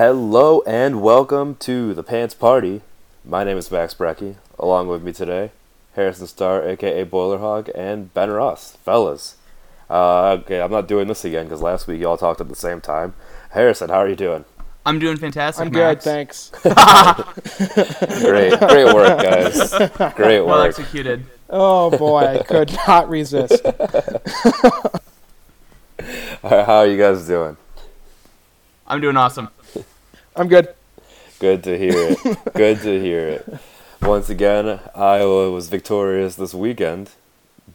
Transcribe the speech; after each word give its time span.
Hello 0.00 0.62
and 0.66 1.02
welcome 1.02 1.56
to 1.56 1.92
the 1.92 2.02
Pants 2.02 2.32
Party. 2.32 2.80
My 3.22 3.44
name 3.44 3.58
is 3.58 3.70
Max 3.70 3.92
Brecky. 3.92 4.36
Along 4.58 4.88
with 4.88 5.02
me 5.02 5.12
today, 5.12 5.50
Harrison 5.94 6.26
Starr, 6.26 6.66
aka 6.66 7.02
Boiler 7.04 7.36
Hog, 7.36 7.68
and 7.74 8.14
Ben 8.14 8.30
Ross. 8.30 8.78
Fellas, 8.82 9.36
uh, 9.90 10.38
okay, 10.40 10.62
I'm 10.62 10.70
not 10.70 10.88
doing 10.88 11.06
this 11.06 11.22
again 11.26 11.44
because 11.44 11.60
last 11.60 11.86
week 11.86 12.00
y'all 12.00 12.16
talked 12.16 12.40
at 12.40 12.48
the 12.48 12.56
same 12.56 12.80
time. 12.80 13.12
Harrison, 13.50 13.90
how 13.90 13.98
are 13.98 14.08
you 14.08 14.16
doing? 14.16 14.46
I'm 14.86 14.98
doing 14.98 15.18
fantastic. 15.18 15.66
I'm 15.66 15.70
Max. 15.70 16.02
good, 16.02 16.02
thanks. 16.02 16.50
Great, 18.22 18.58
great 18.58 18.94
work, 18.94 19.22
guys. 19.22 19.68
Great 20.14 20.40
work. 20.40 20.46
Well 20.48 20.62
executed. 20.62 21.26
Oh 21.50 21.90
boy, 21.90 22.20
I 22.20 22.42
could 22.42 22.74
not 22.88 23.10
resist. 23.10 23.62
How 26.40 26.64
how 26.64 26.76
are 26.78 26.86
you 26.86 26.96
guys 26.96 27.26
doing? 27.26 27.58
I'm 28.86 29.02
doing 29.02 29.18
awesome. 29.18 29.50
I'm 30.40 30.48
good. 30.48 30.72
Good 31.38 31.62
to 31.64 31.76
hear 31.76 31.92
it. 31.94 32.38
Good 32.54 32.80
to 32.80 32.98
hear 32.98 33.28
it. 33.28 33.58
Once 34.00 34.30
again, 34.30 34.80
Iowa 34.94 35.50
was 35.50 35.68
victorious 35.68 36.36
this 36.36 36.54
weekend. 36.54 37.10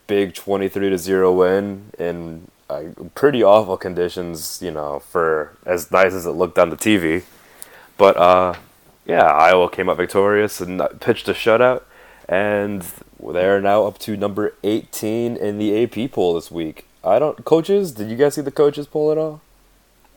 Big 0.08 0.34
23 0.34 0.90
to 0.90 0.98
0 0.98 1.32
win 1.32 1.92
in 2.00 2.48
uh, 2.68 2.86
pretty 3.14 3.44
awful 3.44 3.78
conditions, 3.78 4.64
you 4.64 4.72
know, 4.72 4.98
for 4.98 5.56
as 5.64 5.92
nice 5.92 6.14
as 6.14 6.26
it 6.26 6.32
looked 6.32 6.58
on 6.58 6.72
the 6.72 6.76
TV. 6.76 7.22
But 8.00 8.18
uh, 8.18 8.56
yeah, 9.06 9.26
Iowa 9.26 9.70
came 9.70 9.88
out 9.88 9.98
victorious 9.98 10.60
and 10.60 10.82
pitched 11.00 11.28
a 11.28 11.34
shutout, 11.34 11.84
and 12.28 12.84
they're 13.24 13.62
now 13.62 13.86
up 13.86 14.00
to 14.00 14.18
number 14.18 14.56
18 14.64 15.38
in 15.38 15.60
the 15.60 15.84
AP 15.84 16.12
poll 16.14 16.34
this 16.34 16.50
week. 16.50 16.88
I 17.04 17.20
don't 17.20 17.46
coaches. 17.46 17.92
Did 17.92 18.10
you 18.10 18.16
guys 18.16 18.34
see 18.34 18.42
the 18.42 18.50
coaches 18.50 18.88
poll 18.88 19.12
at 19.12 19.20
all? 19.20 19.42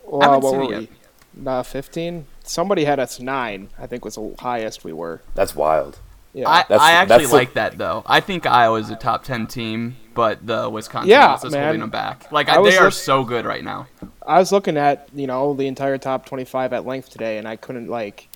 Well, 0.06 0.22
haven't 0.22 0.40
what 0.40 0.52
seen 0.52 0.72
it 0.72 0.90
we? 1.36 1.46
Uh, 1.46 1.62
15? 1.62 2.26
Somebody 2.48 2.84
had 2.84 2.98
us 2.98 3.20
9, 3.20 3.68
I 3.78 3.86
think 3.86 4.04
was 4.04 4.14
the 4.14 4.34
highest 4.38 4.82
we 4.84 4.92
were. 4.92 5.20
That's 5.34 5.54
wild. 5.54 5.98
Yeah. 6.34 6.48
I, 6.48 6.58
That's- 6.62 6.80
I 6.80 6.92
actually 6.92 7.18
that's 7.18 7.30
the- 7.30 7.36
like 7.36 7.52
that 7.54 7.78
though. 7.78 8.02
I 8.06 8.20
think 8.20 8.46
Iowa's 8.46 8.90
a 8.90 8.96
top 8.96 9.24
ten 9.24 9.46
team, 9.46 9.96
but 10.14 10.46
the 10.46 10.68
Wisconsin 10.70 11.10
Yeah, 11.10 11.34
is 11.36 11.44
man. 11.52 11.64
holding 11.64 11.80
them 11.80 11.90
back. 11.90 12.30
Like 12.32 12.48
I 12.48 12.56
I 12.60 12.62
they 12.62 12.76
are 12.76 12.84
look- 12.84 12.92
so 12.94 13.24
good 13.24 13.44
right 13.44 13.64
now. 13.64 13.86
I 14.26 14.38
was 14.38 14.52
looking 14.52 14.76
at, 14.76 15.08
you 15.14 15.26
know, 15.26 15.54
the 15.54 15.66
entire 15.66 15.98
top 15.98 16.26
25 16.26 16.72
at 16.72 16.86
length 16.86 17.10
today, 17.10 17.38
and 17.38 17.48
I 17.48 17.56
couldn't, 17.56 17.88
like, 17.88 18.28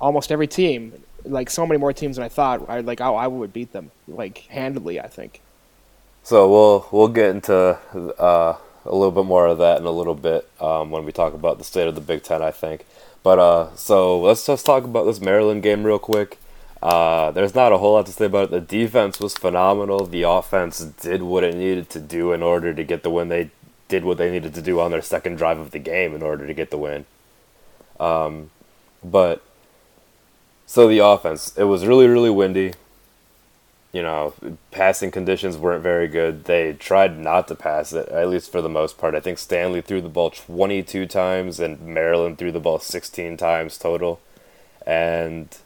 almost 0.00 0.30
every 0.30 0.46
team, 0.46 0.92
like, 1.24 1.50
so 1.50 1.66
many 1.66 1.78
more 1.78 1.92
teams 1.92 2.16
than 2.16 2.24
I 2.24 2.28
thought. 2.28 2.68
I, 2.70 2.80
like, 2.80 3.00
oh, 3.00 3.16
I 3.16 3.26
would 3.26 3.52
beat 3.52 3.72
them, 3.72 3.90
like, 4.06 4.46
handedly, 4.48 5.00
I 5.00 5.08
think. 5.08 5.40
So 6.22 6.48
we'll 6.48 6.86
we'll 6.92 7.08
get 7.08 7.30
into 7.30 7.78
uh, 8.18 8.56
a 8.84 8.94
little 8.94 9.10
bit 9.10 9.24
more 9.24 9.46
of 9.46 9.58
that 9.58 9.80
in 9.80 9.86
a 9.86 9.90
little 9.90 10.14
bit 10.14 10.48
um, 10.60 10.90
when 10.90 11.04
we 11.04 11.12
talk 11.12 11.34
about 11.34 11.58
the 11.58 11.64
state 11.64 11.88
of 11.88 11.94
the 11.96 12.00
Big 12.00 12.22
Ten, 12.22 12.42
I 12.42 12.50
think. 12.52 12.84
But 13.22 13.38
uh, 13.38 13.76
so 13.76 14.20
let's 14.20 14.46
just 14.46 14.64
talk 14.64 14.84
about 14.84 15.04
this 15.04 15.20
Maryland 15.20 15.62
game 15.62 15.84
real 15.84 15.98
quick. 15.98 16.38
Uh, 16.82 17.30
there's 17.30 17.54
not 17.54 17.72
a 17.72 17.78
whole 17.78 17.92
lot 17.92 18.06
to 18.06 18.12
say 18.12 18.24
about 18.24 18.44
it. 18.44 18.50
The 18.50 18.60
defense 18.60 19.20
was 19.20 19.34
phenomenal. 19.34 20.06
The 20.06 20.22
offense 20.22 20.78
did 20.78 21.22
what 21.22 21.44
it 21.44 21.54
needed 21.54 21.90
to 21.90 22.00
do 22.00 22.32
in 22.32 22.42
order 22.42 22.72
to 22.72 22.84
get 22.84 23.02
the 23.02 23.10
win. 23.10 23.28
They 23.28 23.50
did 23.88 24.04
what 24.04 24.16
they 24.16 24.30
needed 24.30 24.54
to 24.54 24.62
do 24.62 24.80
on 24.80 24.90
their 24.90 25.02
second 25.02 25.36
drive 25.36 25.58
of 25.58 25.72
the 25.72 25.78
game 25.78 26.14
in 26.14 26.22
order 26.22 26.46
to 26.46 26.54
get 26.54 26.70
the 26.70 26.78
win. 26.78 27.04
Um, 27.98 28.50
but 29.04 29.42
so 30.64 30.88
the 30.88 31.00
offense, 31.00 31.54
it 31.58 31.64
was 31.64 31.84
really 31.84 32.06
really 32.06 32.30
windy 32.30 32.72
you 33.92 34.02
know, 34.02 34.34
passing 34.70 35.10
conditions 35.10 35.56
weren't 35.56 35.82
very 35.82 36.06
good. 36.06 36.44
They 36.44 36.74
tried 36.74 37.18
not 37.18 37.48
to 37.48 37.54
pass 37.54 37.92
it, 37.92 38.08
at 38.08 38.28
least 38.28 38.52
for 38.52 38.62
the 38.62 38.68
most 38.68 38.98
part. 38.98 39.14
I 39.14 39.20
think 39.20 39.38
Stanley 39.38 39.80
threw 39.80 40.00
the 40.00 40.08
ball 40.08 40.30
22 40.30 41.06
times 41.06 41.58
and 41.58 41.80
Maryland 41.80 42.38
threw 42.38 42.52
the 42.52 42.60
ball 42.60 42.78
16 42.78 43.36
times 43.36 43.78
total. 43.78 44.20
And 44.86 45.56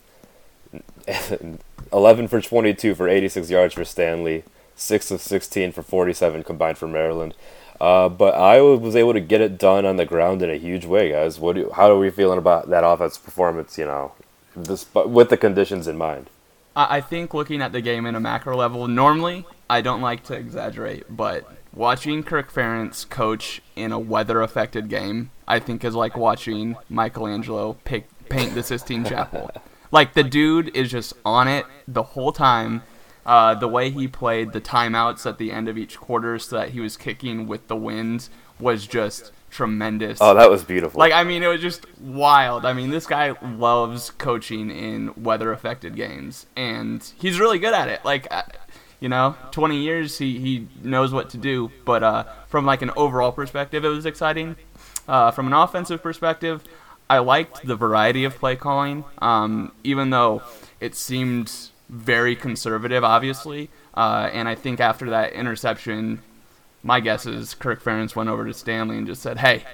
11 1.93 2.29
for 2.29 2.41
22 2.41 2.95
for 2.95 3.09
86 3.09 3.51
yards 3.51 3.75
for 3.75 3.85
Stanley, 3.85 4.45
6 4.75 5.11
of 5.11 5.21
16 5.21 5.73
for 5.73 5.83
47 5.83 6.45
combined 6.45 6.79
for 6.79 6.89
Maryland. 6.89 7.35
Uh, 7.79 8.09
but 8.09 8.35
Iowa 8.35 8.79
was 8.79 8.97
able 8.97 9.13
to 9.13 9.21
get 9.21 9.43
it 9.43 9.59
done 9.59 9.85
on 9.85 9.97
the 9.97 10.07
ground 10.07 10.41
in 10.43 10.49
a 10.49 10.57
huge 10.57 10.87
way, 10.87 11.11
guys. 11.11 11.39
What 11.39 11.57
do 11.57 11.71
how 11.75 11.91
are 11.91 11.99
we 11.99 12.09
feeling 12.09 12.39
about 12.39 12.71
that 12.71 12.85
offense 12.85 13.19
performance, 13.19 13.77
you 13.77 13.85
know, 13.85 14.13
this, 14.55 14.87
with 14.95 15.29
the 15.29 15.37
conditions 15.37 15.87
in 15.89 15.99
mind? 15.99 16.31
I, 16.75 16.97
I 16.97 17.01
think 17.01 17.35
looking 17.35 17.63
at 17.63 17.73
the 17.73 17.81
game 17.81 18.07
in 18.07 18.15
a 18.15 18.21
macro 18.21 18.57
level, 18.57 18.89
normally 18.89 19.47
I 19.69 19.81
don't 19.81 20.01
like 20.01 20.25
to 20.25 20.35
exaggerate, 20.35 21.05
but 21.09 21.51
watching 21.73 22.23
Kirk 22.23 22.53
Ferentz 22.53 23.09
coach 23.09 23.61
in 23.77 23.93
a 23.93 23.99
weather 23.99 24.43
affected 24.43 24.89
game, 24.89 25.31
I 25.47 25.59
think 25.59 25.85
is 25.85 25.95
like 25.95 26.17
watching 26.17 26.77
Michelangelo 26.89 27.77
pick, 27.85 28.09
paint 28.29 28.55
the 28.55 28.63
Sistine 28.63 29.05
Chapel. 29.05 29.51
Like 29.91 30.15
the 30.15 30.25
dude 30.25 30.77
is 30.77 30.91
just 30.91 31.15
on 31.25 31.49
it 31.49 31.67
the 31.87 32.03
whole 32.03 32.33
time. 32.33 32.83
Uh, 33.25 33.55
the 33.55 33.69
way 33.69 33.91
he 33.91 34.07
played 34.07 34.53
the 34.53 34.61
timeouts 34.61 35.25
at 35.25 35.39
the 35.39 35.51
end 35.51 35.67
of 35.67 35.79
each 35.79 35.99
quarter 35.99 36.39
so 36.39 36.57
that 36.57 36.71
he 36.71 36.81
was 36.81 36.97
kicking 36.97 37.47
with 37.47 37.69
the 37.69 37.77
wind 37.77 38.29
was 38.61 38.87
just 38.87 39.33
tremendous. 39.55 40.19
Oh, 40.21 40.35
that 40.35 40.51
was 40.51 40.65
beautiful. 40.65 40.99
Like, 40.99 41.13
I 41.13 41.23
mean, 41.23 41.43
it 41.43 41.47
was 41.47 41.61
just 41.61 41.87
wild. 42.01 42.67
I 42.67 42.73
mean, 42.73 42.91
this 42.91 43.07
guy 43.07 43.35
loves 43.41 44.11
coaching 44.11 44.71
in 44.71 45.15
weather 45.17 45.53
affected 45.53 45.95
games, 45.95 46.47
and 46.57 47.03
he's 47.19 47.39
really 47.39 47.61
good 47.61 47.73
at 47.73 47.89
it. 47.89 48.05
Like, 48.05 48.27
uh, 48.33 48.43
you 48.99 49.09
know, 49.09 49.37
20 49.53 49.77
years, 49.81 50.19
he, 50.19 50.39
he 50.39 50.69
knows 50.83 51.13
what 51.13 51.31
to 51.31 51.39
do. 51.39 51.71
But 51.85 52.03
uh, 52.03 52.25
from, 52.49 52.67
like, 52.67 52.83
an 52.83 52.91
overall 52.97 53.31
perspective, 53.31 53.85
it 53.85 53.89
was 53.89 54.07
exciting. 54.07 54.57
Uh, 55.07 55.31
from 55.31 55.47
an 55.47 55.53
offensive 55.53 56.03
perspective, 56.03 56.65
I 57.09 57.19
liked 57.19 57.65
the 57.65 57.77
variety 57.77 58.25
of 58.25 58.35
play 58.35 58.57
calling, 58.57 59.05
um, 59.19 59.73
even 59.85 60.11
though 60.11 60.43
it 60.81 60.97
seemed 60.97 61.53
very 61.89 62.35
conservative, 62.35 63.05
obviously. 63.05 63.71
Uh, 63.97 64.29
and 64.33 64.49
I 64.49 64.57
think 64.57 64.81
after 64.81 65.11
that 65.11 65.33
interception, 65.33 66.23
my 66.85 67.01
guess 67.01 67.27
is 67.27 67.55
Kirk 67.55 67.83
Ferentz 67.83 68.15
went 68.15 68.29
over 68.29 68.45
to 68.45 68.55
Stanley 68.55 68.99
and 68.99 69.07
just 69.07 69.23
said, 69.23 69.39
"Hey, 69.39 69.65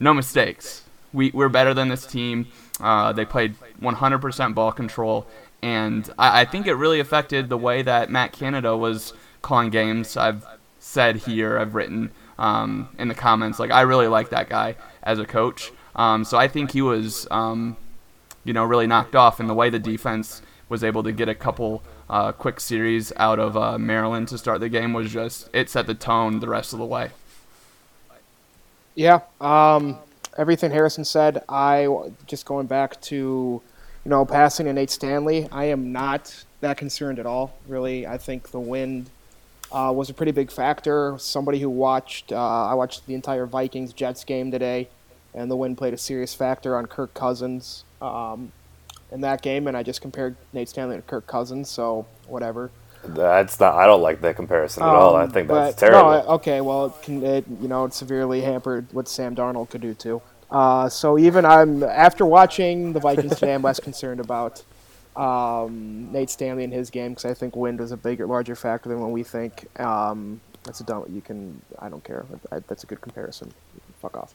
no 0.00 0.12
mistakes. 0.12 0.82
We 1.12 1.30
we're 1.30 1.48
better 1.48 1.72
than 1.72 1.88
this 1.88 2.04
team. 2.04 2.48
Uh, 2.80 3.12
they 3.12 3.24
played 3.24 3.54
100% 3.80 4.54
ball 4.54 4.72
control, 4.72 5.26
and 5.62 6.10
I, 6.18 6.40
I 6.40 6.44
think 6.44 6.66
it 6.66 6.74
really 6.74 7.00
affected 7.00 7.48
the 7.48 7.56
way 7.56 7.82
that 7.82 8.10
Matt 8.10 8.32
Canada 8.32 8.76
was 8.76 9.12
calling 9.40 9.70
games. 9.70 10.16
I've 10.16 10.44
said 10.78 11.16
here, 11.16 11.58
I've 11.58 11.74
written 11.74 12.10
um, 12.38 12.88
in 12.98 13.08
the 13.08 13.14
comments, 13.14 13.60
like 13.60 13.70
I 13.70 13.82
really 13.82 14.08
like 14.08 14.30
that 14.30 14.48
guy 14.48 14.74
as 15.02 15.18
a 15.18 15.24
coach. 15.24 15.70
Um, 15.94 16.24
so 16.24 16.38
I 16.38 16.48
think 16.48 16.72
he 16.72 16.82
was, 16.82 17.28
um, 17.30 17.76
you 18.44 18.52
know, 18.52 18.64
really 18.64 18.86
knocked 18.86 19.14
off 19.14 19.38
in 19.38 19.46
the 19.46 19.54
way 19.54 19.70
the 19.70 19.78
defense 19.78 20.42
was 20.68 20.82
able 20.82 21.02
to 21.04 21.12
get 21.12 21.28
a 21.28 21.34
couple 21.34 21.82
uh, 22.12 22.30
quick 22.30 22.60
series 22.60 23.10
out 23.16 23.38
of 23.38 23.56
uh, 23.56 23.78
Maryland 23.78 24.28
to 24.28 24.36
start 24.36 24.60
the 24.60 24.68
game 24.68 24.92
was 24.92 25.10
just 25.10 25.48
it 25.54 25.70
set 25.70 25.86
the 25.86 25.94
tone 25.94 26.40
the 26.40 26.48
rest 26.48 26.74
of 26.74 26.78
the 26.78 26.84
way. 26.84 27.10
Yeah, 28.94 29.20
um, 29.40 29.96
everything 30.36 30.70
Harrison 30.70 31.06
said. 31.06 31.42
I 31.48 31.88
just 32.26 32.44
going 32.44 32.66
back 32.66 33.00
to, 33.02 33.16
you 34.04 34.08
know, 34.10 34.26
passing 34.26 34.66
to 34.66 34.74
Nate 34.74 34.90
Stanley. 34.90 35.48
I 35.50 35.64
am 35.64 35.90
not 35.90 36.44
that 36.60 36.76
concerned 36.76 37.18
at 37.18 37.24
all. 37.24 37.54
Really, 37.66 38.06
I 38.06 38.18
think 38.18 38.50
the 38.50 38.60
wind 38.60 39.08
uh, 39.72 39.90
was 39.96 40.10
a 40.10 40.14
pretty 40.14 40.32
big 40.32 40.50
factor. 40.50 41.16
Somebody 41.18 41.60
who 41.60 41.70
watched, 41.70 42.30
uh, 42.30 42.66
I 42.66 42.74
watched 42.74 43.06
the 43.06 43.14
entire 43.14 43.46
Vikings 43.46 43.94
Jets 43.94 44.22
game 44.24 44.50
today, 44.50 44.90
and 45.32 45.50
the 45.50 45.56
wind 45.56 45.78
played 45.78 45.94
a 45.94 45.98
serious 45.98 46.34
factor 46.34 46.76
on 46.76 46.84
Kirk 46.84 47.14
Cousins 47.14 47.84
um, 48.02 48.52
in 49.12 49.20
that 49.20 49.42
game. 49.42 49.66
And 49.68 49.76
I 49.76 49.82
just 49.82 50.00
compared 50.00 50.34
Nate 50.52 50.68
Stanley 50.68 50.96
to 50.96 51.02
Kirk 51.02 51.26
Cousins, 51.26 51.68
so 51.68 52.06
whatever. 52.26 52.70
That's 53.04 53.58
not. 53.58 53.74
I 53.74 53.86
don't 53.86 54.00
like 54.00 54.20
that 54.20 54.36
comparison 54.36 54.84
at 54.84 54.88
all. 54.88 55.16
I 55.16 55.24
Um, 55.24 55.30
think 55.30 55.48
that's 55.48 55.74
but- 55.74 55.80
terrible. 55.86 56.10
No, 56.10 56.18
okay, 56.34 56.60
well, 56.60 56.86
it 56.86 56.92
can, 57.02 57.22
it, 57.24 57.44
you 57.60 57.66
know, 57.68 57.84
it 57.84 57.94
severely 57.94 58.42
hampered 58.42 58.86
what 58.92 59.08
Sam 59.08 59.34
Darnold 59.34 59.70
could 59.70 59.80
do 59.80 59.92
too. 59.94 60.22
Uh, 60.50 60.88
so 60.88 61.18
even 61.18 61.44
I'm 61.44 61.82
after 61.82 62.24
watching 62.26 62.92
the 62.92 63.00
Vikings 63.00 63.34
today, 63.38 63.54
I'm 63.54 63.62
less 63.62 63.80
concerned 63.88 64.20
about 64.20 64.62
um, 65.16 66.12
Nate 66.12 66.30
Stanley 66.30 66.62
in 66.64 66.70
his 66.70 66.90
game 66.90 67.10
because 67.12 67.24
I 67.24 67.34
think 67.34 67.56
wind 67.56 67.80
is 67.80 67.90
a 67.92 67.96
bigger, 67.96 68.26
larger 68.26 68.54
factor 68.54 68.88
than 68.88 69.00
what 69.00 69.10
we 69.10 69.22
think. 69.24 69.66
Um, 69.80 70.40
that's 70.62 70.80
a 70.80 70.84
dumb. 70.84 71.04
You 71.10 71.20
can. 71.20 71.60
I 71.80 71.88
don't 71.88 72.04
care. 72.04 72.24
I, 72.52 72.60
that's 72.68 72.84
a 72.84 72.86
good 72.86 73.00
comparison. 73.00 73.52
Fuck 74.02 74.16
off. 74.16 74.34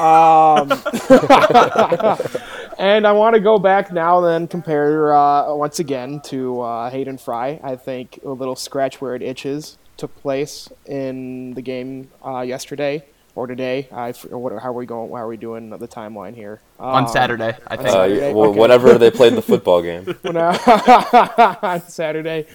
Um, 0.00 0.70
and 2.78 3.06
I 3.06 3.12
want 3.12 3.34
to 3.34 3.40
go 3.40 3.58
back 3.58 3.92
now 3.92 4.18
and 4.18 4.26
then 4.26 4.48
compare 4.48 5.14
uh, 5.14 5.54
once 5.54 5.78
again 5.80 6.20
to 6.26 6.60
uh, 6.60 6.90
Hayden 6.90 7.18
Fry. 7.18 7.60
I 7.62 7.76
think 7.76 8.20
a 8.24 8.30
little 8.30 8.56
scratch 8.56 9.00
where 9.00 9.14
it 9.14 9.22
itches 9.22 9.76
took 9.96 10.14
place 10.22 10.68
in 10.86 11.54
the 11.54 11.62
game 11.62 12.08
uh, 12.24 12.40
yesterday 12.40 13.04
or 13.34 13.46
today. 13.48 13.88
I 13.92 14.14
or 14.30 14.38
what, 14.38 14.52
how 14.62 14.70
are 14.70 14.72
we 14.72 14.86
going? 14.86 15.10
How 15.10 15.16
are 15.16 15.28
we 15.28 15.36
doing 15.36 15.70
the 15.70 15.88
timeline 15.88 16.34
here? 16.34 16.60
on 16.78 17.04
Um, 17.04 17.08
Saturday, 17.10 17.56
I 17.66 17.76
on 17.76 17.78
think. 17.78 17.88
Uh, 17.88 17.92
Saturday? 17.92 18.32
well, 18.32 18.50
Okay. 18.50 18.60
whenever 18.60 18.98
they 18.98 19.10
played 19.10 19.34
the 19.34 19.42
football 19.52 19.82
game. 19.82 20.16
uh, 20.24 21.54
on 21.62 21.80
Saturday. 21.82 22.46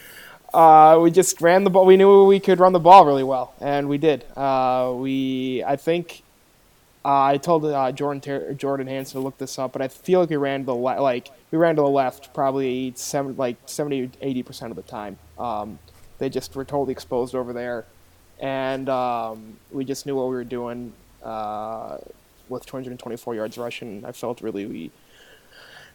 Uh, 0.53 0.99
we 1.01 1.09
just 1.09 1.41
ran 1.41 1.63
the 1.63 1.71
ball. 1.71 1.83
We 1.83 1.97
knew 1.97 2.25
we 2.25 2.39
could 2.39 2.59
run 2.59 2.73
the 2.73 2.79
ball 2.79 3.07
really 3.07 3.23
well, 3.23 3.55
and 3.59 3.89
we 3.89 3.97
did. 3.97 4.23
Uh, 4.37 4.93
we, 4.95 5.63
I 5.65 5.77
think, 5.77 6.21
uh, 7.05 7.23
I 7.23 7.37
told 7.37 7.65
uh, 7.65 7.91
Jordan 7.91 8.21
Ter- 8.21 8.53
Jordan 8.53 8.87
Hansen 8.87 9.19
to 9.19 9.23
look 9.23 9.37
this 9.37 9.59
up, 9.59 9.73
but 9.73 9.81
I 9.81 9.89
feel 9.89 10.21
like 10.21 10.29
we 10.29 10.37
ran 10.37 10.61
to 10.61 10.65
the 10.67 10.75
le- 10.75 11.01
like 11.01 11.29
we 11.51 11.57
ran 11.57 11.75
to 11.75 11.81
the 11.81 11.87
left 11.89 12.33
probably 12.33 12.93
seven, 12.95 13.35
like 13.35 13.57
70, 13.65 14.11
80 14.21 14.43
percent 14.43 14.71
of 14.71 14.77
the 14.77 14.83
time. 14.83 15.17
Um, 15.37 15.79
they 16.19 16.29
just 16.29 16.55
were 16.55 16.63
totally 16.63 16.93
exposed 16.93 17.35
over 17.35 17.51
there, 17.51 17.85
and 18.39 18.87
um, 18.87 19.57
we 19.71 19.83
just 19.83 20.05
knew 20.05 20.15
what 20.15 20.29
we 20.29 20.35
were 20.35 20.43
doing. 20.43 20.93
Uh, 21.21 21.97
with 22.49 22.65
224 22.65 23.35
yards 23.35 23.57
rushing, 23.57 24.03
I 24.05 24.11
felt 24.11 24.41
really 24.41 24.91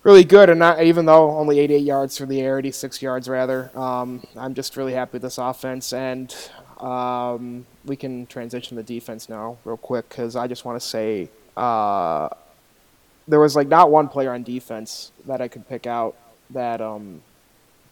really 0.02 0.24
good, 0.24 0.50
and 0.50 0.58
not 0.58 0.82
even 0.82 1.06
though 1.06 1.30
only 1.36 1.58
88 1.58 1.78
yards 1.78 2.18
for 2.18 2.26
the 2.26 2.40
air, 2.40 2.58
86 2.58 3.02
yards 3.02 3.28
rather. 3.28 3.70
Um, 3.76 4.26
I'm 4.36 4.54
just 4.54 4.76
really 4.76 4.92
happy 4.92 5.12
with 5.14 5.22
this 5.22 5.38
offense, 5.38 5.92
and 5.92 6.34
um, 6.78 7.66
we 7.84 7.96
can 7.96 8.26
transition 8.26 8.76
the 8.76 8.82
defense 8.82 9.28
now 9.28 9.58
real 9.64 9.76
quick 9.76 10.08
because 10.08 10.36
I 10.36 10.46
just 10.46 10.64
want 10.64 10.80
to 10.80 10.86
say 10.86 11.28
uh, 11.56 12.28
there 13.26 13.40
was 13.40 13.56
like 13.56 13.68
not 13.68 13.90
one 13.90 14.08
player 14.08 14.32
on 14.32 14.42
defense 14.42 15.12
that 15.26 15.40
I 15.40 15.48
could 15.48 15.68
pick 15.68 15.86
out 15.86 16.16
that 16.50 16.80
um, 16.80 17.22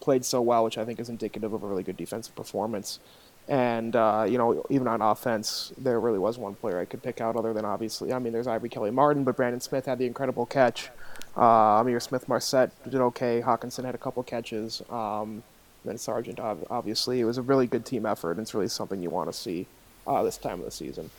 played 0.01 0.25
so 0.25 0.41
well, 0.41 0.65
which 0.65 0.79
I 0.79 0.85
think 0.85 1.01
is 1.01 1.09
indicative 1.09 1.53
of 1.53 1.63
a 1.63 1.67
really 1.67 1.83
good 1.83 1.97
defensive 1.97 2.35
performance. 2.35 3.01
And 3.49 3.95
uh, 3.95 4.27
you 4.29 4.39
know, 4.39 4.65
even 4.71 4.89
on 4.89 5.03
offense, 5.03 5.73
there 5.79 6.01
really 6.01 6.19
was 6.19 6.39
one 6.39 6.55
player 6.55 6.81
I 6.81 6.85
could 6.85 7.03
pick 7.03 7.21
out, 7.21 7.37
other 7.37 7.53
than 7.53 7.65
obviously, 7.65 8.13
I 8.13 8.19
mean, 8.19 8.33
there's 8.33 8.49
Ivory 8.49 8.69
Kelly 8.69 8.91
Martin, 8.91 9.23
but 9.25 9.37
Brandon 9.37 9.61
Smith 9.61 9.87
had 9.87 9.99
the 9.99 10.07
incredible 10.07 10.47
catch. 10.47 10.91
Uh, 11.37 11.83
Ihmir 11.83 12.03
Smith-Marsette 12.03 12.73
did 12.91 13.01
okay. 13.01 13.43
Hockenson 13.43 13.85
had 13.85 13.95
a 13.95 13.99
couple 13.99 14.23
catches. 14.23 14.83
Um, 14.91 15.43
then 15.87 15.99
Sargent, 15.99 16.41
obviously, 16.41 17.21
it 17.21 17.25
was 17.25 17.39
a 17.39 17.43
really 17.43 17.67
good 17.67 17.85
team 17.85 18.07
effort. 18.07 18.33
And 18.33 18.41
it's 18.41 18.55
really 18.55 18.69
something 18.69 19.03
you 19.03 19.11
want 19.11 19.29
to 19.31 19.33
see 19.33 19.67
uh, 20.07 20.23
this 20.23 20.37
time 20.37 20.59
of 20.61 20.65
the 20.65 20.71
season. 20.71 21.11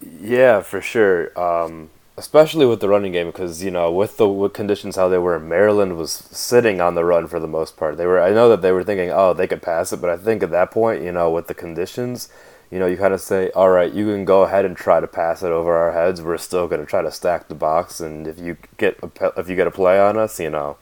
Yeah, 0.00 0.60
for 0.60 0.80
sure. 0.80 1.38
Um, 1.38 1.90
especially 2.16 2.66
with 2.66 2.80
the 2.80 2.88
running 2.88 3.12
game, 3.12 3.26
because 3.26 3.62
you 3.62 3.70
know, 3.70 3.90
with 3.92 4.16
the 4.16 4.28
with 4.28 4.52
conditions 4.52 4.96
how 4.96 5.08
they 5.08 5.18
were, 5.18 5.38
Maryland 5.38 5.96
was 5.96 6.12
sitting 6.12 6.80
on 6.80 6.94
the 6.94 7.04
run 7.04 7.26
for 7.26 7.40
the 7.40 7.48
most 7.48 7.76
part. 7.76 7.96
They 7.96 8.06
were. 8.06 8.20
I 8.20 8.30
know 8.30 8.48
that 8.48 8.62
they 8.62 8.72
were 8.72 8.84
thinking, 8.84 9.10
oh, 9.10 9.32
they 9.32 9.46
could 9.46 9.62
pass 9.62 9.92
it, 9.92 10.00
but 10.00 10.10
I 10.10 10.16
think 10.16 10.42
at 10.42 10.50
that 10.50 10.70
point, 10.70 11.02
you 11.02 11.12
know, 11.12 11.30
with 11.30 11.46
the 11.46 11.54
conditions, 11.54 12.28
you 12.70 12.78
know, 12.78 12.86
you 12.86 12.96
kind 12.96 13.14
of 13.14 13.20
say, 13.20 13.50
all 13.50 13.70
right, 13.70 13.92
you 13.92 14.06
can 14.06 14.24
go 14.24 14.42
ahead 14.42 14.64
and 14.64 14.76
try 14.76 15.00
to 15.00 15.06
pass 15.06 15.42
it 15.42 15.52
over 15.52 15.76
our 15.76 15.92
heads. 15.92 16.22
We're 16.22 16.38
still 16.38 16.66
going 16.66 16.80
to 16.80 16.86
try 16.86 17.02
to 17.02 17.10
stack 17.10 17.48
the 17.48 17.54
box, 17.54 18.00
and 18.00 18.26
if 18.26 18.38
you 18.38 18.56
get 18.76 18.98
a, 19.02 19.32
if 19.36 19.48
you 19.48 19.56
get 19.56 19.66
a 19.66 19.72
play 19.72 20.00
on 20.00 20.16
us, 20.16 20.40
you 20.40 20.50
know, 20.50 20.76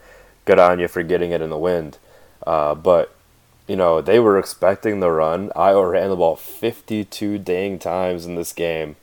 good 0.44 0.58
on 0.58 0.78
you 0.78 0.88
for 0.88 1.02
getting 1.02 1.30
it 1.30 1.42
in 1.42 1.50
the 1.50 1.58
wind. 1.58 1.98
Uh, 2.46 2.74
but 2.74 3.14
you 3.66 3.76
know, 3.76 4.00
they 4.00 4.18
were 4.18 4.38
expecting 4.38 5.00
the 5.00 5.10
run. 5.10 5.50
Iowa 5.56 5.88
ran 5.88 6.10
the 6.10 6.16
ball 6.16 6.36
52 6.36 7.38
dang 7.38 7.78
times 7.78 8.26
in 8.26 8.34
this 8.34 8.52
game. 8.52 8.96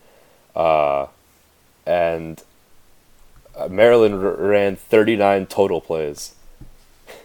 Uh, 0.55 1.07
and 1.85 2.43
uh, 3.57 3.67
Maryland 3.67 4.21
ran 4.21 4.75
39 4.75 5.47
total 5.47 5.81
plays. 5.81 6.35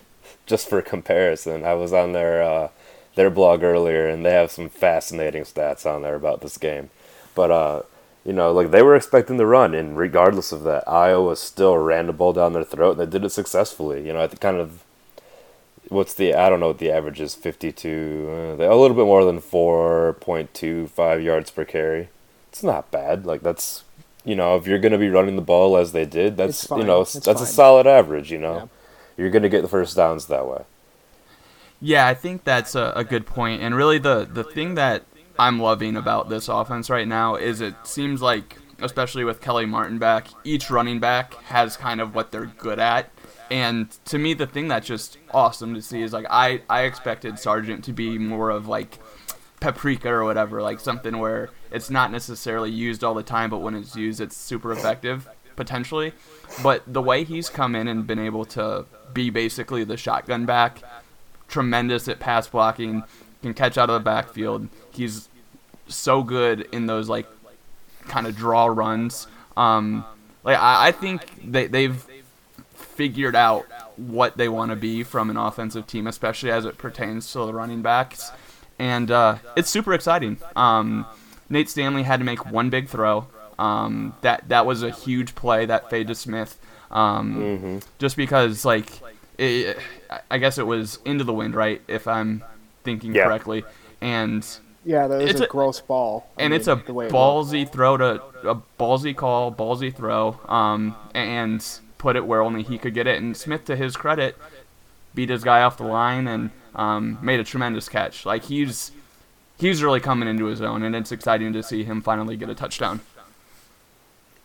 Just 0.46 0.68
for 0.68 0.80
comparison, 0.80 1.64
I 1.64 1.74
was 1.74 1.92
on 1.92 2.12
their 2.12 2.42
uh, 2.42 2.68
their 3.16 3.30
blog 3.30 3.62
earlier, 3.62 4.08
and 4.08 4.24
they 4.24 4.32
have 4.32 4.50
some 4.50 4.68
fascinating 4.68 5.42
stats 5.42 5.84
on 5.84 6.02
there 6.02 6.14
about 6.14 6.40
this 6.40 6.56
game. 6.56 6.90
But 7.34 7.50
uh, 7.50 7.82
you 8.24 8.32
know, 8.32 8.52
like 8.52 8.70
they 8.70 8.82
were 8.82 8.96
expecting 8.96 9.36
the 9.36 9.46
run, 9.46 9.74
and 9.74 9.98
regardless 9.98 10.52
of 10.52 10.62
that, 10.62 10.88
Iowa 10.88 11.36
still 11.36 11.76
ran 11.76 12.06
the 12.06 12.12
ball 12.12 12.32
down 12.32 12.54
their 12.54 12.64
throat, 12.64 12.92
and 12.92 13.00
they 13.00 13.06
did 13.06 13.24
it 13.24 13.30
successfully. 13.30 14.06
You 14.06 14.12
know, 14.14 14.22
I 14.22 14.26
think 14.26 14.40
kind 14.40 14.56
of 14.56 14.84
what's 15.88 16.14
the 16.14 16.34
I 16.34 16.48
don't 16.48 16.60
know 16.60 16.68
what 16.68 16.78
the 16.78 16.90
average 16.90 17.20
is 17.20 17.34
52 17.34 18.56
uh, 18.60 18.64
a 18.64 18.76
little 18.76 18.96
bit 18.96 19.06
more 19.06 19.24
than 19.24 19.40
4.25 19.40 21.22
yards 21.24 21.50
per 21.50 21.64
carry. 21.64 22.08
It's 22.50 22.62
not 22.62 22.90
bad. 22.90 23.26
Like 23.26 23.42
that's 23.42 23.84
you 24.24 24.34
know 24.34 24.56
if 24.56 24.66
you're 24.66 24.78
going 24.78 24.92
to 24.92 24.98
be 24.98 25.10
running 25.10 25.36
the 25.36 25.42
ball 25.42 25.76
as 25.76 25.92
they 25.92 26.04
did, 26.04 26.36
that's 26.36 26.68
you 26.70 26.84
know 26.84 27.02
It's 27.02 27.12
that's 27.14 27.40
a 27.42 27.46
solid 27.46 27.86
average. 27.86 28.30
You 28.32 28.38
know, 28.38 28.54
Yeah. 28.54 28.66
you're 29.16 29.30
going 29.30 29.42
to 29.42 29.48
get 29.48 29.62
the 29.62 29.68
first 29.68 29.96
downs 29.96 30.26
that 30.26 30.46
way. 30.46 30.64
Yeah, 31.80 32.06
I 32.06 32.14
think 32.14 32.44
that's 32.44 32.74
a, 32.74 32.92
a 32.96 33.04
good 33.04 33.26
point. 33.26 33.62
And 33.62 33.74
really, 33.74 33.98
the, 33.98 34.24
the 34.30 34.44
thing 34.44 34.74
that 34.76 35.04
I'm 35.38 35.60
loving 35.60 35.96
about 35.96 36.28
this 36.30 36.48
offense 36.48 36.88
right 36.88 37.06
now 37.06 37.36
is 37.36 37.60
it 37.60 37.74
seems 37.84 38.22
like, 38.22 38.56
especially 38.80 39.24
with 39.24 39.42
Kelly 39.42 39.66
Martin 39.66 39.98
back, 39.98 40.28
each 40.42 40.70
running 40.70 41.00
back 41.00 41.34
has 41.44 41.76
kind 41.76 42.00
of 42.00 42.14
what 42.14 42.32
they're 42.32 42.46
good 42.46 42.78
at. 42.78 43.10
And 43.50 43.90
to 44.06 44.18
me, 44.18 44.34
the 44.34 44.46
thing 44.46 44.68
that's 44.68 44.86
just 44.86 45.18
awesome 45.32 45.74
to 45.74 45.82
see 45.82 46.02
is 46.02 46.12
like 46.12 46.26
I, 46.28 46.62
I 46.68 46.82
expected 46.82 47.38
Sargent 47.38 47.84
to 47.84 47.92
be 47.92 48.18
more 48.18 48.50
of 48.50 48.66
like 48.66 48.98
paprika 49.60 50.10
or 50.10 50.24
whatever, 50.24 50.62
like 50.62 50.80
something 50.80 51.18
where 51.18 51.50
it's 51.70 51.90
not 51.90 52.10
necessarily 52.10 52.70
used 52.70 53.04
all 53.04 53.14
the 53.14 53.22
time, 53.22 53.50
but 53.50 53.58
when 53.58 53.74
it's 53.74 53.96
used, 53.96 54.20
it's 54.20 54.36
super 54.36 54.72
effective 54.72 55.28
potentially. 55.56 56.12
But 56.62 56.82
the 56.86 57.02
way 57.02 57.24
he's 57.24 57.48
come 57.48 57.74
in 57.74 57.88
and 57.88 58.06
been 58.06 58.18
able 58.18 58.44
to 58.46 58.84
be 59.12 59.30
basically 59.30 59.84
the 59.84 59.96
shotgun 59.96 60.46
back, 60.46 60.82
tremendous 61.48 62.08
at 62.08 62.20
pass 62.20 62.46
blocking, 62.46 63.02
can 63.42 63.54
catch 63.54 63.78
out 63.78 63.90
of 63.90 63.94
the 63.94 64.04
backfield. 64.04 64.68
He's 64.90 65.28
so 65.88 66.22
good 66.22 66.68
in 66.72 66.86
those 66.86 67.08
like 67.08 67.26
kind 68.08 68.26
of 68.26 68.36
draw 68.36 68.66
runs. 68.66 69.26
Um, 69.56 70.04
like 70.44 70.58
I, 70.58 70.88
I 70.88 70.92
think 70.92 71.50
they 71.50 71.66
they've 71.66 72.06
figured 72.96 73.36
out 73.36 73.66
what 73.96 74.36
they 74.36 74.48
want 74.48 74.70
to 74.70 74.76
be 74.76 75.02
from 75.02 75.30
an 75.30 75.36
offensive 75.36 75.86
team, 75.86 76.06
especially 76.06 76.50
as 76.50 76.64
it 76.64 76.78
pertains 76.78 77.30
to 77.32 77.38
the 77.46 77.52
running 77.54 77.82
backs, 77.82 78.30
and 78.78 79.10
uh, 79.10 79.36
it's 79.56 79.70
super 79.70 79.94
exciting. 79.94 80.38
Um, 80.56 81.06
Nate 81.48 81.68
Stanley 81.70 82.02
had 82.02 82.18
to 82.20 82.24
make 82.24 82.50
one 82.50 82.70
big 82.70 82.88
throw. 82.88 83.28
Um, 83.58 84.14
that 84.20 84.48
that 84.48 84.66
was 84.66 84.82
a 84.82 84.90
huge 84.90 85.34
play 85.34 85.64
that 85.66 85.88
fade 85.88 86.08
to 86.08 86.14
Smith. 86.14 86.58
Um, 86.90 87.80
Just 87.98 88.16
because 88.16 88.64
like 88.64 89.00
it, 89.38 89.78
I 90.30 90.38
guess 90.38 90.58
it 90.58 90.66
was 90.66 90.98
into 91.04 91.24
the 91.24 91.32
wind, 91.32 91.54
right? 91.54 91.80
If 91.88 92.06
I'm 92.06 92.42
thinking 92.84 93.14
Yeah. 93.14 93.24
correctly, 93.24 93.64
and 94.00 94.46
Yeah, 94.84 95.08
that 95.08 95.22
was 95.22 95.30
It's 95.30 95.40
a, 95.40 95.44
a- 95.44 95.48
gross 95.48 95.80
ball. 95.80 96.28
I 96.38 96.42
and 96.42 96.50
mean, 96.50 96.60
it's 96.60 96.68
a 96.68 96.76
the 96.86 96.92
way 96.94 97.06
it 97.06 97.12
ballsy 97.12 97.70
throw 97.70 97.96
to 97.96 98.22
a 98.44 98.56
ballsy 98.78 99.16
call, 99.16 99.50
ballsy 99.52 99.94
throw, 99.94 100.38
um, 100.48 100.94
and 101.14 101.64
put 102.06 102.14
it 102.14 102.24
where 102.24 102.40
only 102.40 102.62
he 102.62 102.78
could 102.78 102.94
get 102.94 103.08
it. 103.08 103.20
And 103.20 103.36
Smith, 103.36 103.64
to 103.64 103.74
his 103.74 103.96
credit, 103.96 104.36
beat 105.12 105.28
his 105.28 105.42
guy 105.42 105.62
off 105.62 105.76
the 105.76 105.82
line 105.82 106.28
and 106.28 106.50
um, 106.76 107.18
made 107.20 107.40
a 107.40 107.42
tremendous 107.42 107.88
catch. 107.88 108.24
Like 108.24 108.44
he's 108.44 108.92
he's 109.58 109.82
really 109.82 109.98
coming 109.98 110.28
into 110.28 110.44
his 110.44 110.62
own, 110.62 110.84
and 110.84 110.94
it's 110.94 111.10
exciting 111.10 111.52
to 111.52 111.64
see 111.64 111.82
him 111.82 112.00
finally 112.00 112.36
get 112.36 112.48
a 112.48 112.54
touchdown. 112.54 113.00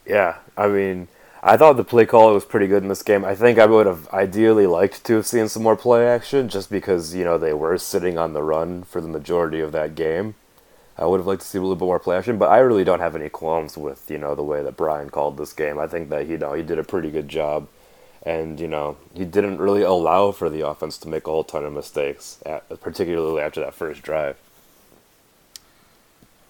Yeah, 0.07 0.37
I 0.57 0.69
mean, 0.69 1.07
I 1.43 1.55
thought 1.55 1.77
the 1.77 1.83
play 1.83 2.07
call 2.07 2.33
was 2.33 2.45
pretty 2.45 2.65
good 2.65 2.81
in 2.81 2.89
this 2.89 3.03
game. 3.03 3.23
I 3.23 3.35
think 3.35 3.59
I 3.59 3.67
would 3.67 3.85
have 3.85 4.09
ideally 4.09 4.65
liked 4.65 5.03
to 5.05 5.13
have 5.17 5.27
seen 5.27 5.47
some 5.47 5.61
more 5.61 5.75
play 5.75 6.07
action, 6.07 6.49
just 6.49 6.71
because 6.71 7.13
you 7.13 7.23
know 7.23 7.37
they 7.37 7.53
were 7.53 7.77
sitting 7.77 8.17
on 8.17 8.33
the 8.33 8.41
run 8.41 8.81
for 8.81 9.01
the 9.01 9.07
majority 9.07 9.59
of 9.59 9.71
that 9.73 9.93
game. 9.93 10.33
I 11.01 11.05
would 11.05 11.19
have 11.19 11.25
liked 11.25 11.41
to 11.41 11.47
see 11.47 11.57
a 11.57 11.61
little 11.61 11.75
bit 11.75 11.85
more 11.85 11.97
play 11.97 12.15
action, 12.15 12.37
but 12.37 12.51
I 12.51 12.59
really 12.59 12.83
don't 12.83 12.99
have 12.99 13.15
any 13.15 13.27
qualms 13.27 13.75
with 13.75 14.09
you 14.11 14.19
know 14.19 14.35
the 14.35 14.43
way 14.43 14.61
that 14.61 14.77
Brian 14.77 15.09
called 15.09 15.35
this 15.35 15.51
game. 15.51 15.79
I 15.79 15.87
think 15.87 16.09
that 16.09 16.27
you 16.27 16.37
know 16.37 16.53
he 16.53 16.61
did 16.61 16.77
a 16.77 16.83
pretty 16.83 17.09
good 17.09 17.27
job, 17.27 17.67
and 18.21 18.59
you 18.59 18.67
know 18.67 18.97
he 19.15 19.25
didn't 19.25 19.57
really 19.57 19.81
allow 19.81 20.31
for 20.31 20.47
the 20.47 20.65
offense 20.67 20.99
to 20.99 21.07
make 21.07 21.25
a 21.25 21.31
whole 21.31 21.43
ton 21.43 21.65
of 21.65 21.73
mistakes, 21.73 22.37
at, 22.45 22.69
particularly 22.81 23.41
after 23.41 23.61
that 23.61 23.73
first 23.73 24.03
drive. 24.03 24.37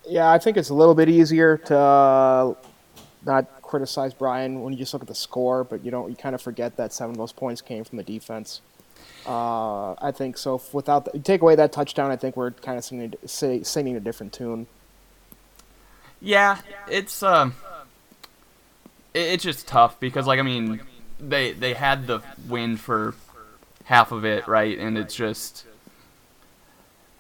Yeah, 0.06 0.30
I 0.30 0.38
think 0.38 0.58
it's 0.58 0.70
a 0.70 0.74
little 0.74 0.96
bit 0.96 1.08
easier 1.08 1.56
to 1.58 1.78
uh, 1.78 2.54
not 3.26 3.62
criticize 3.62 4.14
Brian 4.14 4.62
when 4.62 4.74
you 4.74 4.80
just 4.80 4.92
look 4.92 5.02
at 5.02 5.08
the 5.08 5.16
score, 5.16 5.64
but 5.64 5.86
you 5.86 5.92
don't. 5.92 6.10
You 6.10 6.18
kind 6.18 6.36
of 6.36 6.42
forget 6.42 6.76
that 6.76 6.92
seven 6.92 7.12
of 7.12 7.18
those 7.18 7.32
points 7.32 7.62
came 7.62 7.86
from 7.86 7.98
the 7.98 8.04
defense. 8.04 8.60
Uh, 9.26 9.94
I 9.94 10.12
think 10.12 10.38
so. 10.38 10.56
If 10.56 10.74
Without 10.74 11.06
the, 11.06 11.20
take 11.20 11.42
away 11.42 11.56
that 11.56 11.72
touchdown, 11.72 12.10
I 12.12 12.16
think 12.16 12.36
we're 12.36 12.52
kind 12.52 12.78
of 12.78 12.84
singing, 12.84 13.14
say, 13.26 13.62
singing 13.64 13.96
a 13.96 14.00
different 14.00 14.34
tune. 14.34 14.68
Yeah, 16.20 16.60
it's 16.88 17.24
um, 17.24 17.56
it, 19.14 19.20
it's 19.20 19.44
just 19.44 19.68
tough 19.68 20.00
because 20.00 20.28
like 20.28 20.40
I 20.40 20.44
mean, 20.44 20.82
they 21.20 21.52
they 21.54 21.74
had 21.74 22.08
the 22.08 22.22
win 22.48 22.78
for 22.78 23.16
half 23.86 24.12
of 24.12 24.24
it, 24.26 24.48
right? 24.48 24.78
And 24.78 24.98
it's 24.98 25.16
just, 25.16 25.66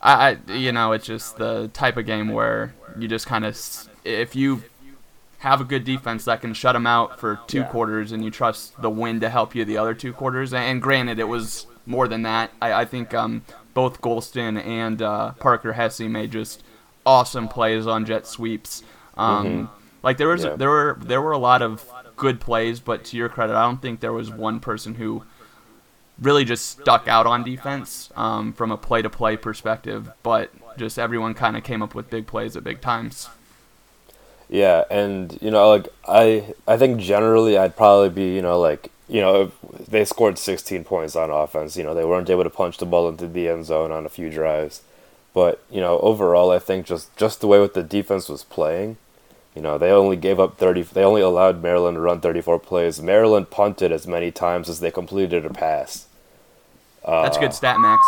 I, 0.02 0.38
I 0.48 0.54
you 0.54 0.72
know, 0.72 0.92
it's 0.92 1.06
just 1.06 1.38
the 1.38 1.70
type 1.74 1.98
of 1.98 2.06
game 2.06 2.30
where 2.30 2.74
you 2.98 3.08
just 3.08 3.26
kind 3.28 3.44
of 3.46 3.58
if 4.06 4.36
you 4.36 4.64
have 5.40 5.60
a 5.60 5.64
good 5.64 5.84
defense 5.84 6.26
that 6.26 6.40
can 6.42 6.54
shut 6.54 6.74
them 6.74 6.86
out 6.86 7.20
for 7.20 7.40
two 7.48 7.60
Yeah. 7.60 7.64
quarters, 7.66 8.12
and 8.12 8.24
you 8.24 8.30
trust 8.30 8.80
the 8.82 8.90
wind 8.92 9.22
to 9.22 9.30
help 9.30 9.56
you 9.56 9.66
the 9.66 9.78
other 9.78 9.96
two 9.96 10.14
quarters. 10.14 10.54
And 10.54 10.80
granted, 10.80 11.18
it 11.18 11.28
was 11.28 11.66
more 11.86 12.08
than 12.08 12.22
that. 12.24 12.52
I, 12.62 12.74
I 12.82 12.86
think 12.86 13.14
um, 13.14 13.44
both 13.74 14.02
Golston 14.02 14.64
and 14.66 15.02
uh, 15.02 15.32
Parker 15.34 15.74
Hesse 15.74 16.02
made 16.02 16.32
just 16.32 16.64
awesome 17.06 17.48
plays 17.48 17.88
on 17.88 18.06
jet 18.06 18.28
sweeps. 18.28 18.84
Um, 19.18 19.70
Like 20.04 20.18
there 20.18 20.28
was 20.30 20.44
Yeah. 20.44 20.56
there 20.56 20.70
were 20.70 20.98
there 21.02 21.22
were 21.22 21.32
a 21.32 21.38
lot 21.38 21.62
of 21.62 21.88
good 22.16 22.40
plays, 22.40 22.80
but 22.80 23.04
to 23.06 23.18
your 23.18 23.30
credit, 23.30 23.56
I 23.56 23.64
don't 23.64 23.82
think 23.82 24.00
there 24.00 24.14
was 24.14 24.32
one 24.32 24.60
person 24.60 24.96
who 24.96 25.24
really 26.22 26.44
just 26.46 26.70
stuck 26.70 27.08
out 27.08 27.26
on 27.26 27.44
defense 27.44 28.12
um, 28.16 28.54
from 28.54 28.72
a 28.72 28.78
play 28.78 29.02
to 29.02 29.10
play 29.10 29.38
perspective. 29.38 30.12
But 30.24 30.52
just 30.78 30.98
everyone 30.98 31.34
kind 31.34 31.56
of 31.58 31.64
came 31.64 31.82
up 31.82 31.94
with 31.94 32.10
big 32.10 32.26
plays 32.28 32.56
at 32.56 32.64
big 32.64 32.82
times. 32.82 33.30
Yeah, 34.50 34.84
and 34.90 35.38
you 35.42 35.50
know, 35.52 35.70
like 35.70 35.88
I, 36.08 36.54
I 36.68 36.78
think 36.78 37.00
generally 37.00 37.58
I'd 37.58 37.76
probably 37.76 38.10
be, 38.10 38.36
you 38.36 38.42
know, 38.42 38.60
like 38.60 38.92
you 39.08 39.22
know, 39.22 39.44
if 39.44 39.52
they 39.92 40.06
scored 40.06 40.40
16 40.40 40.86
points 40.86 41.16
on 41.16 41.32
offense. 41.32 41.78
You 41.78 41.84
know, 41.84 41.96
they 41.96 42.06
weren't 42.06 42.30
able 42.32 42.44
to 42.46 42.52
punch 42.52 42.80
the 42.80 42.88
ball 42.88 43.10
into 43.10 43.28
the 43.28 43.50
end 43.50 43.66
zone 43.66 43.92
on 43.92 44.06
a 44.06 44.10
few 44.10 44.30
drives, 44.30 44.84
but 45.34 45.64
you 45.72 45.82
know, 45.82 46.00
overall, 46.02 46.52
I 46.52 46.60
think 46.60 46.88
just 46.88 47.16
just 47.18 47.42
the 47.42 47.48
way 47.48 47.60
what 47.60 47.76
the 47.76 47.84
defense 47.84 48.30
was 48.30 48.44
playing, 48.46 48.98
you 49.56 49.62
know, 49.62 49.78
they 49.78 49.92
only 49.92 50.18
gave 50.18 50.40
up 50.40 50.58
30. 50.58 50.84
They 50.84 51.04
only 51.04 51.22
allowed 51.22 51.64
Maryland 51.64 51.96
to 51.98 52.02
run 52.02 52.22
34 52.22 52.60
plays. 52.60 53.02
Maryland 53.02 53.52
punted 53.52 53.92
as 53.92 54.08
many 54.08 54.32
times 54.32 54.70
as 54.70 54.80
they 54.82 54.92
completed 54.92 55.46
a 55.46 55.52
pass. 55.52 56.08
That's 57.22 57.38
Uh, 57.38 57.42
good 57.42 57.54
stat, 57.54 57.80
Max. 57.80 58.06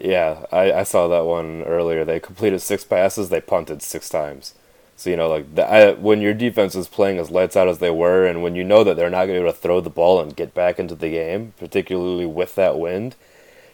Yeah, 0.00 0.46
I, 0.52 0.72
I 0.72 0.82
saw 0.84 1.08
that 1.08 1.24
one 1.26 1.62
earlier. 1.64 2.04
They 2.04 2.20
completed 2.20 2.60
six 2.60 2.84
passes. 2.84 3.30
They 3.30 3.40
punted 3.40 3.82
six 3.82 4.08
times. 4.08 4.54
So 4.98 5.10
you 5.10 5.16
know, 5.16 5.28
like 5.28 5.54
the, 5.54 5.64
I, 5.64 5.92
when 5.92 6.20
your 6.20 6.34
defense 6.34 6.74
is 6.74 6.88
playing 6.88 7.18
as 7.18 7.30
lights 7.30 7.56
out 7.56 7.68
as 7.68 7.78
they 7.78 7.88
were, 7.88 8.26
and 8.26 8.42
when 8.42 8.56
you 8.56 8.64
know 8.64 8.82
that 8.82 8.96
they're 8.96 9.08
not 9.08 9.26
going 9.26 9.28
to 9.28 9.34
be 9.34 9.44
able 9.44 9.52
to 9.52 9.58
throw 9.58 9.80
the 9.80 9.88
ball 9.88 10.20
and 10.20 10.34
get 10.34 10.54
back 10.54 10.80
into 10.80 10.96
the 10.96 11.10
game, 11.10 11.54
particularly 11.56 12.26
with 12.26 12.56
that 12.56 12.80
wind, 12.80 13.14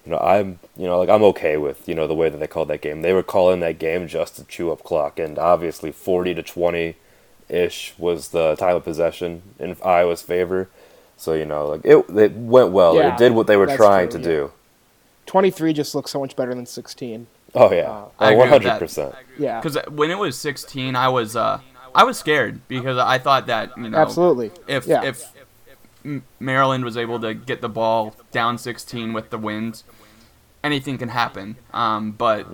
you 0.04 0.12
know, 0.12 0.18
I'm 0.18 0.58
you 0.76 0.84
know 0.84 0.98
like 0.98 1.08
I'm 1.08 1.22
okay 1.22 1.56
with 1.56 1.88
you 1.88 1.94
know 1.94 2.06
the 2.06 2.14
way 2.14 2.28
that 2.28 2.36
they 2.36 2.46
called 2.46 2.68
that 2.68 2.82
game. 2.82 3.00
They 3.00 3.14
were 3.14 3.22
calling 3.22 3.60
that 3.60 3.78
game 3.78 4.06
just 4.06 4.36
to 4.36 4.44
chew 4.44 4.70
up 4.70 4.84
clock, 4.84 5.18
and 5.18 5.38
obviously 5.38 5.90
forty 5.92 6.34
to 6.34 6.42
twenty, 6.42 6.96
ish 7.48 7.94
was 7.96 8.28
the 8.28 8.54
time 8.56 8.76
of 8.76 8.84
possession 8.84 9.40
in 9.58 9.78
Iowa's 9.82 10.20
favor. 10.20 10.68
So 11.16 11.32
you 11.32 11.46
know, 11.46 11.68
like 11.68 11.86
it 11.86 12.04
it 12.10 12.32
went 12.32 12.72
well. 12.72 12.96
Yeah, 12.96 13.14
it 13.14 13.18
did 13.18 13.32
what 13.32 13.46
they 13.46 13.56
were 13.56 13.74
trying 13.74 14.10
true, 14.10 14.20
to 14.20 14.28
yeah. 14.28 14.36
do. 14.36 14.52
23 15.24 15.72
just 15.72 15.94
looks 15.94 16.10
so 16.10 16.20
much 16.20 16.36
better 16.36 16.54
than 16.54 16.66
16. 16.66 17.26
Oh 17.54 17.72
yeah, 17.72 17.90
Uh, 17.90 18.08
I 18.18 18.32
agree 18.32 18.38
one 18.38 18.50
with 18.50 18.62
that. 18.62 18.68
hundred 18.70 18.78
percent. 18.80 19.14
Yeah, 19.38 19.60
Because 19.60 19.78
when 19.88 20.10
it 20.10 20.18
was 20.18 20.36
16, 20.38 20.96
I 20.96 21.08
was 21.08 21.36
uh, 21.36 21.60
I 21.94 22.04
was 22.04 22.18
scared 22.18 22.66
because 22.68 22.98
I 22.98 23.18
thought 23.18 23.46
that 23.46 23.76
you 23.76 23.88
know 23.90 23.98
absolutely. 23.98 24.50
if 24.66 24.86
yeah. 24.86 25.02
if 25.04 25.32
Maryland 26.38 26.84
was 26.84 26.96
able 26.96 27.18
to 27.20 27.32
get 27.34 27.60
the 27.60 27.68
ball 27.68 28.14
down 28.30 28.58
16 28.58 29.12
with 29.12 29.30
the 29.30 29.38
wind, 29.38 29.82
anything 30.62 30.98
can 30.98 31.08
happen. 31.08 31.56
Um, 31.72 32.12
but 32.12 32.46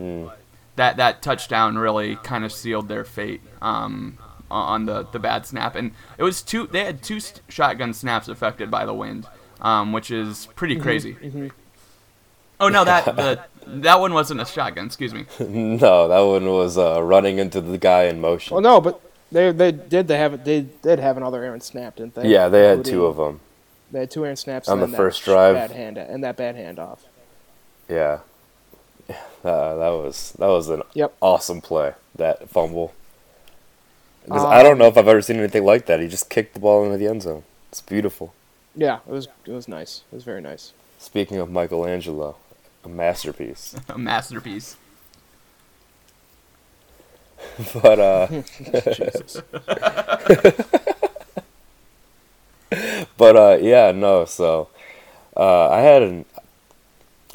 that 0.76 0.96
that 0.96 1.22
touchdown 1.22 1.76
really 1.78 2.16
kind 2.16 2.44
of 2.44 2.52
sealed 2.52 2.88
their 2.88 3.04
fate 3.04 3.40
um, 3.60 4.18
on 4.50 4.86
the 4.86 5.06
the 5.10 5.18
bad 5.18 5.46
snap, 5.46 5.74
and 5.74 5.92
it 6.18 6.22
was 6.22 6.42
two. 6.42 6.66
They 6.66 6.84
had 6.84 7.02
two 7.02 7.20
st- 7.20 7.42
shotgun 7.48 7.92
snaps 7.94 8.28
affected 8.28 8.70
by 8.70 8.84
the 8.86 8.94
wind, 8.94 9.26
um, 9.60 9.92
which 9.92 10.10
is 10.10 10.46
pretty 10.56 10.76
crazy. 10.76 11.50
Oh 12.60 12.68
no, 12.68 12.84
that 12.84 13.04
the 13.16 13.40
that 13.66 14.00
one 14.00 14.12
wasn't 14.14 14.40
a 14.40 14.44
shotgun. 14.44 14.86
Excuse 14.86 15.14
me. 15.14 15.26
No, 15.40 16.08
that 16.08 16.20
one 16.20 16.46
was 16.46 16.76
uh, 16.78 17.02
running 17.02 17.38
into 17.38 17.60
the 17.60 17.78
guy 17.78 18.04
in 18.04 18.20
motion. 18.20 18.54
well, 18.54 18.62
no, 18.62 18.80
but 18.80 19.00
they 19.32 19.50
they 19.52 19.72
did 19.72 20.08
they 20.08 20.18
have 20.18 20.44
they 20.44 20.62
did 20.62 20.98
have 20.98 21.16
another 21.16 21.42
Aaron 21.42 21.60
snap, 21.60 21.96
didn't 21.96 22.14
they? 22.14 22.28
yeah, 22.28 22.48
they 22.48 22.64
had 22.64 22.84
two 22.84 23.06
of 23.06 23.16
them. 23.16 23.40
They 23.92 24.00
had 24.00 24.10
two 24.10 24.24
Aaron 24.24 24.36
snaps 24.36 24.68
On 24.68 24.80
and 24.82 24.92
the 24.92 24.96
first 24.96 25.24
that 25.24 25.30
drive. 25.32 25.54
bad 25.54 25.70
hand 25.72 25.98
and 25.98 26.22
that 26.24 26.36
bad 26.36 26.54
handoff. 26.56 26.98
Yeah, 27.88 28.20
uh, 29.44 29.76
that 29.76 29.88
was 29.90 30.32
that 30.38 30.46
was 30.48 30.68
an 30.68 30.82
Yep. 30.94 31.14
awesome 31.20 31.60
play. 31.60 31.94
That 32.16 32.48
fumble. 32.48 32.92
'Cause 34.28 34.44
Um, 34.44 34.50
I 34.52 34.62
don't 34.62 34.78
know 34.78 34.86
if 34.86 34.96
I've 34.98 35.08
ever 35.08 35.22
seen 35.22 35.38
anything 35.38 35.64
like 35.64 35.86
that. 35.86 35.98
He 35.98 36.06
just 36.06 36.28
kicked 36.28 36.54
the 36.54 36.60
ball 36.60 36.84
into 36.84 36.98
the 36.98 37.06
end 37.08 37.22
zone. 37.22 37.42
It's 37.70 37.80
beautiful. 37.80 38.34
Yeah, 38.76 38.98
it 39.08 39.12
was 39.12 39.28
it 39.46 39.52
was 39.52 39.66
nice. 39.66 40.02
It 40.12 40.14
was 40.16 40.24
very 40.24 40.40
nice. 40.40 40.72
Speaking 40.98 41.38
of 41.38 41.50
Michelangelo, 41.50 42.36
a 42.84 42.88
masterpiece. 42.88 43.74
A 43.88 43.98
masterpiece. 43.98 44.76
but 47.82 47.98
uh, 47.98 48.26
but 53.16 53.36
uh, 53.36 53.58
yeah, 53.60 53.92
no. 53.92 54.24
So 54.26 54.68
uh, 55.36 55.68
I 55.70 55.80
had 55.80 56.02
an, 56.02 56.24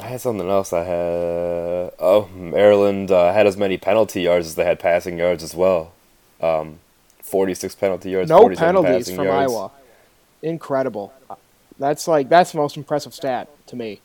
I 0.00 0.04
had 0.08 0.20
something 0.20 0.48
else. 0.48 0.72
I 0.72 0.84
had 0.84 1.92
oh 1.98 2.28
Maryland 2.34 3.10
uh, 3.10 3.32
had 3.32 3.46
as 3.46 3.56
many 3.56 3.76
penalty 3.76 4.22
yards 4.22 4.46
as 4.46 4.54
they 4.54 4.64
had 4.64 4.78
passing 4.78 5.18
yards 5.18 5.42
as 5.42 5.54
well. 5.54 5.92
Um, 6.40 6.78
Forty 7.22 7.54
six 7.54 7.74
penalty 7.74 8.10
yards. 8.10 8.30
no 8.30 8.38
47 8.38 8.74
penalties 8.74 9.06
passing 9.06 9.16
from 9.16 9.24
yards. 9.26 9.52
Iowa. 9.52 9.70
Incredible. 10.42 11.12
That's 11.78 12.06
like 12.06 12.28
that's 12.28 12.52
the 12.52 12.58
most 12.58 12.76
impressive 12.76 13.12
stat 13.12 13.48
to 13.66 13.74
me. 13.76 14.00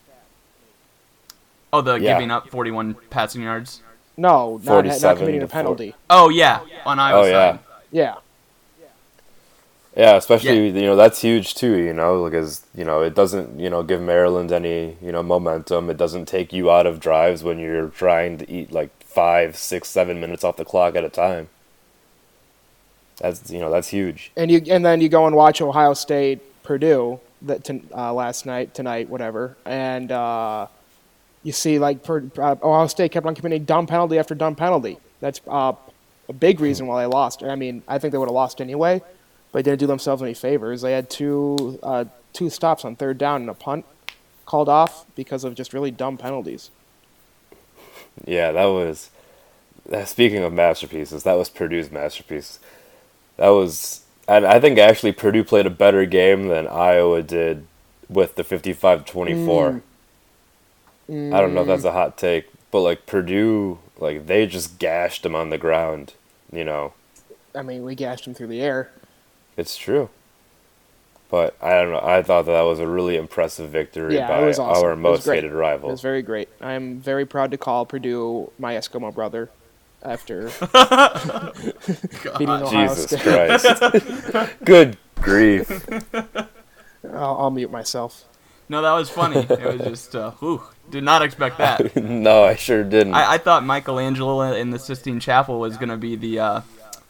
Oh, 1.73 1.81
the 1.81 1.95
Yeah. 1.95 2.13
giving 2.13 2.31
up 2.31 2.49
41 2.49 2.95
passing 3.09 3.41
yards. 3.43 3.81
No, 4.17 4.59
not, 4.63 4.85
not 4.85 5.17
committing 5.17 5.41
a 5.41 5.47
penalty. 5.47 5.95
Oh 6.09 6.29
yeah, 6.29 6.59
on 6.85 6.99
Iowa 6.99 7.21
Oh 7.21 7.25
yeah. 7.25 7.51
side. 7.51 7.59
Yeah, 7.91 8.15
Yeah, 9.95 10.15
especially 10.15 10.69
Yeah. 10.69 10.79
you 10.81 10.85
know 10.85 10.95
that's 10.95 11.19
huge 11.21 11.55
too. 11.55 11.75
You 11.77 11.93
know, 11.93 12.23
because 12.25 12.65
you 12.75 12.83
know 12.85 13.01
it 13.01 13.15
doesn't 13.15 13.59
you 13.59 13.69
know 13.69 13.83
give 13.83 14.01
Maryland 14.01 14.51
any 14.51 14.97
you 15.01 15.11
know 15.11 15.23
momentum. 15.23 15.89
It 15.89 15.97
doesn't 15.97 16.25
take 16.27 16.53
you 16.53 16.69
out 16.71 16.85
of 16.85 16.99
drives 16.99 17.43
when 17.43 17.57
you're 17.59 17.87
trying 17.87 18.37
to 18.39 18.49
eat 18.51 18.71
like 18.71 18.89
five, 19.03 19.55
six, 19.57 19.89
seven 19.89 20.19
minutes 20.21 20.43
off 20.43 20.55
the 20.57 20.65
clock 20.65 20.95
at 20.95 21.03
a 21.03 21.09
time. 21.09 21.49
That's 23.19 23.49
you 23.51 23.59
know 23.59 23.69
that's 23.71 23.89
huge. 23.89 24.31
and 24.35 24.49
you 24.51 24.61
and 24.69 24.85
then 24.85 24.99
you 25.01 25.09
go 25.09 25.25
and 25.27 25.35
watch 25.35 25.61
Ohio 25.61 25.93
State 25.93 26.39
Purdue 26.63 27.19
that 27.43 27.63
to, 27.65 27.81
uh, 27.95 28.13
last 28.13 28.45
night 28.45 28.73
tonight 28.73 29.09
whatever, 29.09 29.57
and 29.65 30.11
uh, 30.11 30.67
you 31.43 31.51
see 31.51 31.79
like 31.79 32.03
per, 32.03 32.23
uh, 32.37 32.55
Ohio 32.63 32.87
State 32.87 33.11
kept 33.11 33.25
on 33.25 33.35
committing 33.35 33.65
dumb 33.65 33.87
penalty 33.87 34.17
after 34.19 34.35
dumb 34.35 34.55
penalty. 34.55 34.97
That's 35.19 35.41
uh, 35.47 35.73
a 36.29 36.33
big 36.33 36.59
reason 36.59 36.87
why 36.87 37.01
they 37.01 37.07
lost. 37.07 37.43
I 37.43 37.55
mean, 37.55 37.83
I 37.87 37.99
think 37.99 38.11
they 38.11 38.17
would 38.17 38.27
have 38.29 38.33
lost 38.33 38.61
anyway, 38.61 39.01
but 39.51 39.63
they 39.63 39.71
didn't 39.71 39.79
do 39.79 39.87
themselves 39.87 40.21
any 40.21 40.33
favors. 40.33 40.81
They 40.81 40.93
had 40.93 41.09
two 41.09 41.79
uh, 41.83 42.05
two 42.33 42.49
stops 42.49 42.85
on 42.85 42.95
third 42.95 43.17
down 43.17 43.41
and 43.41 43.49
a 43.49 43.53
punt 43.53 43.85
called 44.45 44.69
off 44.69 45.05
because 45.15 45.43
of 45.43 45.55
just 45.55 45.73
really 45.73 45.91
dumb 45.91 46.17
penalties. 46.17 46.71
Yeah, 48.25 48.51
that 48.51 48.65
was. 48.65 49.09
uh, 49.91 50.05
Speaking 50.05 50.43
of 50.43 50.53
masterpieces, 50.53 51.23
that 51.23 51.33
was 51.33 51.49
Purdue's 51.49 51.91
masterpiece. 51.91 52.59
That 53.37 53.49
was, 53.49 54.01
and 54.27 54.45
I 54.45 54.59
think 54.59 54.77
actually 54.77 55.13
Purdue 55.13 55.43
played 55.43 55.65
a 55.65 55.71
better 55.71 56.05
game 56.05 56.47
than 56.47 56.67
Iowa 56.67 57.23
did 57.23 57.65
with 58.09 58.35
the 58.35 58.43
55-24. 61.11 61.33
I 61.33 61.41
don't 61.41 61.53
know 61.53 61.61
if 61.61 61.67
that's 61.67 61.83
mm. 61.83 61.89
a 61.89 61.91
hot 61.91 62.17
take, 62.17 62.47
but 62.71 62.81
like 62.81 63.05
Purdue, 63.05 63.79
like 63.99 64.27
they 64.27 64.45
just 64.45 64.79
gashed 64.79 65.23
them 65.23 65.35
on 65.35 65.49
the 65.49 65.57
ground. 65.57 66.13
You 66.51 66.63
know, 66.63 66.93
I 67.55 67.61
mean, 67.61 67.83
we 67.83 67.95
gashed 67.95 68.25
them 68.25 68.33
through 68.33 68.47
the 68.47 68.61
air. 68.61 68.89
it's 69.57 69.77
true. 69.77 70.09
But 71.29 71.55
I 71.61 71.71
don't 71.81 71.91
know. 71.91 72.01
I 72.03 72.21
thought 72.23 72.45
that, 72.47 72.51
that 72.51 72.63
was 72.63 72.79
a 72.79 72.87
really 72.87 73.15
impressive 73.15 73.69
victory 73.69 74.15
Yeah, 74.15 74.27
by 74.27 74.49
awesome. 74.49 74.65
our 74.65 74.97
most 74.97 75.23
great. 75.23 75.37
hated 75.37 75.51
It 75.51 75.55
rival. 75.55 75.89
was 75.89 76.01
very 76.01 76.21
great. 76.21 76.49
I'm 76.59 76.99
very 76.99 77.25
proud 77.25 77.51
to 77.51 77.57
call 77.57 77.85
Purdue 77.85 78.51
my 78.59 78.73
Eskimo 78.73 79.13
brother 79.13 79.49
after 80.03 80.47
beating 82.37 82.49
Ohio 82.49 82.87
Jesus 82.87 83.03
State. 83.05 83.21
Christ! 83.21 84.53
Good 84.65 84.97
grief! 85.15 85.87
I'll, 86.13 87.37
I'll 87.39 87.49
mute 87.51 87.71
myself. 87.71 88.25
No, 88.71 88.81
that 88.81 88.93
was 88.93 89.09
funny. 89.09 89.35
It 89.39 89.49
was 89.77 89.81
just, 89.81 90.15
uh, 90.15 90.31
whew, 90.39 90.63
did 90.89 91.03
not 91.03 91.21
expect 91.21 91.57
that. 91.57 91.93
no, 92.01 92.45
I 92.45 92.55
sure 92.55 92.85
didn't. 92.85 93.13
I, 93.13 93.33
I 93.33 93.37
thought 93.37 93.65
Michelangelo 93.65 94.53
in 94.53 94.69
the 94.69 94.79
Sistine 94.79 95.19
Chapel 95.19 95.59
was 95.59 95.75
gonna 95.75 95.97
be 95.97 96.15
the 96.15 96.39
uh, 96.39 96.61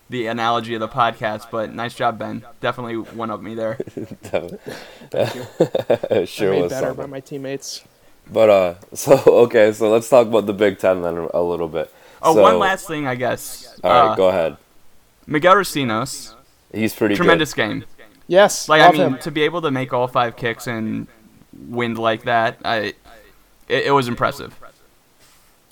the 0.10 0.25
analogy 0.25 0.74
of 0.74 0.80
the 0.80 0.88
podcast, 0.88 1.51
but 1.51 1.72
nice 1.72 1.94
job, 1.94 2.18
Ben. 2.18 2.44
Definitely 2.62 2.96
one 2.98 3.30
up 3.30 3.41
me 3.44 3.53
there. 3.53 3.77
it 5.13 6.30
sure 6.30 6.50
I 6.50 6.56
made 6.56 6.62
was 6.63 6.72
better 6.72 6.88
something. 6.88 7.03
by 7.06 7.06
my 7.06 7.20
teammates. 7.20 7.84
But 8.32 8.50
uh, 8.50 8.75
so 8.96 9.22
okay, 9.46 9.72
so 9.72 9.88
let's 9.91 10.10
talk 10.10 10.25
about 10.25 10.48
the 10.48 10.53
Big 10.53 10.80
Ten 10.80 11.03
then 11.03 11.27
a 11.32 11.44
little 11.44 11.68
bit. 11.68 11.94
Oh, 12.24 12.34
So- 12.34 12.41
one 12.41 12.58
last 12.58 12.88
thing, 12.88 13.06
I 13.06 13.13
guess. 13.13 13.80
All 13.84 13.91
right, 13.91 14.13
Uh, 14.13 14.15
go 14.15 14.30
ahead. 14.30 14.58
Miguel 15.27 15.53
Recinos, 15.53 16.34
He's 16.74 16.96
pretty 16.96 17.13
tremendous 17.15 17.53
game. 17.53 17.86
Yes, 18.27 18.68
Like 18.68 18.82
I 18.82 18.91
mean, 18.91 19.01
him. 19.01 19.18
to 19.20 19.30
be 19.30 19.44
able 19.44 19.62
to 19.62 19.70
make 19.70 19.94
all 19.94 20.08
five 20.08 20.36
kicks 20.36 20.65
and 20.65 21.08
wind 21.53 21.98
like 21.98 22.24
that, 22.24 22.60
I 22.65 22.93
it, 23.67 23.88
it 23.88 23.93
was 23.93 24.08
impressive. 24.08 24.60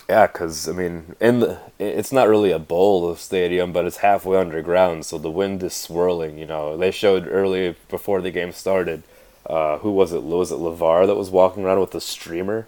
Yeah, 0.09 0.25
because 0.27 0.67
I 0.67 0.71
mean, 0.71 1.15
in 1.21 1.39
the 1.39 1.59
it's 1.77 2.11
not 2.11 2.27
really 2.27 2.51
a 2.51 2.59
bowl 2.59 3.07
of 3.09 3.19
stadium, 3.19 3.71
but 3.71 3.85
it's 3.85 3.97
halfway 3.97 4.37
underground, 4.39 5.05
so 5.05 5.17
the 5.19 5.29
wind 5.31 5.61
is 5.63 5.73
swirling. 5.73 6.37
You 6.39 6.47
know, 6.47 6.75
they 6.75 6.89
showed 6.91 7.27
early 7.27 7.75
before 7.89 8.21
the 8.21 8.31
game 8.31 8.51
started. 8.51 9.03
Uh, 9.45 9.77
who 9.79 9.91
was 9.91 10.11
it? 10.11 10.23
Was 10.23 10.51
it 10.51 10.55
Levar 10.55 11.05
that 11.07 11.15
was 11.15 11.29
walking 11.29 11.63
around 11.63 11.79
with 11.79 11.93
a 11.95 12.01
streamer? 12.01 12.67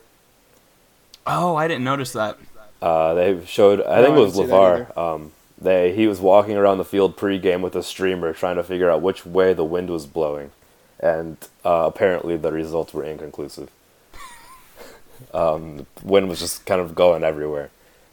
Oh, 1.26 1.56
I 1.56 1.68
didn't 1.68 1.84
notice 1.84 2.12
that. 2.14 2.38
Uh, 2.82 3.14
they 3.14 3.46
showed. 3.46 3.82
I 3.82 4.02
No, 4.02 4.04
think 4.04 4.16
it 4.18 4.20
was 4.20 4.34
didn't 4.34 4.36
see 4.36 4.46
that 4.46 4.64
Levar. 4.64 4.96
Um, 4.98 5.32
they 5.60 5.94
he 5.96 6.08
was 6.08 6.20
walking 6.20 6.58
around 6.58 6.80
the 6.80 6.86
field 6.86 7.16
pregame 7.16 7.62
with 7.62 7.76
a 7.76 7.84
streamer, 7.84 8.34
trying 8.34 8.56
to 8.56 8.64
figure 8.64 8.90
out 8.90 9.02
which 9.02 9.26
way 9.26 9.54
the 9.54 9.64
wind 9.66 9.90
was 9.90 10.08
blowing, 10.08 10.52
and 11.02 11.38
uh, 11.66 11.86
apparently 11.88 12.38
the 12.38 12.52
results 12.52 12.94
were 12.94 13.04
inconclusive. 13.04 13.70
um, 15.34 15.78
the 15.78 15.86
wind 16.08 16.30
was 16.30 16.40
just 16.40 16.66
kind 16.66 16.82
of 16.82 16.96
going 16.96 17.24
everywhere, 17.24 17.70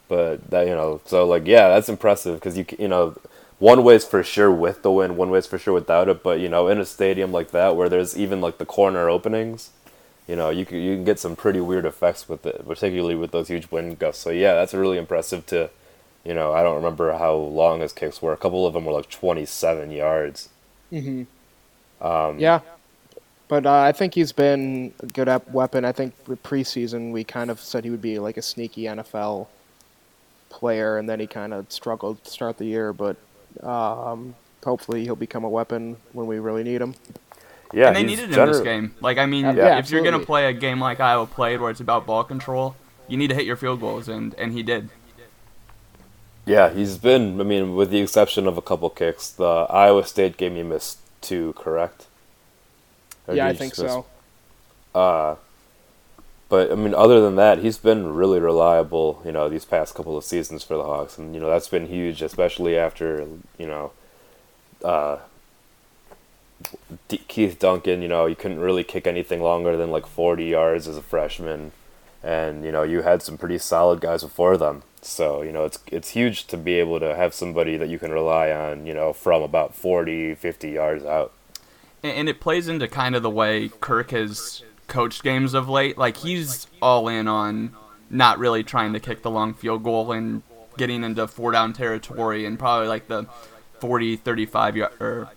but 0.08 0.50
that 0.50 0.66
you 0.66 0.74
know, 0.74 1.00
so 1.06 1.26
like 1.26 1.46
yeah, 1.46 1.68
that's 1.68 1.88
impressive 1.88 2.36
because 2.36 2.56
you 2.56 2.66
you 2.78 2.88
know, 2.88 3.16
one 3.58 3.82
way's 3.84 4.04
for 4.04 4.22
sure 4.22 4.50
with 4.52 4.82
the 4.82 4.92
wind, 4.92 5.16
one 5.16 5.30
way's 5.30 5.46
for 5.46 5.58
sure 5.58 5.74
without 5.74 6.08
it. 6.08 6.22
But 6.22 6.40
you 6.40 6.48
know, 6.48 6.68
in 6.68 6.78
a 6.78 6.84
stadium 6.84 7.32
like 7.32 7.50
that 7.52 7.76
where 7.76 7.88
there's 7.88 8.16
even 8.18 8.40
like 8.40 8.58
the 8.58 8.66
corner 8.66 9.08
openings, 9.08 9.70
you 10.28 10.36
know, 10.36 10.50
you 10.50 10.66
can 10.66 10.78
you 10.78 10.96
can 10.96 11.04
get 11.04 11.18
some 11.18 11.36
pretty 11.36 11.60
weird 11.60 11.84
effects 11.86 12.28
with 12.28 12.46
it, 12.46 12.66
particularly 12.66 13.14
with 13.16 13.32
those 13.32 13.48
huge 13.48 13.70
wind 13.70 13.98
gusts. 13.98 14.22
So 14.22 14.30
yeah, 14.30 14.54
that's 14.54 14.74
really 14.74 14.98
impressive 14.98 15.46
to, 15.46 15.70
you 16.24 16.34
know, 16.34 16.52
I 16.52 16.62
don't 16.62 16.76
remember 16.76 17.12
how 17.14 17.34
long 17.34 17.80
his 17.80 17.92
kicks 17.92 18.22
were. 18.22 18.32
A 18.32 18.36
couple 18.36 18.66
of 18.66 18.74
them 18.74 18.84
were 18.86 18.92
like 18.92 19.10
27 19.10 19.90
yards. 19.90 20.50
hmm 20.90 21.24
Um, 22.00 22.38
Yeah, 22.38 22.60
but 23.48 23.66
uh, 23.66 23.80
I 23.80 23.92
think 23.92 24.14
he's 24.14 24.32
been 24.32 24.92
a 25.00 25.06
good 25.06 25.28
up 25.28 25.50
weapon. 25.50 25.84
I 25.84 25.92
think 25.92 26.14
preseason 26.44 27.12
we 27.12 27.24
kind 27.24 27.50
of 27.50 27.60
said 27.60 27.84
he 27.84 27.90
would 27.90 28.02
be 28.02 28.18
like 28.18 28.36
a 28.36 28.42
sneaky 28.42 28.82
NFL 28.82 29.48
player, 30.50 30.98
and 30.98 31.08
then 31.08 31.18
he 31.20 31.26
kind 31.26 31.54
of 31.54 31.70
struggled 31.72 32.22
to 32.24 32.30
start 32.30 32.58
the 32.58 32.66
year. 32.66 32.92
But 32.92 33.16
um, 33.62 34.34
hopefully 34.64 35.04
he'll 35.04 35.16
become 35.16 35.44
a 35.44 35.48
weapon 35.48 35.96
when 36.12 36.26
we 36.26 36.38
really 36.38 36.62
need 36.62 36.80
him. 36.80 36.94
Yeah, 37.72 37.88
and 37.88 37.96
they 37.96 38.00
he's 38.02 38.18
needed 38.18 38.34
him 38.34 38.46
this 38.46 38.60
game. 38.60 38.94
Like 39.00 39.18
I 39.18 39.26
mean, 39.26 39.44
Yeah, 39.56 39.78
if 39.78 39.90
you're 39.90 40.04
gonna 40.04 40.24
play 40.24 40.46
a 40.46 40.52
game 40.52 40.80
like 40.80 41.00
Iowa 41.00 41.26
played, 41.26 41.60
where 41.60 41.70
it's 41.70 41.80
about 41.80 42.06
ball 42.06 42.24
control, 42.24 42.76
you 43.08 43.16
need 43.16 43.28
to 43.28 43.34
hit 43.34 43.44
your 43.46 43.56
field 43.56 43.80
goals, 43.80 44.08
and 44.08 44.34
and 44.34 44.52
he 44.52 44.62
did. 44.62 44.90
Yeah, 46.44 46.70
he's 46.70 46.96
been. 46.96 47.40
I 47.40 47.44
mean, 47.44 47.76
with 47.76 47.90
the 47.90 48.00
exception 48.00 48.46
of 48.46 48.56
a 48.56 48.62
couple 48.62 48.88
kicks, 48.88 49.28
the 49.28 49.66
Iowa 49.68 50.04
State 50.06 50.38
game 50.38 50.56
he 50.56 50.62
missed 50.62 50.98
two, 51.20 51.52
correct? 51.56 52.07
Or 53.28 53.34
yeah, 53.34 53.46
I 53.46 53.52
think 53.52 53.74
so. 53.74 54.06
Uh, 54.94 55.36
but 56.48 56.72
I 56.72 56.74
mean, 56.74 56.94
other 56.94 57.20
than 57.20 57.36
that, 57.36 57.58
he's 57.58 57.76
been 57.76 58.14
really 58.14 58.40
reliable. 58.40 59.20
You 59.24 59.32
know, 59.32 59.48
these 59.48 59.66
past 59.66 59.94
couple 59.94 60.16
of 60.16 60.24
seasons 60.24 60.64
for 60.64 60.76
the 60.76 60.84
Hawks, 60.84 61.18
and 61.18 61.34
you 61.34 61.40
know 61.40 61.48
that's 61.48 61.68
been 61.68 61.86
huge, 61.86 62.22
especially 62.22 62.76
after 62.76 63.26
you 63.58 63.66
know, 63.66 63.92
uh, 64.82 65.18
D- 67.08 67.22
Keith 67.28 67.58
Duncan. 67.58 68.00
You 68.00 68.08
know, 68.08 68.24
you 68.26 68.34
couldn't 68.34 68.60
really 68.60 68.82
kick 68.82 69.06
anything 69.06 69.42
longer 69.42 69.76
than 69.76 69.90
like 69.90 70.06
forty 70.06 70.46
yards 70.46 70.88
as 70.88 70.96
a 70.96 71.02
freshman, 71.02 71.72
and 72.22 72.64
you 72.64 72.72
know 72.72 72.82
you 72.82 73.02
had 73.02 73.22
some 73.22 73.36
pretty 73.36 73.58
solid 73.58 74.00
guys 74.00 74.22
before 74.22 74.56
them. 74.56 74.82
So 75.02 75.42
you 75.42 75.52
know 75.52 75.64
it's 75.66 75.78
it's 75.88 76.10
huge 76.10 76.46
to 76.46 76.56
be 76.56 76.74
able 76.74 76.98
to 77.00 77.14
have 77.14 77.34
somebody 77.34 77.76
that 77.76 77.90
you 77.90 77.98
can 77.98 78.10
rely 78.10 78.50
on. 78.50 78.86
You 78.86 78.94
know, 78.94 79.12
from 79.12 79.42
about 79.42 79.74
40, 79.74 80.34
50 80.34 80.70
yards 80.70 81.04
out. 81.04 81.32
And, 82.02 82.28
it 82.28 82.40
plays 82.40 82.68
into 82.68 82.86
kind 82.86 83.16
of 83.16 83.22
the 83.22 83.30
way 83.30 83.70
Kirk 83.80 84.12
has 84.12 84.62
coached 84.86 85.22
games 85.22 85.54
of 85.54 85.68
late. 85.68 85.98
Like 85.98 86.16
he's 86.18 86.66
all 86.80 87.08
in 87.08 87.26
on 87.28 87.74
not 88.10 88.38
really 88.38 88.62
trying 88.62 88.92
to 88.92 89.00
kick 89.00 89.22
the 89.22 89.30
long 89.30 89.54
field 89.54 89.82
goal 89.82 90.12
and 90.12 90.42
getting 90.76 91.02
into 91.04 91.26
four 91.26 91.52
down 91.52 91.72
territory 91.72 92.46
and 92.46 92.58
probably 92.58 92.88
like 92.88 93.08
the 93.08 93.26
40, 93.80 94.16
35 94.16 94.76
yard 94.76 94.92
or 95.00 95.28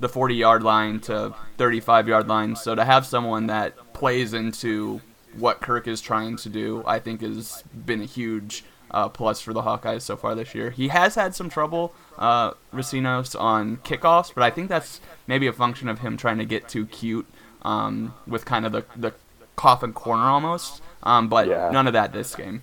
the 0.00 0.08
40 0.08 0.34
yard 0.34 0.62
line 0.62 1.00
to 1.00 1.34
35 1.56 2.08
yard 2.08 2.28
line. 2.28 2.56
So 2.56 2.74
to 2.74 2.84
have 2.84 3.06
someone 3.06 3.46
that 3.46 3.94
plays 3.94 4.34
into 4.34 5.00
what 5.36 5.60
Kirk 5.60 5.88
is 5.88 6.00
trying 6.00 6.36
to 6.36 6.48
do, 6.48 6.84
I 6.86 6.98
think 6.98 7.22
has 7.22 7.64
been 7.86 8.02
a 8.02 8.06
huge 8.06 8.64
uh, 8.94 9.08
plus 9.08 9.40
for 9.40 9.52
the 9.52 9.62
Hawkeyes 9.62 10.02
so 10.02 10.16
far 10.16 10.34
this 10.34 10.54
year. 10.54 10.70
He 10.70 10.88
has 10.88 11.14
had 11.16 11.34
some 11.34 11.48
trouble, 11.50 11.92
uh, 12.16 12.52
Recinos, 12.72 13.38
on 13.38 13.78
kickoffs, 13.78 14.32
but 14.34 14.42
I 14.42 14.50
think 14.50 14.68
that's 14.68 15.00
maybe 15.26 15.46
a 15.46 15.52
function 15.52 15.88
of 15.88 15.98
him 15.98 16.16
trying 16.16 16.38
to 16.38 16.44
get 16.44 16.68
too 16.68 16.86
cute 16.86 17.26
um, 17.62 18.14
with 18.26 18.44
kind 18.44 18.64
of 18.64 18.72
the, 18.72 18.84
the 18.96 19.12
coffin 19.56 19.92
corner 19.92 20.24
almost. 20.24 20.80
Um, 21.02 21.28
but 21.28 21.46
Yeah. 21.48 21.70
none 21.70 21.86
of 21.86 21.92
that 21.92 22.12
this 22.12 22.34
game. 22.34 22.62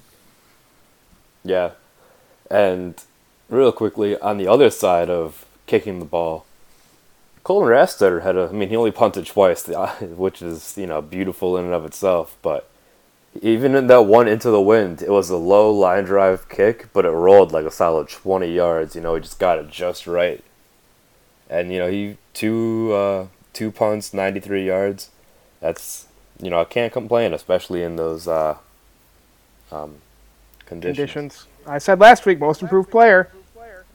Yeah. 1.43 1.71
And 2.49 2.95
real 3.49 3.71
quickly, 3.71 4.17
on 4.19 4.37
the 4.37 4.47
other 4.47 4.69
side 4.69 5.09
of 5.09 5.45
kicking 5.67 5.99
the 5.99 6.05
ball, 6.05 6.45
Colten 7.43 7.67
Rastetter 7.69 8.21
had 8.21 8.35
a. 8.35 8.49
I 8.49 8.51
mean, 8.51 8.69
he 8.69 8.75
only 8.75 8.91
punted 8.91 9.25
twice, 9.25 9.67
which 10.01 10.41
is 10.41 10.77
you 10.77 10.85
know 10.87 11.01
beautiful 11.01 11.57
in 11.57 11.65
and 11.65 11.73
of 11.73 11.85
itself. 11.85 12.37
But 12.41 12.69
even 13.39 13.75
in 13.75 13.87
that 13.87 14.03
one 14.03 14.27
into 14.27 14.49
the 14.49 14.61
wind, 14.61 15.01
it 15.01 15.09
was 15.09 15.29
a 15.29 15.37
low 15.37 15.71
line 15.71 16.03
drive 16.03 16.49
kick, 16.49 16.89
but 16.91 17.05
it 17.05 17.11
rolled 17.11 17.51
like 17.51 17.65
a 17.65 17.71
solid 17.71 18.09
twenty 18.09 18.53
yards. 18.53 18.95
You 18.95 19.01
know, 19.01 19.15
he 19.15 19.21
just 19.21 19.39
got 19.39 19.57
it 19.57 19.69
just 19.69 20.05
right. 20.05 20.43
And 21.49 21.71
you 21.71 21.79
know, 21.79 21.89
he 21.89 22.17
two 22.33 22.91
uh, 22.93 23.27
two 23.53 23.71
punts, 23.71 24.13
ninety 24.13 24.39
three 24.39 24.65
yards. 24.65 25.11
That's 25.61 26.07
you 26.41 26.49
know, 26.49 26.59
I 26.59 26.65
can't 26.65 26.91
complain, 26.91 27.33
especially 27.33 27.83
in 27.83 27.95
those 27.95 28.27
uh, 28.27 28.57
um, 29.71 29.97
conditions. 30.65 30.97
Conditions. 30.97 31.47
I 31.65 31.77
said 31.77 31.99
last 31.99 32.25
week, 32.25 32.39
most 32.39 32.61
improved 32.61 32.89
player. 32.89 33.31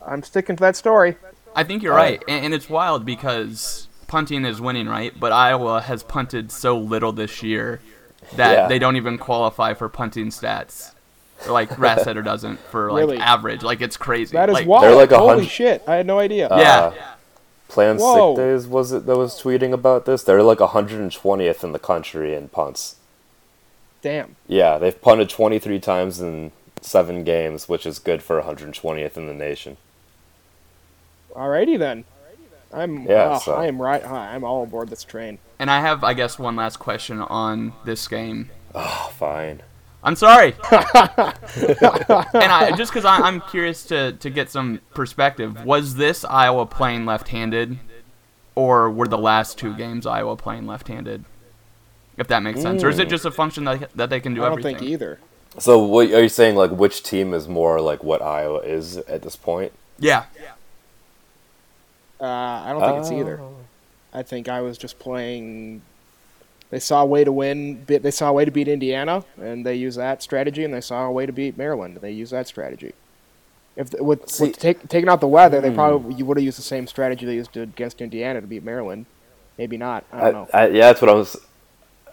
I'm 0.07 0.23
sticking 0.23 0.57
to 0.57 0.61
that 0.61 0.77
story. 0.77 1.17
I 1.55 1.65
think 1.65 1.83
you're 1.83 1.95
right, 1.95 2.23
and, 2.29 2.47
and 2.47 2.55
it's 2.55 2.71
wild 2.71 3.05
because 3.05 3.89
punting 4.07 4.45
is 4.45 4.61
winning, 4.61 4.87
right? 4.87 5.19
But 5.19 5.33
Iowa 5.33 5.81
has 5.81 6.05
punted 6.05 6.53
so 6.53 6.79
little 6.79 7.13
this 7.13 7.43
year 7.43 7.81
that 8.35 8.53
Yeah. 8.53 8.69
they 8.69 8.79
don't 8.79 8.97
even 8.97 9.19
qualify 9.19 9.75
for 9.75 9.89
punting 9.89 10.29
stats. 10.29 10.93
Or 11.47 11.53
like 11.53 11.69
Rastetter 11.71 12.25
doesn't 12.25 12.59
for 12.59 12.91
like 12.91 13.01
Really? 13.01 13.19
average. 13.19 13.63
Like 13.63 13.81
it's 13.83 13.97
crazy. 13.97 14.33
That 14.33 14.49
is 14.49 14.55
like, 14.55 14.67
wild. 14.67 14.85
They're 14.85 14.95
like 14.95 15.13
a 15.13 15.19
Holy 15.19 15.35
hundred- 15.35 15.49
shit! 15.51 15.83
I 15.87 15.97
had 15.97 16.07
no 16.07 16.19
idea. 16.19 16.49
Yeah. 16.51 16.79
Uh, 16.79 16.93
Plan 17.69 17.99
Whoa. 17.99 18.35
Sick 18.35 18.43
Days 18.45 18.67
was 18.67 18.93
it 18.93 19.07
that 19.07 19.17
was 19.19 19.35
tweeting 19.41 19.73
about 19.73 20.07
this? 20.07 20.23
They're 20.23 20.43
like 20.43 20.59
120th 20.59 21.63
in 21.65 21.73
the 21.73 21.79
country 21.79 22.35
in 22.35 22.49
punts. 22.49 22.97
Damn. 24.03 24.37
Yeah, 24.47 24.79
they've 24.79 24.99
punted 25.01 25.29
23 25.29 25.79
times 25.81 26.21
in 26.21 26.53
seven 26.81 27.25
games, 27.25 27.69
which 27.69 27.85
is 27.85 27.99
good 27.99 28.23
for 28.23 28.41
120th 28.41 29.17
in 29.17 29.27
the 29.27 29.35
nation. 29.35 29.77
Alrighty 31.35 31.79
then. 31.79 32.05
I'm. 32.73 33.03
Yeah, 33.03 33.35
oh, 33.35 33.39
so- 33.39 33.55
I 33.55 33.67
am 33.67 33.81
right. 33.81 34.05
I'm 34.05 34.45
all 34.45 34.63
aboard 34.63 34.89
this 34.89 35.05
train. 35.05 35.39
And 35.59 35.71
I 35.71 35.81
have, 35.81 36.05
I 36.05 36.15
guess, 36.15 36.39
one 36.39 36.57
last 36.57 36.79
question 36.79 37.21
on 37.21 37.73
this 37.85 38.07
game. 38.09 38.51
Oh, 38.75 39.11
fine. 39.17 39.63
I'm 40.03 40.15
sorry. 40.15 40.55
and 40.73 42.53
I 42.53 42.73
just 42.77 42.93
because 42.93 43.05
I'm 43.05 43.41
curious 43.41 43.85
to 43.87 44.13
to 44.13 44.31
get 44.31 44.51
some 44.51 44.81
perspective. 44.95 45.65
Was 45.65 45.97
this 45.97 46.25
Iowa 46.25 46.67
playing 46.67 47.07
left-handed, 47.07 47.79
or 48.55 48.91
were 48.91 49.09
the 49.09 49.19
last 49.19 49.59
two 49.59 49.75
games 49.75 50.07
Iowa 50.07 50.37
playing 50.37 50.67
left-handed? 50.67 51.25
If 52.19 52.29
that 52.29 52.43
makes 52.43 52.63
sense, 52.63 52.83
or 52.83 52.89
is 52.89 52.99
it 52.99 53.09
mm. 53.09 53.11
just 53.11 53.25
a 53.25 53.31
function 53.31 53.65
that 53.65 53.91
that 53.95 54.11
they 54.11 54.21
can 54.21 54.35
do 54.35 54.45
everything? 54.45 54.77
I 54.77 54.79
don't 54.79 54.89
everything? 54.89 54.89
think 54.89 54.91
either. 54.93 55.19
So, 55.59 55.79
what 55.79 56.13
are 56.13 56.23
you 56.23 56.29
saying? 56.29 56.55
Like, 56.55 56.71
which 56.71 57.03
team 57.03 57.33
is 57.33 57.49
more 57.49 57.81
like 57.81 58.05
what 58.05 58.23
Iowa 58.23 58.61
is 58.61 58.99
at 58.99 59.23
this 59.23 59.37
point? 59.37 59.73
Yeah. 59.99 60.25
Uh, 62.21 62.25
I 62.25 62.69
don't 62.73 62.81
think 62.81 62.99
it's 63.01 63.11
either. 63.13 63.41
Oh. 63.41 63.55
I 64.13 64.23
think 64.23 64.49
I 64.49 64.61
was 64.63 64.79
just 64.79 64.99
playing. 64.99 65.83
They 66.71 66.79
saw 66.81 67.03
a 67.03 67.07
way 67.07 67.23
to 67.25 67.31
win. 67.33 67.85
They 67.87 68.11
saw 68.11 68.31
a 68.31 68.33
way 68.33 68.45
to 68.45 68.51
beat 68.51 68.69
Indiana, 68.69 69.25
and 69.41 69.65
they 69.65 69.75
used 69.75 69.99
that 69.99 70.23
strategy. 70.23 70.65
And 70.65 70.73
they 70.75 70.81
saw 70.81 71.07
a 71.07 71.13
way 71.13 71.27
to 71.27 71.33
beat 71.33 71.57
Maryland, 71.57 71.95
and 71.95 72.03
they 72.03 72.13
used 72.13 72.33
that 72.33 72.49
strategy. 72.49 72.93
If 73.77 73.91
th- 73.91 74.03
with, 74.03 74.29
See- 74.31 74.47
with 74.49 74.59
take, 74.59 74.89
taking 74.89 75.09
out 75.09 75.21
the 75.21 75.29
weather, 75.29 75.61
Hmm. 75.61 75.69
they 75.69 75.75
probably 75.75 76.15
you 76.15 76.25
would 76.25 76.39
have 76.39 76.45
used 76.45 76.59
the 76.59 76.63
same 76.63 76.87
strategy 76.87 77.27
they 77.27 77.35
used 77.35 77.53
to 77.53 77.63
against 77.63 78.01
Indiana 78.01 78.41
to 78.41 78.47
beat 78.47 78.65
Maryland. 78.65 79.07
Maybe 79.59 79.77
not. 79.77 80.05
I 80.13 80.17
I, 80.19 80.31
don't 80.31 80.33
know. 80.33 80.49
I, 80.59 80.67
yeah, 80.69 80.87
that's 80.89 81.01
what 81.03 81.11
I 81.11 81.15
was. 81.15 81.37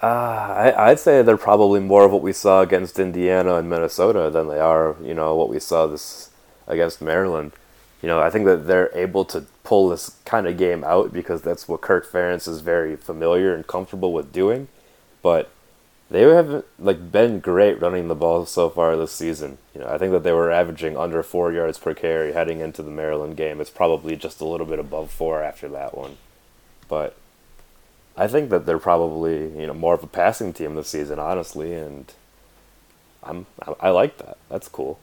Uh, 0.02 0.06
I, 0.06 0.90
I'd 0.90 1.00
say 1.00 1.22
they're 1.22 1.38
probably 1.38 1.80
more 1.80 2.04
of 2.04 2.12
what 2.12 2.22
we 2.22 2.34
saw 2.34 2.62
against 2.62 3.00
Indiana 3.00 3.56
and 3.56 3.70
Minnesota 3.70 4.30
than 4.30 4.50
they 4.50 4.60
are, 4.60 4.98
you 5.02 5.14
know, 5.14 5.34
what 5.36 5.48
we 5.50 5.60
saw 5.60 5.88
this 5.88 6.30
against 6.68 7.02
Maryland. 7.02 7.54
You 8.02 8.10
know, 8.10 8.20
I 8.20 8.30
think 8.30 8.44
that 8.46 8.68
they're 8.68 8.90
able 8.94 9.24
to 9.26 9.46
pull 9.74 9.90
this 9.90 10.18
kind 10.24 10.46
of 10.46 10.56
game 10.56 10.84
out 10.84 11.12
because 11.12 11.42
that's 11.42 11.68
what 11.68 11.82
Kirk 11.82 12.08
Ferentz 12.08 12.48
is 12.48 12.60
very 12.60 12.96
familiar 12.96 13.56
and 13.56 13.66
comfortable 13.66 14.14
with 14.14 14.32
doing. 14.32 14.68
But 15.24 15.50
they 16.12 16.22
haven't 16.22 16.66
like 16.78 17.12
been 17.12 17.40
great 17.40 17.82
running 17.82 18.08
the 18.08 18.14
ball 18.14 18.46
so 18.46 18.70
far 18.70 18.96
this 18.96 19.12
season. 19.12 19.58
You 19.74 19.82
know, 19.82 19.88
I 19.88 19.98
think 19.98 20.12
that 20.12 20.22
they 20.22 20.32
were 20.32 20.52
averaging 20.52 20.96
under 20.96 21.24
four 21.24 21.52
yards 21.52 21.80
per 21.80 21.96
carry 21.96 22.34
heading 22.34 22.60
into 22.60 22.84
the 22.84 22.92
Maryland 22.92 23.36
game. 23.36 23.60
It's 23.60 23.72
probably 23.72 24.16
just 24.16 24.42
a 24.42 24.46
little 24.46 24.68
bit 24.68 24.78
above 24.78 25.10
four 25.10 25.42
after 25.42 25.68
that 25.70 25.98
one, 25.98 26.18
but 26.88 27.18
I 28.16 28.28
think 28.28 28.52
that 28.52 28.68
they're 28.68 28.78
probably 28.78 29.60
you 29.60 29.66
know 29.66 29.74
more 29.74 29.96
of 29.96 30.04
a 30.04 30.08
passing 30.22 30.54
team 30.54 30.76
this 30.76 30.90
season, 30.90 31.18
honestly, 31.18 31.74
and 31.74 32.14
I'm 33.24 33.48
I, 33.60 33.88
I 33.88 33.90
like 33.90 34.20
that. 34.20 34.38
That's 34.50 34.68
cool. 34.68 35.00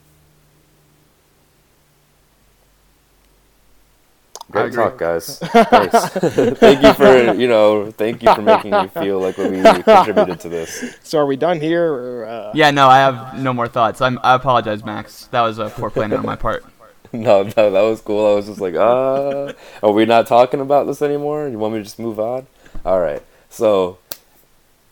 Great 4.50 4.66
agree. 4.66 4.84
talk, 4.84 4.98
guys. 4.98 5.38
Thanks. 5.42 6.08
thank 6.58 6.82
you 6.82 6.92
for 6.94 7.32
you 7.34 7.46
know 7.46 7.90
thank 7.92 8.22
you 8.22 8.34
for 8.34 8.42
making 8.42 8.72
me 8.72 8.88
feel 8.88 9.20
like 9.20 9.36
we 9.38 9.62
contributed 9.62 10.40
to 10.40 10.48
this. 10.48 10.96
So 11.02 11.18
are 11.18 11.26
we 11.26 11.36
done 11.36 11.60
here? 11.60 11.92
Or, 11.92 12.26
uh, 12.26 12.52
Yeah, 12.54 12.70
no, 12.70 12.88
I 12.88 12.98
have 12.98 13.38
no 13.38 13.52
more 13.52 13.68
thoughts. 13.68 14.00
I'm, 14.00 14.18
I 14.22 14.34
apologize, 14.34 14.84
Max. 14.84 15.26
That 15.26 15.42
was 15.42 15.58
a 15.58 15.70
poor 15.70 15.90
planning 15.90 16.18
on 16.18 16.26
my 16.26 16.36
part. 16.36 16.64
No, 17.12 17.42
no, 17.42 17.72
that 17.72 17.80
was 17.80 18.00
cool. 18.00 18.24
I 18.24 18.36
was 18.36 18.46
just 18.46 18.60
like, 18.60 18.76
uh, 18.76 19.52
are 19.82 19.90
we 19.90 20.04
not 20.04 20.28
talking 20.28 20.60
about 20.60 20.86
this 20.86 21.02
anymore? 21.02 21.48
You 21.48 21.58
want 21.58 21.74
me 21.74 21.80
to 21.80 21.82
just 21.82 21.98
move 21.98 22.20
on? 22.20 22.46
All 22.84 23.00
right. 23.00 23.20
So, 23.48 23.98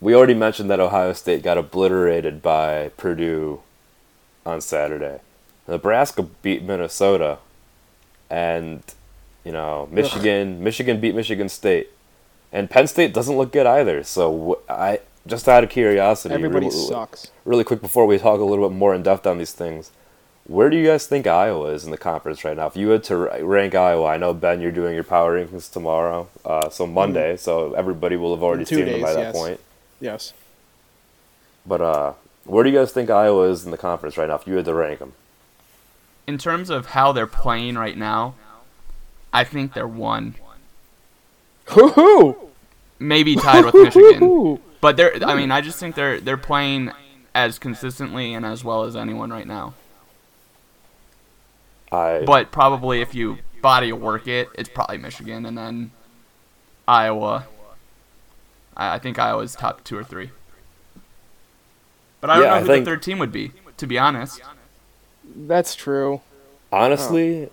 we 0.01 0.17
already 0.17 0.35
mentioned 0.35 0.69
that 0.69 0.81
Ohio 0.81 1.13
State 1.13 1.45
got 1.45 1.59
obliterated 1.59 2.43
by 2.43 2.91
Purdue 2.97 3.61
on 4.45 4.61
Saturday. 4.61 5.21
Nebraska 5.69 6.25
beat 6.25 6.65
Minnesota, 6.65 7.39
and 8.29 8.83
you 9.49 9.53
know 9.53 9.89
Michigan. 9.91 10.63
Michigan 10.63 11.01
beat 11.01 11.15
Michigan 11.15 11.49
State, 11.49 11.89
and 12.53 12.69
Penn 12.69 12.87
State 12.87 13.15
doesn't 13.15 13.37
look 13.41 13.51
good 13.51 13.67
either. 13.67 14.03
So 14.05 14.61
I 14.69 15.01
just 15.27 15.49
out 15.49 15.65
of 15.65 15.71
curiosity, 15.71 16.35
Everybody 16.35 16.67
really, 16.67 16.89
sucks. 16.89 17.31
really 17.47 17.65
quick 17.65 17.81
before 17.81 18.05
we 18.07 18.19
talk 18.19 18.41
a 18.41 18.45
little 18.45 18.69
bit 18.69 18.77
more 18.77 18.95
in 18.95 19.03
depth 19.03 19.27
on 19.27 19.39
these 19.39 19.53
things. 19.53 19.91
Where 20.47 20.69
do 20.71 20.77
you 20.77 20.87
guys 20.87 21.07
think 21.07 21.27
Iowa 21.27 21.69
is 21.77 21.85
in 21.87 21.91
the 21.91 21.99
conference 22.11 22.45
right 22.45 22.57
now? 22.57 22.67
If 22.67 22.77
you 22.77 22.89
had 22.91 23.05
to 23.05 23.17
rank 23.57 23.75
Iowa, 23.75 24.07
I 24.07 24.17
know 24.19 24.33
Ben, 24.35 24.61
you're 24.63 24.73
doing 24.81 24.95
your 24.95 25.05
power 25.05 25.31
rankings 25.39 25.71
tomorrow, 25.73 26.29
uh, 26.45 26.69
so 26.71 26.87
Monday, 26.87 27.37
so 27.39 27.73
everybody 27.75 28.17
will 28.17 28.35
have 28.35 28.43
already 28.43 28.65
Mm-hmm. 28.65 28.77
two 28.77 28.85
seen 28.85 28.93
them 28.93 29.01
by 29.03 29.13
that 29.15 29.21
yes. 29.21 29.35
point. 29.37 29.61
Yes. 30.01 30.33
But 31.67 31.81
uh, 31.83 32.13
where 32.45 32.65
do 32.65 32.71
you 32.71 32.79
guys 32.79 32.93
think 32.93 33.09
Iowa 33.11 33.45
is 33.51 33.65
in 33.67 33.71
the 33.71 33.77
conference 33.79 34.17
right 34.19 34.29
now? 34.29 34.37
If 34.37 34.47
you 34.47 34.57
had 34.57 34.65
to 34.67 34.75
rank 34.75 34.99
them, 35.01 35.13
In 36.27 36.39
terms 36.39 36.71
of 36.71 36.87
how 36.97 37.13
they're 37.13 37.27
playing 37.27 37.77
right 37.77 37.97
now, 37.99 38.35
I 39.33 39.45
think 39.45 39.75
they're 39.75 39.87
one, 39.89 40.35
Hoo 41.67 41.89
hoo. 41.91 42.37
maybe 42.99 43.37
tied 43.37 43.65
with 43.65 43.75
Michigan. 43.75 44.59
But 44.81 44.97
they're, 44.97 45.23
I 45.25 45.35
mean, 45.35 45.51
I 45.51 45.61
just 45.61 45.79
think 45.79 45.95
they're 45.97 46.21
they're 46.21 46.37
playing 46.37 46.93
as 47.35 47.59
consistently 47.59 48.33
and 48.35 48.47
as 48.47 48.65
well 48.65 48.85
as 48.85 48.97
anyone 48.97 49.31
right 49.31 49.47
now. 49.47 49.75
I 51.91 52.23
But 52.27 52.51
probably 52.53 53.01
if 53.01 53.15
you 53.15 53.39
body 53.63 53.93
work 53.93 54.27
it, 54.29 54.49
it's 54.55 54.69
probably 54.69 54.99
Michigan 54.99 55.47
and 55.47 55.57
then 55.57 55.91
Iowa. 56.87 57.47
I, 58.77 58.95
I 58.95 58.99
think 58.99 59.19
Iowa's 59.19 59.55
top 59.55 59.85
two 59.85 59.97
or 59.97 60.05
three. 60.05 60.31
But 62.21 62.31
I 62.31 62.35
don't 62.35 62.43
Yeah, 62.45 62.51
know 62.51 62.55
I 62.57 62.61
who 62.61 62.67
think- 62.67 62.85
the 62.85 62.91
third 62.93 63.03
team 63.03 63.19
would 63.19 63.33
be, 63.33 63.53
to 63.77 63.87
be 63.87 63.99
honest. 63.99 64.41
That's 65.37 65.75
true. 65.75 66.21
honestly, 66.73 67.47
oh. 67.47 67.51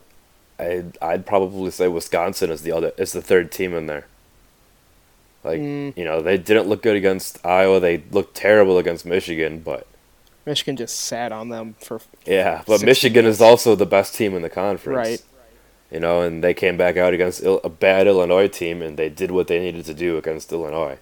I'd 0.59 0.97
I'd 1.01 1.25
probably 1.25 1.71
say 1.71 1.87
Wisconsin 1.87 2.49
is 2.51 2.61
the 2.61 2.71
other 2.71 2.91
is 2.97 3.11
the 3.11 3.21
third 3.21 3.51
team 3.51 3.73
in 3.73 3.87
there. 3.87 4.05
Like 5.43 5.59
Mm. 5.59 5.97
you 5.97 6.05
know, 6.05 6.21
they 6.21 6.37
didn't 6.37 6.67
look 6.67 6.81
good 6.81 6.95
against 6.95 7.45
Iowa. 7.45 7.79
They 7.79 8.03
looked 8.11 8.35
terrible 8.35 8.77
against 8.77 9.05
Michigan, 9.05 9.59
but 9.59 9.85
Michigan 10.45 10.75
just 10.75 10.99
sat 10.99 11.31
on 11.31 11.49
them 11.49 11.75
for 11.79 11.99
yeah, 12.25 12.61
but 12.65 12.79
60 12.79 12.85
Michigan 12.85 13.25
is 13.25 13.41
also 13.41 13.75
the 13.75 13.85
best 13.85 14.15
team 14.15 14.33
in 14.35 14.41
the 14.41 14.49
conference. 14.49 14.95
Right. 14.95 15.21
You 15.91 15.99
know, 15.99 16.21
and 16.21 16.43
they 16.43 16.53
came 16.53 16.77
back 16.77 16.97
out 16.97 17.13
against 17.13 17.43
a 17.43 17.69
bad 17.69 18.07
Illinois 18.07 18.47
team, 18.47 18.81
and 18.81 18.97
they 18.97 19.07
did 19.07 19.29
what 19.31 19.47
they 19.47 19.59
needed 19.59 19.85
to 19.85 19.93
do 19.93 20.17
against 20.17 20.51
Illinois. 20.51 20.97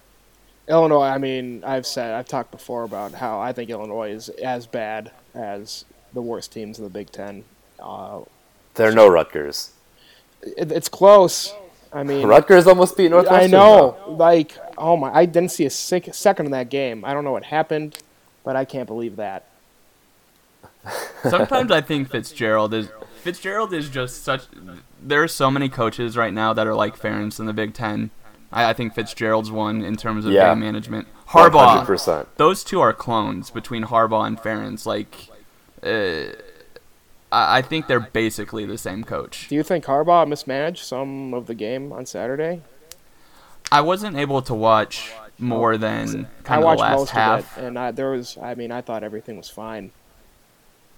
Illinois. 0.68 1.06
I 1.06 1.18
mean, 1.18 1.62
I've 1.64 1.86
said 1.86 2.12
I've 2.14 2.28
talked 2.28 2.50
before 2.50 2.84
about 2.84 3.12
how 3.14 3.40
I 3.40 3.52
think 3.52 3.70
Illinois 3.70 4.10
is 4.10 4.28
as 4.28 4.66
bad 4.66 5.10
as 5.34 5.84
the 6.12 6.22
worst 6.22 6.52
teams 6.52 6.78
in 6.78 6.84
the 6.84 6.90
Big 6.90 7.10
Ten. 7.10 7.44
Uh, 7.80 8.20
They're 8.74 8.92
no 8.92 9.08
Rutgers. 9.08 9.72
it, 10.42 10.70
it's 10.72 10.88
close. 10.88 11.52
I 11.92 12.02
mean, 12.02 12.26
Rutgers 12.26 12.66
almost 12.66 12.96
beat 12.96 13.10
Northwestern. 13.10 13.44
I 13.44 13.46
know. 13.46 13.96
Like, 14.08 14.58
oh 14.76 14.96
my! 14.96 15.12
I 15.14 15.26
didn't 15.26 15.50
see 15.52 15.64
a 15.64 15.70
sec- 15.70 16.12
second 16.14 16.46
in 16.46 16.52
that 16.52 16.68
game. 16.68 17.04
I 17.04 17.12
don't 17.14 17.22
know 17.24 17.30
what 17.32 17.44
happened, 17.44 17.98
but 18.42 18.56
I 18.56 18.64
can't 18.64 18.86
believe 18.88 19.16
that. 19.16 19.46
Sometimes 21.22 21.70
I 21.70 21.80
think 21.80 22.10
Fitzgerald 22.10 22.74
is 22.74 22.88
Fitzgerald 23.22 23.72
is 23.72 23.88
just 23.88 24.22
such. 24.22 24.42
There 25.00 25.22
are 25.22 25.28
so 25.28 25.50
many 25.50 25.68
coaches 25.68 26.16
right 26.16 26.32
now 26.32 26.52
that 26.52 26.66
are 26.66 26.74
like 26.74 26.98
Ferentz 26.98 27.38
in 27.40 27.46
the 27.46 27.52
Big 27.52 27.74
Ten. 27.74 28.10
I, 28.52 28.70
I 28.70 28.72
think 28.72 28.94
Fitzgerald's 28.94 29.50
one 29.50 29.82
in 29.82 29.96
terms 29.96 30.26
of 30.26 30.32
Yeah. 30.32 30.50
game 30.50 30.60
management. 30.60 31.08
Harbaugh, 31.28 31.84
100%. 31.86 32.26
those 32.36 32.62
two 32.62 32.80
are 32.80 32.92
clones 32.92 33.50
between 33.50 33.84
Harbaugh 33.84 34.26
and 34.26 34.38
Ferentz. 34.38 34.84
Like, 34.84 35.28
uh, 35.82 36.36
I, 37.34 37.58
I 37.58 37.62
think 37.62 37.88
they're 37.88 38.00
basically 38.00 38.64
the 38.64 38.78
same 38.78 39.02
coach. 39.02 39.48
Do 39.48 39.56
you 39.56 39.62
think 39.62 39.84
Harbaugh 39.84 40.26
mismanaged 40.26 40.84
some 40.84 41.34
of 41.34 41.46
the 41.46 41.54
game 41.54 41.92
on 41.92 42.06
Saturday? 42.06 42.62
I 43.72 43.80
wasn't 43.80 44.16
able 44.16 44.40
to 44.42 44.54
watch 44.54 45.12
more 45.38 45.76
than 45.76 46.08
I 46.08 46.42
kind 46.44 46.58
of 46.58 46.60
the 46.60 46.66
watched 46.66 46.80
last 46.80 46.98
most 46.98 47.10
half. 47.10 47.56
of 47.56 47.64
it, 47.64 47.66
and 47.66 47.78
I, 47.78 47.90
there 47.90 48.10
was. 48.10 48.38
I 48.40 48.54
mean, 48.54 48.70
I 48.70 48.80
thought 48.80 49.02
everything 49.02 49.36
was 49.36 49.50
fine. 49.50 49.90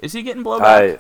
Is 0.01 0.13
he 0.13 0.23
getting 0.23 0.45
blowback? 0.45 0.99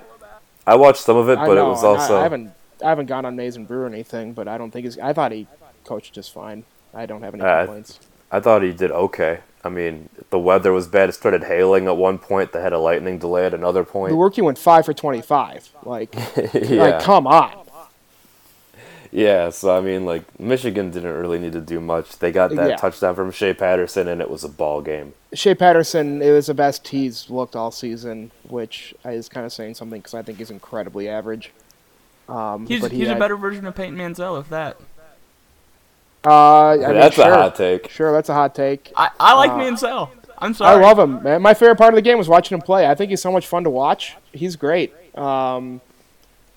I 0.66 0.72
I 0.72 0.76
watched 0.76 1.02
some 1.02 1.16
of 1.16 1.28
it, 1.28 1.36
but 1.36 1.54
know, 1.54 1.66
it 1.66 1.68
was 1.68 1.82
and 1.82 1.88
I- 1.88 1.90
also 2.00 2.18
I, 2.18 2.22
haven't. 2.22 2.52
I 2.84 2.88
haven't 2.88 3.06
gone 3.06 3.24
on 3.24 3.36
Maize 3.36 3.56
n 3.56 3.64
Brew 3.64 3.82
or 3.82 3.86
anything, 3.86 4.32
but 4.32 4.48
I 4.48 4.56
don't 4.58 4.70
think 4.70 4.84
he's. 4.84 4.98
I 4.98 5.12
thought 5.12 5.32
he 5.32 5.46
coached 5.84 6.14
just 6.14 6.32
fine. 6.32 6.64
I 6.94 7.04
don't 7.04 7.22
have 7.22 7.34
any 7.34 7.42
complaints. 7.42 8.00
I 8.30 8.40
thought 8.40 8.62
he 8.62 8.72
did 8.72 8.90
okay. 8.90 9.40
I 9.66 9.68
mean, 9.68 10.08
the 10.30 10.38
weather 10.38 10.72
was 10.72 10.86
bad. 10.86 11.10
It 11.10 11.12
started 11.12 11.44
hailing 11.44 11.86
at 11.86 11.96
one 11.96 12.18
point. 12.18 12.52
They 12.52 12.62
had 12.62 12.72
a 12.72 12.78
lightning 12.78 13.18
delay 13.18 13.44
at 13.46 13.52
another 13.52 13.84
point. 13.84 14.12
The 14.12 14.16
rookie 14.16 14.40
went 14.42 14.56
five 14.58 14.86
for 14.86 14.94
twenty-five. 14.94 15.68
Like, 15.82 16.14
yeah. 16.54 16.82
like, 16.82 17.02
come 17.02 17.26
on. 17.26 17.52
yeah, 19.12 19.50
so 19.50 19.76
I 19.76 19.80
mean, 19.80 20.04
like 20.04 20.38
Michigan 20.40 20.90
didn't 20.90 21.12
really 21.14 21.38
need 21.38 21.52
to 21.52 21.60
do 21.60 21.80
much. 21.80 22.18
They 22.18 22.32
got 22.32 22.54
that 22.54 22.70
Yeah. 22.70 22.76
touchdown 22.76 23.14
from 23.14 23.30
Shea 23.30 23.54
Patterson, 23.54 24.08
and 24.08 24.20
it 24.20 24.30
was 24.30 24.44
a 24.44 24.48
ball 24.48 24.80
game. 24.82 25.12
Shea 25.34 25.54
Patterson, 25.54 26.22
it 26.22 26.30
was 26.30 26.46
the 26.46 26.54
best 26.54 26.88
he's 26.88 27.28
looked 27.28 27.54
all 27.56 27.70
season, 27.70 28.30
which 28.48 28.94
is 29.04 29.28
kind 29.28 29.44
of 29.44 29.52
saying 29.52 29.74
something 29.74 30.00
because 30.00 30.14
I 30.14 30.22
think 30.22 30.38
he's 30.38 30.50
incredibly 30.50 31.08
average. 31.08 31.52
Um, 32.28 32.66
he's 32.66 32.80
but 32.80 32.90
he 32.90 32.98
he's 33.00 33.08
a 33.08 33.14
better 33.14 33.36
version 33.36 33.66
of 33.66 33.74
Peyton 33.74 33.96
Manziel, 33.96 34.40
if 34.40 34.48
that. 34.48 34.76
Uh, 36.26 36.70
I 36.72 36.76
mean, 36.76 36.94
That's 36.94 37.14
sure, 37.14 37.24
a 37.24 37.34
hot 37.34 37.54
take. 37.54 37.88
Sure, 37.88 38.12
that's 38.12 38.28
a 38.28 38.34
hot 38.34 38.54
take. 38.54 38.92
I, 38.96 39.10
I 39.20 39.34
like 39.34 39.50
Uh, 39.50 39.58
Manziel. 39.58 40.10
I'm 40.38 40.52
sorry. 40.54 40.82
I 40.82 40.86
love 40.86 40.98
him, 40.98 41.22
man. 41.22 41.40
My 41.40 41.54
favorite 41.54 41.76
part 41.76 41.94
of 41.94 41.96
the 41.96 42.02
game 42.02 42.18
was 42.18 42.28
watching 42.28 42.56
him 42.56 42.62
play. 42.62 42.86
I 42.86 42.94
think 42.94 43.10
he's 43.10 43.22
so 43.22 43.32
much 43.32 43.46
fun 43.46 43.64
to 43.64 43.70
watch. 43.70 44.16
He's 44.32 44.56
great. 44.56 44.92
Um, 45.16 45.80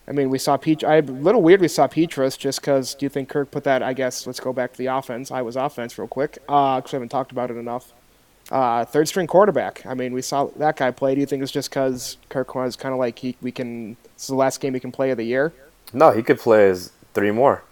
I 0.08 0.12
mean, 0.12 0.29
we 0.32 0.39
saw 0.39 0.58
Peach. 0.58 0.84
I 0.84 0.95
a 0.97 1.01
little 1.03 1.41
weird 1.41 1.62
we 1.62 1.67
saw 1.67 1.88
Petras 1.88 2.38
just 2.38 2.60
because. 2.62 2.95
Do 2.95 3.05
you 3.05 3.10
think 3.10 3.29
Kirk 3.29 3.51
put 3.51 3.63
that? 3.65 3.84
I 3.84 3.93
guess 3.93 4.25
let's 4.25 4.39
go 4.39 4.51
back 4.51 4.71
to 4.73 4.77
the 4.77 4.88
offense. 4.88 5.32
I 5.32 5.43
was 5.43 5.55
offense 5.55 5.97
real 5.97 6.08
quick 6.08 6.34
because 6.34 6.84
I 6.88 6.95
haven't 6.95 7.10
talked 7.10 7.32
about 7.32 7.51
it 7.51 7.58
enough. 7.58 7.93
Uh, 8.51 8.84
third 8.84 9.08
string 9.08 9.27
quarterback. 9.27 9.86
I 9.86 9.93
mean, 9.93 10.12
we 10.13 10.23
saw 10.23 10.45
that 10.58 10.75
guy 10.77 10.89
play. 10.89 11.13
Do 11.13 11.21
you 11.21 11.27
think 11.27 11.43
it's 11.43 11.51
just 11.51 11.69
because 11.69 12.17
Kirk 12.29 12.55
was 12.55 12.75
kind 12.75 12.91
of 12.91 12.97
like 12.99 13.19
he 13.19 13.36
we 13.41 13.51
can? 13.51 13.95
This 14.15 14.23
is 14.23 14.27
the 14.29 14.36
last 14.36 14.60
game 14.60 14.73
he 14.73 14.79
can 14.79 14.91
play 14.91 15.12
of 15.12 15.17
the 15.17 15.25
year. 15.25 15.53
No, 15.93 16.10
he 16.12 16.23
could 16.23 16.39
play 16.39 16.67
as 16.69 16.91
three 17.13 17.32
more. 17.32 17.63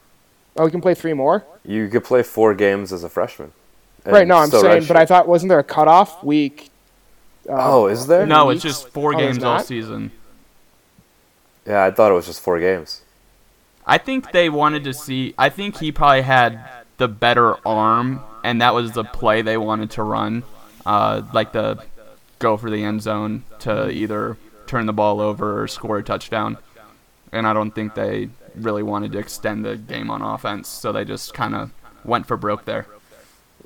Oh, 0.57 0.65
we 0.65 0.71
can 0.71 0.81
play 0.81 0.93
three 0.95 1.13
more. 1.13 1.45
You 1.63 1.87
could 1.87 2.03
play 2.03 2.23
four 2.23 2.53
games 2.53 2.91
as 2.91 3.03
a 3.03 3.09
freshman. 3.09 3.51
right. 4.05 4.27
No, 4.27 4.37
I'm 4.37 4.49
saying, 4.49 4.83
redshirt. 4.83 4.87
but 4.87 4.97
I 4.97 5.05
thought 5.05 5.27
wasn't 5.27 5.49
there 5.49 5.59
a 5.59 5.63
cutoff 5.63 6.23
week? 6.23 6.71
Uh, 7.47 7.53
Oh, 7.57 7.87
is 7.87 8.07
there? 8.07 8.25
no, 8.25 8.49
it's 8.49 8.61
just 8.63 8.89
four 8.89 9.15
Oh, 9.15 9.17
games 9.17 9.43
all 9.43 9.59
season. 9.59 10.11
Yeah, 11.65 11.83
I 11.83 11.91
thought 11.91 12.11
it 12.11 12.15
was 12.15 12.25
just 12.25 12.41
four 12.41 12.59
games. 12.59 13.01
I 13.85 13.97
think 13.97 14.31
they 14.31 14.49
wanted 14.49 14.83
to 14.85 14.93
see. 14.93 15.33
I 15.37 15.49
think 15.49 15.77
he 15.77 15.91
probably 15.91 16.21
had 16.21 16.59
the 16.97 17.07
better 17.07 17.55
arm, 17.65 18.21
and 18.43 18.61
that 18.61 18.73
was 18.73 18.91
the 18.93 19.03
play 19.03 19.41
they 19.41 19.57
wanted 19.57 19.91
to 19.91 20.03
run, 20.03 20.43
uh, 20.85 21.21
like 21.33 21.51
the 21.53 21.83
go 22.39 22.57
for 22.57 22.69
the 22.69 22.83
end 22.83 23.01
zone 23.01 23.43
to 23.59 23.89
either 23.89 24.37
turn 24.65 24.85
the 24.85 24.93
ball 24.93 25.21
over 25.21 25.61
or 25.61 25.67
score 25.67 25.97
a 25.97 26.03
touchdown. 26.03 26.57
And 27.31 27.45
I 27.47 27.53
don't 27.53 27.71
think 27.71 27.95
they 27.95 28.29
really 28.59 28.83
wanted 28.83 29.11
to 29.13 29.19
extend 29.19 29.65
the 29.65 29.77
game 29.77 30.09
on 30.09 30.21
offense, 30.21 30.67
so 30.67 30.91
they 30.91 31.05
just 31.05 31.33
kind 31.33 31.55
of 31.55 31.71
went 32.03 32.25
for 32.27 32.37
broke 32.37 32.65
there. 32.65 32.87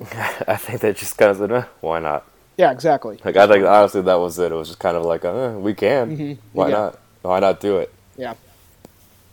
I 0.48 0.56
think 0.56 0.80
they 0.80 0.92
just 0.92 1.16
kind 1.18 1.30
of 1.30 1.36
said, 1.38 1.52
eh, 1.52 1.64
why 1.80 2.00
not? 2.00 2.24
Yeah, 2.56 2.70
exactly. 2.70 3.18
Like 3.24 3.36
I 3.36 3.46
think 3.46 3.64
honestly 3.64 4.02
that 4.02 4.14
was 4.14 4.38
it. 4.38 4.52
It 4.52 4.54
was 4.54 4.68
just 4.68 4.78
kind 4.80 4.96
of 4.96 5.04
like, 5.04 5.24
uh, 5.24 5.54
we 5.58 5.74
can. 5.74 6.16
Mhm. 6.16 6.38
Why 6.52 6.68
Yeah. 6.68 6.74
not? 6.74 6.98
Why 7.22 7.40
not 7.40 7.60
do 7.60 7.78
it? 7.78 7.92
Yeah, 8.16 8.34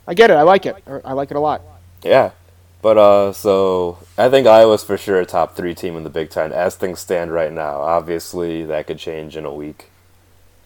I 0.06 0.14
get 0.14 0.30
it. 0.30 0.34
I 0.34 0.42
like 0.42 0.64
it. 0.66 0.76
I 1.04 1.12
like 1.12 1.30
it 1.30 1.36
a 1.36 1.40
lot. 1.40 1.60
Yeah. 2.02 2.30
But 2.82 2.96
uh, 2.96 3.32
so 3.34 3.98
I 4.16 4.30
think 4.30 4.46
Iowa's 4.46 4.82
for 4.82 4.96
sure 4.96 5.20
a 5.20 5.26
top 5.26 5.54
three 5.54 5.74
team 5.74 5.96
in 5.96 6.04
the 6.04 6.08
Big 6.10 6.30
Ten 6.30 6.50
as 6.50 6.76
things 6.76 6.98
stand 6.98 7.30
right 7.30 7.52
now. 7.52 7.80
Obviously, 7.82 8.64
that 8.64 8.86
could 8.86 8.98
change 8.98 9.36
in 9.36 9.44
a 9.44 9.52
week. 9.52 9.90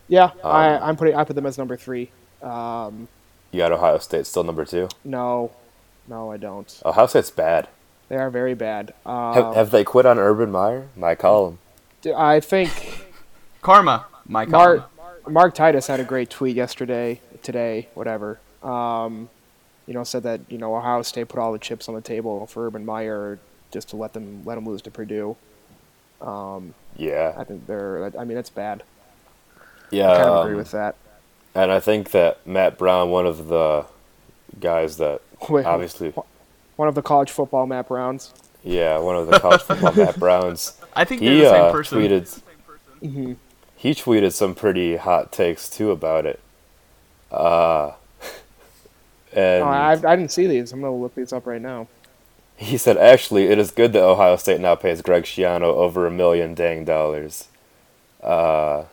Yeah, 0.07 0.31
I, 0.45 0.75
Um, 0.75 0.83
I'm 0.85 0.97
putting. 0.97 1.17
I 1.17 1.25
put 1.25 1.35
them 1.35 1.47
as 1.47 1.59
number 1.59 1.77
three. 1.77 2.11
Um, 2.41 3.09
You 3.55 3.61
got 3.61 3.71
Ohio 3.71 3.99
State 3.99 4.27
still 4.27 4.43
number 4.43 4.65
two. 4.65 4.89
no, 5.05 5.53
no, 6.09 6.33
I 6.33 6.39
don't. 6.39 6.83
Ohio 6.85 7.07
State's 7.07 7.31
bad. 7.31 7.69
They 8.09 8.17
are 8.17 8.29
very 8.29 8.55
bad. 8.55 8.95
Um, 9.07 9.35
Have, 9.35 9.55
have 9.55 9.71
they 9.71 9.85
quit 9.85 10.07
on 10.07 10.19
Urban 10.19 10.51
Meyer? 10.51 10.89
My 10.97 11.15
column. 11.15 11.59
I 12.17 12.41
think 12.41 13.07
Karma. 13.63 14.07
my 14.27 14.45
column. 14.45 14.83
Mark 14.99 15.31
Mark 15.31 15.55
Titus 15.55 15.87
had 15.87 16.01
a 16.01 16.05
great 16.05 16.31
tweet 16.31 16.57
yesterday, 16.57 17.21
today, 17.45 17.87
whatever. 17.95 18.41
Um, 18.61 19.31
you 19.87 19.95
know, 19.95 20.03
said 20.03 20.25
that 20.25 20.41
you 20.49 20.59
know 20.59 20.75
Ohio 20.75 21.03
State 21.03 21.29
put 21.29 21.39
all 21.39 21.53
the 21.53 21.59
chips 21.61 21.89
on 21.89 21.95
the 21.95 22.01
table 22.01 22.49
for 22.49 22.67
Urban 22.67 22.85
Meyer 22.85 23.39
just 23.71 23.89
to 23.91 23.97
let 23.97 24.15
them 24.15 24.43
let 24.45 24.57
them 24.57 24.67
lose 24.67 24.83
to 24.83 24.91
Purdue. 24.91 25.37
Um, 26.21 26.75
Yeah, 26.97 27.35
I 27.37 27.45
think 27.45 27.69
they're. 27.69 28.11
I 28.19 28.25
mean, 28.25 28.35
that's 28.35 28.51
bad. 28.51 28.83
yeah. 29.93 30.11
I 30.11 30.17
kind 30.17 30.29
of 30.29 30.41
agree 30.41 30.55
um, 30.55 30.59
with 30.59 30.73
that. 30.73 30.97
And 31.55 31.71
I 31.71 31.81
think 31.81 32.11
that 32.11 32.45
Matt 32.47 32.77
Brown, 32.79 33.11
one 33.11 33.27
of 33.27 33.47
the 33.49 33.87
guys 34.61 34.97
that 34.99 35.21
Wait, 35.49 35.65
obviously, 35.65 36.13
one 36.77 36.89
of 36.89 36.95
the 36.95 37.03
college 37.03 37.31
football 37.31 37.67
Matt 37.67 37.89
Browns. 37.89 38.33
yeah, 38.63 38.99
one 38.99 39.17
of 39.17 39.27
the 39.29 39.39
college 39.39 39.63
football 39.69 39.93
Matt 39.93 40.19
Browns, 40.19 40.79
I 40.95 41.05
think 41.05 41.23
they're 41.25 41.35
he 41.35 41.41
the 41.41 41.49
same 41.49 41.67
uh, 41.67 41.73
person. 41.73 41.99
tweeted 41.99 42.43
hmm 43.01 43.33
he 43.77 43.91
tweeted 43.95 44.33
some 44.33 44.55
pretty 44.55 44.97
hot 44.97 45.31
takes 45.31 45.69
too 45.69 45.91
about 45.91 46.25
it. 46.25 46.41
Uh, 47.31 47.93
and 49.35 49.63
Oh, 49.65 49.69
I, 49.69 49.93
I 49.93 50.17
didn't 50.17 50.33
see 50.33 50.47
these. 50.47 50.73
I'm 50.73 50.81
gonna 50.81 50.97
look 50.97 51.15
these 51.15 51.33
up 51.35 51.47
right 51.47 51.61
now. 51.61 51.87
he 52.57 52.79
said, 52.79 52.97
actually, 52.97 53.45
it 53.45 53.59
is 53.59 53.71
good 53.71 53.93
that 53.93 54.03
Ohio 54.03 54.37
State 54.37 54.61
now 54.61 54.75
pays 54.75 55.03
Greg 55.03 55.25
Schiano 55.25 55.65
over 55.65 56.07
a 56.07 56.11
million 56.11 56.55
dang 56.55 56.85
dollars. 56.85 57.49
Uh, 58.23 58.85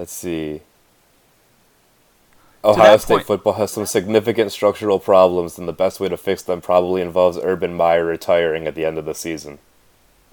let's 0.00 0.12
see. 0.12 0.62
Ohio 2.64 2.96
State 2.96 3.14
point- 3.14 3.26
football 3.26 3.52
has 3.54 3.70
some 3.70 3.84
significant 3.84 4.50
structural 4.50 4.98
problems, 4.98 5.58
and 5.58 5.68
the 5.68 5.74
best 5.74 6.00
way 6.00 6.08
to 6.08 6.16
fix 6.16 6.42
them 6.42 6.62
probably 6.62 7.02
involves 7.02 7.38
Urban 7.42 7.74
Meyer 7.74 8.04
retiring 8.06 8.66
at 8.66 8.74
the 8.74 8.84
end 8.86 8.96
of 8.98 9.04
the 9.04 9.14
season. 9.14 9.58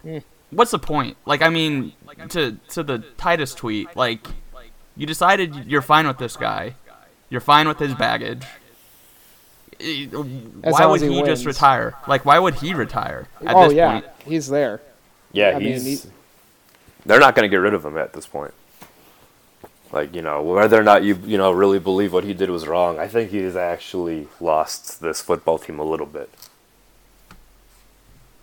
Hmm. 0.04 0.20
What's 0.52 0.72
the 0.72 0.80
point? 0.80 1.18
Like, 1.26 1.42
I 1.42 1.50
mean, 1.50 1.92
to 2.30 2.58
to 2.70 2.82
the 2.82 3.00
Titus 3.18 3.54
tweet, 3.54 3.94
like, 3.96 4.26
you 4.96 5.06
decided 5.06 5.66
you're 5.66 5.82
fine 5.82 6.08
with 6.08 6.18
this 6.18 6.38
guy, 6.38 6.76
you're 7.30 7.42
fine 7.42 7.68
with 7.68 7.80
his 7.80 7.94
baggage. 7.94 8.44
Why 9.80 10.86
would 10.86 11.02
he 11.02 11.14
he 11.14 11.24
just 11.24 11.46
retire? 11.46 11.96
Like, 12.08 12.24
why 12.24 12.40
would 12.40 12.56
he 12.56 12.74
retire 12.74 13.28
at 13.46 13.54
oh 13.56 13.66
this 13.66 13.74
yeah, 13.74 13.92
point? 13.92 14.06
he's 14.26 14.48
there. 14.48 14.82
Yeah, 15.34 15.50
I 15.50 15.60
mean, 15.60 15.74
he's. 15.74 16.04
he- 16.04 16.10
they're 17.06 17.20
not 17.20 17.36
going 17.36 17.44
to 17.44 17.50
get 17.50 17.58
rid 17.58 17.74
of 17.74 17.86
him 17.86 17.98
at 17.98 18.14
this 18.14 18.26
point. 18.26 18.54
Like 19.92 20.14
you 20.14 20.22
know, 20.22 20.44
whether 20.44 20.80
or 20.80 20.84
not 20.84 21.04
you 21.04 21.20
you 21.26 21.38
know 21.38 21.52
really 21.52 21.80
believe 21.80 22.14
what 22.14 22.24
he 22.24 22.34
did 22.34 22.50
was 22.50 22.68
wrong, 22.68 23.00
I 23.00 23.08
think 23.08 23.32
he's 23.32 23.56
actually 23.56 24.28
lost 24.40 25.02
this 25.02 25.22
football 25.22 25.58
team 25.58 25.80
a 25.80 25.84
little 25.84 26.06
bit. 26.06 26.30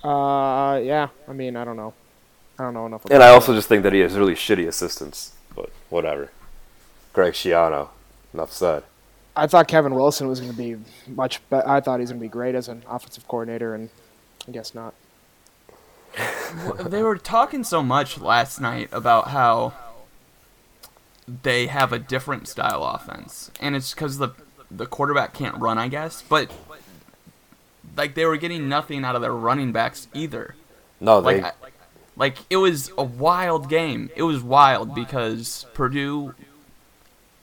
Uh, 0.03 0.79
yeah. 0.83 1.09
I 1.27 1.33
mean, 1.33 1.57
I 1.57 1.65
don't 1.65 1.77
know. 1.77 1.95
I 2.59 2.65
don't 2.65 2.75
know 2.75 2.87
enough. 2.87 3.07
And 3.11 3.23
I 3.23 3.29
also 3.29 3.55
just 3.55 3.69
think 3.69 3.83
that 3.83 3.93
he 3.93 4.01
has 4.01 4.15
really 4.15 4.35
shitty 4.35 4.69
assistants. 4.69 5.33
But 5.57 5.71
whatever. 5.89 6.31
Greg 7.13 7.33
Schiano. 7.33 7.89
Enough 8.33 8.53
said. 8.53 8.83
I 9.37 9.47
thought 9.47 9.67
Kevin 9.67 9.95
Wilson 9.95 10.29
was 10.29 10.41
going 10.41 10.53
to 10.53 10.59
be 10.59 10.77
much. 11.09 11.41
Be- 11.49 11.57
I 11.57 11.81
thought 11.81 12.01
he's 12.01 12.11
going 12.11 12.21
to 12.21 12.25
be 12.25 12.29
great 12.29 12.55
as 12.55 12.69
an 12.69 12.85
offensive 12.89 13.27
coordinator, 13.27 13.75
and 13.75 13.91
I 14.47 14.53
guess 14.53 14.75
not. 14.75 14.95
they 16.85 17.03
were 17.03 17.17
talking 17.17 17.65
so 17.65 17.83
much 17.83 18.21
last 18.21 18.61
night 18.61 18.89
about 18.93 19.29
how 19.29 19.73
they 21.43 21.67
have 21.67 21.93
a 21.93 21.99
different 21.99 22.49
style 22.49 22.85
offense, 22.85 23.51
and 23.61 23.75
it's 23.75 23.95
because 23.95 24.19
the 24.19 24.31
the 24.71 24.87
quarterback 24.87 25.35
can't 25.35 25.57
run, 25.57 25.79
I 25.79 25.89
guess. 25.89 26.23
But 26.23 26.51
like 27.97 28.15
they 28.15 28.27
were 28.27 28.37
getting 28.37 28.69
nothing 28.69 29.05
out 29.05 29.17
of 29.17 29.23
their 29.23 29.33
running 29.33 29.73
backs 29.73 30.09
either. 30.15 30.55
No, 31.01 31.21
they. 31.21 31.43
Like, 31.43 31.45
I, 31.45 31.69
like 32.17 32.39
it 32.51 32.57
was 32.57 32.91
a 32.97 33.05
wild 33.05 33.69
game. 33.69 34.11
It 34.15 34.23
was 34.23 34.43
wild 34.43 34.95
because 34.95 35.67
Purdue 35.75 36.35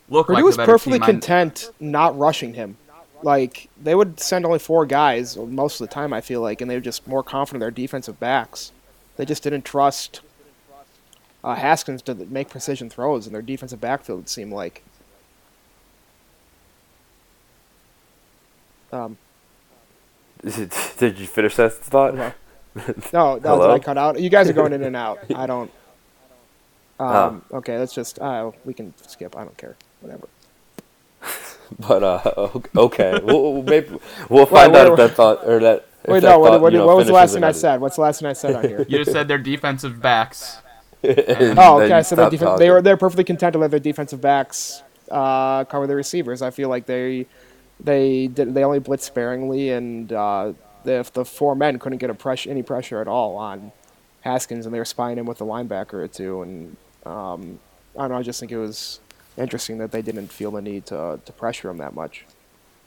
looked 0.10 0.28
Purdue 0.28 0.36
like 0.36 0.46
was 0.46 0.58
better 0.58 0.72
perfectly 0.72 1.00
team. 1.00 1.06
Content 1.06 1.72
not 1.80 2.18
rushing 2.18 2.54
him. 2.54 2.78
Like 3.24 3.70
they 3.82 3.96
would 3.96 4.20
send 4.20 4.46
only 4.46 4.60
four 4.60 4.86
guys 4.86 5.38
most 5.38 5.82
of 5.82 5.88
the 5.88 5.94
time. 5.94 6.14
I 6.14 6.22
feel 6.22 6.42
like, 6.42 6.62
and 6.62 6.70
they 6.70 6.76
were 6.76 6.82
just 6.82 7.08
more 7.08 7.24
confident 7.24 7.58
in 7.58 7.60
their 7.62 7.72
defensive 7.72 8.20
backs. 8.20 8.72
They 9.18 9.26
just 9.26 9.44
didn't 9.44 9.66
trust 9.66 10.22
uh, 11.44 11.56
Haskins 11.56 12.02
to 12.04 12.16
make 12.16 12.50
precision 12.50 12.90
throws 12.90 13.28
in 13.28 13.34
their 13.34 13.42
defensive 13.42 13.82
backfield. 13.82 14.22
It 14.22 14.30
seemed 14.30 14.54
like. 14.54 14.84
Um, 18.92 19.18
did 20.44 21.18
you 21.18 21.28
finish 21.28 21.56
that 21.56 21.74
thought? 21.74 22.14
Okay. 22.14 22.34
no, 22.76 22.84
no, 22.84 23.36
did 23.36 23.44
Hello? 23.44 23.72
I 23.72 23.80
cut 23.80 23.98
out? 23.98 24.20
You 24.20 24.30
guys 24.30 24.50
are 24.50 24.54
going 24.54 24.74
in 24.74 24.84
and 24.84 24.96
out. 24.96 25.20
I 25.36 25.46
don't. 25.46 25.72
Oh. 27.00 27.28
Um, 27.28 27.42
Okay, 27.52 27.78
let's 27.78 27.94
just. 27.94 28.20
Uh, 28.20 28.52
we 28.66 28.74
can 28.74 28.94
skip. 29.08 29.36
I 29.36 29.44
don't 29.44 29.58
care. 29.58 29.76
Whatever. 30.02 30.28
But 31.80 32.04
uh, 32.04 32.50
okay, 32.76 33.18
we'll, 33.24 33.54
we'll 33.54 33.64
maybe 33.64 33.98
we'll 34.28 34.46
find 34.46 34.74
wait, 34.74 34.82
out 34.82 34.92
if 34.92 34.98
that 34.98 35.16
thought 35.16 35.48
or 35.48 35.60
that. 35.62 35.88
if 36.04 36.10
Wait, 36.10 36.20
that 36.20 36.32
no. 36.32 36.40
What, 36.40 36.52
thought, 36.52 36.62
what, 36.62 36.74
you 36.74 36.80
know, 36.80 36.86
what 36.86 36.98
was 36.98 37.08
the 37.08 37.14
last 37.14 37.34
thing 37.34 37.46
I 37.46 37.54
said? 37.54 37.80
What's 37.80 37.96
the 37.96 38.02
last 38.02 38.20
thing 38.20 38.28
I 38.28 38.34
said 38.34 38.56
on 38.56 38.68
here? 38.68 38.86
You 38.90 38.98
just 38.98 39.14
said 39.14 39.30
their 39.30 39.38
defensive 39.38 40.02
backs. 40.02 40.58
Oh, 41.04 41.82
okay. 41.82 42.04
So 42.04 42.16
their 42.16 42.30
defen- 42.30 42.58
they 42.58 42.70
were 42.70 42.82
they're 42.82 42.98
perfectly 42.98 43.24
content 43.24 43.54
to 43.54 43.60
let 43.60 43.72
their 43.72 43.80
defensive 43.80 44.22
backs 44.22 44.84
uh, 45.10 45.66
cover 45.66 45.88
the 45.88 45.96
receivers. 45.96 46.42
I 46.42 46.52
feel 46.52 46.70
like 46.70 46.86
they 46.86 47.26
they 47.80 48.28
did 48.28 48.54
they 48.54 48.64
only 48.64 48.80
blitz 48.80 49.06
sparingly, 49.06 49.70
and 49.70 50.12
uh, 50.14 50.54
if 50.86 51.12
the 51.14 51.26
four 51.26 51.56
men 51.56 51.80
couldn't 51.80 51.98
get 51.98 52.16
press 52.20 52.46
any 52.48 52.64
pressure 52.64 53.02
at 53.02 53.08
all 53.08 53.36
on 53.36 53.72
Haskins, 54.22 54.66
and 54.66 54.74
they 54.74 54.80
were 54.80 54.86
spying 54.86 55.18
him 55.18 55.26
with 55.26 55.42
a 55.42 55.46
linebacker 55.46 55.94
or 55.96 56.08
two, 56.08 56.42
and 56.42 56.78
um, 57.06 57.60
I 57.98 58.02
don't 58.02 58.12
know. 58.12 58.18
I 58.18 58.24
just 58.24 58.40
think 58.40 58.52
it 58.52 58.58
was 58.58 59.00
interesting 59.38 59.78
that 59.80 59.92
they 59.92 60.02
didn't 60.02 60.28
feel 60.28 60.52
the 60.52 60.62
need 60.62 60.86
to 60.88 61.20
to 61.24 61.34
pressure 61.34 61.70
him 61.70 61.78
that 61.78 61.94
much. 61.96 62.26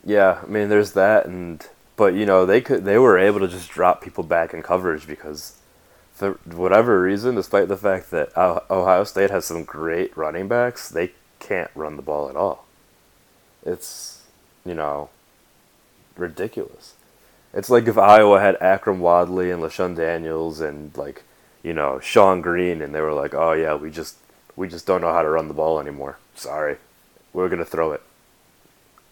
Yeah, 0.05 0.41
I 0.43 0.47
mean, 0.47 0.69
there's 0.69 0.93
that, 0.93 1.27
and 1.27 1.67
but 1.97 2.15
you 2.15 2.27
know 2.27 2.47
they 2.47 2.61
could 2.61 2.85
they 2.85 2.99
were 2.99 3.19
able 3.19 3.41
to 3.41 3.49
just 3.49 3.71
drop 3.71 4.03
people 4.03 4.25
back 4.25 4.55
in 4.55 4.63
coverage 4.63 5.07
because 5.07 5.57
for 6.15 6.33
whatever 6.47 7.03
reason, 7.03 7.35
despite 7.35 7.69
the 7.69 7.77
fact 7.77 8.11
that 8.13 8.37
Ohio 8.37 9.05
State 9.05 9.31
has 9.31 9.45
some 9.45 9.65
great 9.65 10.17
running 10.17 10.49
backs, 10.49 10.89
they 10.89 11.13
can't 11.41 11.71
run 11.75 11.97
the 11.97 12.03
ball 12.03 12.31
at 12.31 12.37
all. 12.37 12.67
It's 13.67 14.23
you 14.65 14.75
know 14.75 15.11
ridiculous. 16.17 16.95
It's 17.53 17.71
like 17.71 17.87
if 17.87 17.99
Iowa 17.99 18.41
had 18.41 18.59
Akrum 18.61 18.99
Wadley 18.99 19.51
and 19.51 19.63
LeShun 19.63 19.97
Daniels 19.97 20.61
and 20.61 20.97
like 20.97 21.25
you 21.63 21.75
know 21.75 21.99
Shonn 22.01 22.43
Greene, 22.43 22.81
and 22.81 22.95
they 22.95 23.01
were 23.01 23.13
like, 23.13 23.35
oh 23.35 23.53
yeah, 23.53 23.75
we 23.75 23.91
just 23.91 24.17
we 24.55 24.69
just 24.69 24.87
don't 24.87 25.01
know 25.01 25.13
how 25.13 25.23
to 25.23 25.29
run 25.29 25.49
the 25.49 25.55
ball 25.55 25.81
anymore. 25.81 26.19
Sorry, 26.37 26.77
we're 27.33 27.49
gonna 27.49 27.65
throw 27.65 27.93
it. 27.93 28.03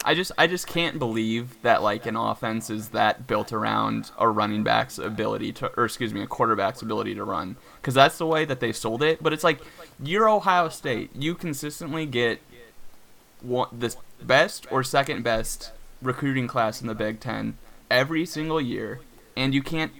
I 0.04 0.14
just 0.14 0.32
I 0.36 0.46
just 0.46 0.66
can't 0.66 0.98
believe 0.98 1.60
that 1.62 1.82
like 1.82 2.06
an 2.06 2.16
offense 2.16 2.70
is 2.70 2.88
that 2.90 3.26
built 3.26 3.52
around 3.52 4.10
a 4.18 4.28
running 4.28 4.64
back's 4.64 4.98
ability 4.98 5.52
to 5.54 5.70
or 5.76 5.84
excuse 5.84 6.12
me 6.12 6.22
a 6.22 6.26
quarterback's 6.26 6.82
ability 6.82 7.14
to 7.14 7.24
run. 7.24 7.56
Because 7.80 7.94
that's 7.94 8.18
the 8.18 8.26
way 8.26 8.44
that 8.44 8.60
they 8.60 8.72
sold 8.72 9.02
it. 9.02 9.22
But 9.22 9.32
it's 9.32 9.44
like 9.44 9.60
you're 10.02 10.28
Ohio 10.28 10.68
State. 10.68 11.10
You 11.14 11.34
consistently 11.34 12.06
get 12.06 12.40
one, 13.40 13.68
the 13.76 13.94
best 14.20 14.66
or 14.70 14.82
second 14.82 15.22
best 15.22 15.70
recruiting 16.00 16.48
class 16.48 16.80
in 16.80 16.88
the 16.88 16.94
Big 16.94 17.20
10 17.20 17.56
every 17.90 18.26
single 18.26 18.60
year. 18.60 19.00
And 19.36 19.54
you 19.54 19.62
can't 19.62 19.92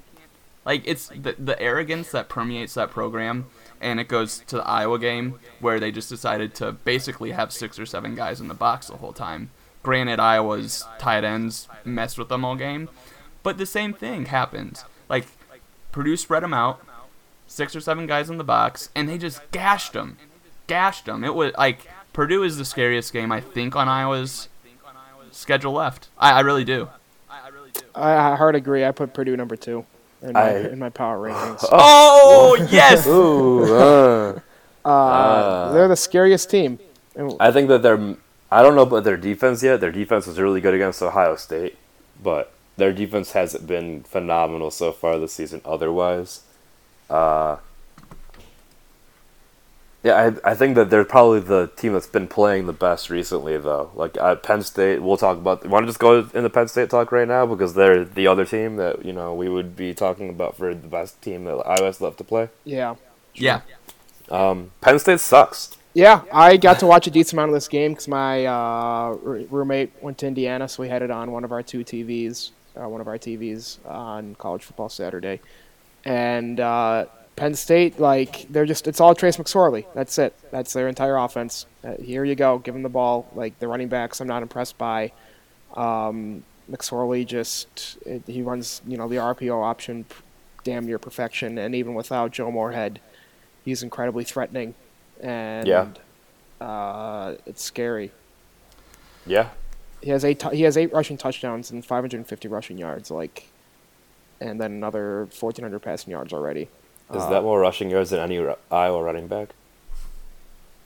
like 0.65 0.83
it's 0.85 1.09
the 1.09 1.37
the 1.39 1.61
arrogance 1.61 2.11
that 2.11 2.29
permeates 2.29 2.75
that 2.75 2.91
program. 2.91 3.47
And 3.81 4.01
it 4.01 4.09
goes 4.09 4.43
to 4.47 4.57
the 4.57 4.67
Iowa 4.67 4.99
game 4.99 5.39
where 5.61 5.79
they 5.79 5.91
just 5.91 6.09
decided 6.09 6.55
to 6.57 6.73
basically 6.73 7.33
have 7.33 7.53
six 7.53 7.79
or 7.79 7.87
seven 7.87 8.15
guys 8.15 8.41
in 8.41 8.49
the 8.49 8.55
box 8.55 8.89
the 8.89 8.97
whole 8.97 9.13
time. 9.13 9.51
Granted, 9.83 10.21
Iowa's 10.21 10.85
tight 10.99 11.25
ends 11.25 11.69
messed 11.85 12.19
with 12.19 12.29
them 12.29 12.45
all 12.45 12.55
game, 12.57 12.89
but 13.43 13.59
the 13.59 13.67
same 13.67 13.93
thing 13.93 14.27
happened. 14.27 14.83
Like 15.09 15.27
Purdue 15.91 16.17
spread 16.17 16.43
them 16.43 16.55
out, 16.55 16.81
six 17.49 17.75
or 17.75 17.81
seven 17.81 18.07
guys 18.07 18.31
in 18.31 18.39
the 18.39 18.45
box, 18.45 18.91
and 18.95 19.09
they 19.09 19.19
just 19.19 19.41
gashed 19.51 19.93
them, 19.93 20.17
gashed 20.69 21.07
them. 21.07 21.25
It 21.25 21.35
was 21.35 21.53
like 21.59 21.89
Purdue 22.13 22.43
is 22.45 22.59
the 22.59 22.65
scariest 22.65 23.13
game 23.13 23.33
I 23.33 23.41
think 23.41 23.75
on 23.75 23.89
Iowa's 23.89 24.49
schedule 25.33 25.73
left. 25.73 26.09
I, 26.19 26.33
I 26.33 26.41
really 26.41 26.65
do. 26.65 26.89
I, 27.95 28.13
I 28.33 28.37
hard 28.37 28.55
agree. 28.55 28.85
I 28.85 28.93
put 28.93 29.13
Purdue 29.15 29.37
number 29.37 29.57
two 29.57 29.85
in 30.23 30.33
my, 30.35 30.41
I- 30.41 30.59
in 30.61 30.79
my 30.79 30.91
power 30.91 31.19
rankings. 31.29 31.65
Oh 31.73 32.57
yes. 32.71 33.07
Ooh, 33.07 33.75
uh. 33.75 34.39
Uh, 34.89 35.73
they're 35.73 35.89
the 35.89 35.97
scariest 35.97 36.51
team. 36.51 36.79
I 37.41 37.51
think 37.53 37.69
that 37.69 37.83
they're. 37.83 38.17
I 38.53 38.61
don't 38.61 38.75
know 38.75 38.83
about 38.83 39.05
their 39.05 39.17
defense 39.17 39.63
yet. 39.63 39.81
Their 39.81 39.91
defense 39.91 40.27
was 40.27 40.39
really 40.39 40.61
good 40.61 40.75
against 40.75 41.01
Ohio 41.03 41.37
State, 41.37 41.79
but 42.23 42.53
their 42.77 42.93
defense 42.93 43.33
hasn't 43.33 43.67
been 43.67 44.03
phenomenal 44.03 44.71
so 44.71 44.93
far 44.93 45.19
this 45.19 45.33
season. 45.33 45.63
Otherwise, 45.65 46.43
uh, 47.09 47.57
yeah, 50.03 50.35
I 50.45 50.51
I 50.51 50.55
think 50.55 50.75
that 50.75 50.91
they're 50.91 51.03
probably 51.03 51.41
the 51.41 51.69
team 51.77 51.95
that's 51.95 52.07
been 52.07 52.29
playing 52.29 52.67
the 52.67 52.75
best 52.75 53.09
recently, 53.09 53.57
though. 53.57 53.91
Like 53.95 54.19
at 54.19 54.43
Penn 54.43 54.63
State, 54.63 55.01
we'll 55.01 55.17
talk 55.17 55.39
about. 55.39 55.65
Want 55.65 55.85
to 55.85 55.89
just 55.89 55.99
go 55.99 56.29
in 56.35 56.43
the 56.43 56.51
Penn 56.51 56.69
State 56.69 56.91
talk 56.91 57.11
right 57.11 57.27
now 57.27 57.47
because 57.47 57.73
they're 57.73 58.05
the 58.05 58.27
other 58.27 58.45
team 58.45 58.77
that 58.77 59.03
you 59.03 59.15
know 59.15 59.33
we 59.33 59.49
would 59.49 59.75
be 59.77 59.95
talking 59.95 60.29
about 60.29 60.59
for 60.59 60.75
the 60.75 60.89
best 60.89 61.23
team 61.23 61.45
that 61.45 61.57
Iowa's 61.57 62.03
left 62.03 62.19
to 62.19 62.25
play. 62.25 62.51
yeah, 63.35 63.61
Yeah. 64.31 64.51
Um, 64.51 64.73
Penn 64.83 64.99
State 64.99 65.21
sucks. 65.21 65.79
Yeah, 65.95 66.23
I 66.33 66.57
got 66.57 66.79
to 66.79 66.87
watch 66.87 67.07
a 67.07 67.11
decent 67.11 67.35
amount 67.35 67.51
of 67.51 67.55
this 67.55 67.69
game 67.69 67.93
because 67.93 68.09
my 68.09 68.47
uh, 68.47 69.11
roommate 69.21 69.93
went 70.01 70.19
to 70.19 70.27
Indiana, 70.27 70.67
so 70.67 70.83
we 70.83 70.89
had 70.89 71.03
it 71.03 71.11
on 71.11 71.33
one 71.33 71.45
of 71.45 71.53
our 71.53 71.63
two 71.63 71.85
TVs, 71.85 72.51
uh, 72.81 72.89
one 72.89 73.03
of 73.03 73.09
our 73.09 73.19
TVs 73.19 73.85
on 73.87 74.35
College 74.37 74.65
Football 74.65 74.89
Saturday, 74.89 75.41
and 76.07 76.59
uh, 76.61 77.05
Penn 77.37 77.55
State, 77.55 78.01
like 78.01 78.47
they're 78.49 78.65
just 78.65 78.89
it's 78.89 79.01
all 79.01 79.15
Trace 79.15 79.37
McSorley. 79.37 79.85
That's 79.95 80.17
it. 80.19 80.35
That's 80.51 80.73
their 80.73 80.89
entire 80.89 81.17
offense. 81.17 81.67
Uh, 81.85 81.95
here 81.97 82.25
you 82.25 82.37
go, 82.37 82.59
give 82.59 82.73
them 82.73 82.83
the 82.83 82.89
ball. 82.89 83.31
Like 83.35 83.59
the 83.59 83.69
running 83.69 83.89
backs, 83.89 84.21
I'm 84.21 84.29
not 84.29 84.43
impressed 84.43 84.79
by. 84.79 85.13
Um, 85.75 86.45
McSorley 86.71 87.27
just 87.27 87.99
it, 88.07 88.23
he 88.27 88.41
runs 88.41 88.81
you 88.87 88.97
know 88.97 89.09
the 89.09 89.17
RPO 89.17 89.63
option 89.63 90.07
damn 90.65 90.87
near 90.87 90.99
perfection, 90.99 91.59
and 91.59 91.75
even 91.75 91.93
without 91.93 92.31
Joe 92.31 92.51
Moorhead, 92.51 93.01
he's 93.65 93.83
incredibly 93.83 94.25
threatening, 94.25 94.75
and 95.23 95.67
Yeah. 95.67 95.87
uh, 96.61 97.37
it's 97.47 97.63
scary. 97.63 98.11
Yeah, 99.27 99.49
He 100.03 100.11
has 100.11 100.25
eight. 100.25 100.41
T- 100.41 100.57
he 100.57 100.63
has 100.65 100.77
eight 100.77 100.93
rushing 100.93 101.17
touchdowns 101.17 101.71
and 101.71 101.85
550 101.87 102.49
rushing 102.49 102.77
yards, 102.77 103.09
like, 103.11 103.49
and 104.41 104.61
then 104.61 104.73
another 104.73 105.29
1,400 105.31 105.79
passing 105.81 106.11
yards 106.11 106.33
already. 106.33 106.63
is 107.11 107.23
Uh, 107.23 107.31
that 107.31 107.43
more 107.43 107.61
rushing 107.61 107.89
yards 107.91 108.11
than 108.11 108.19
any 108.21 108.45
Iowa 108.71 109.03
running 109.03 109.27
back? 109.29 109.51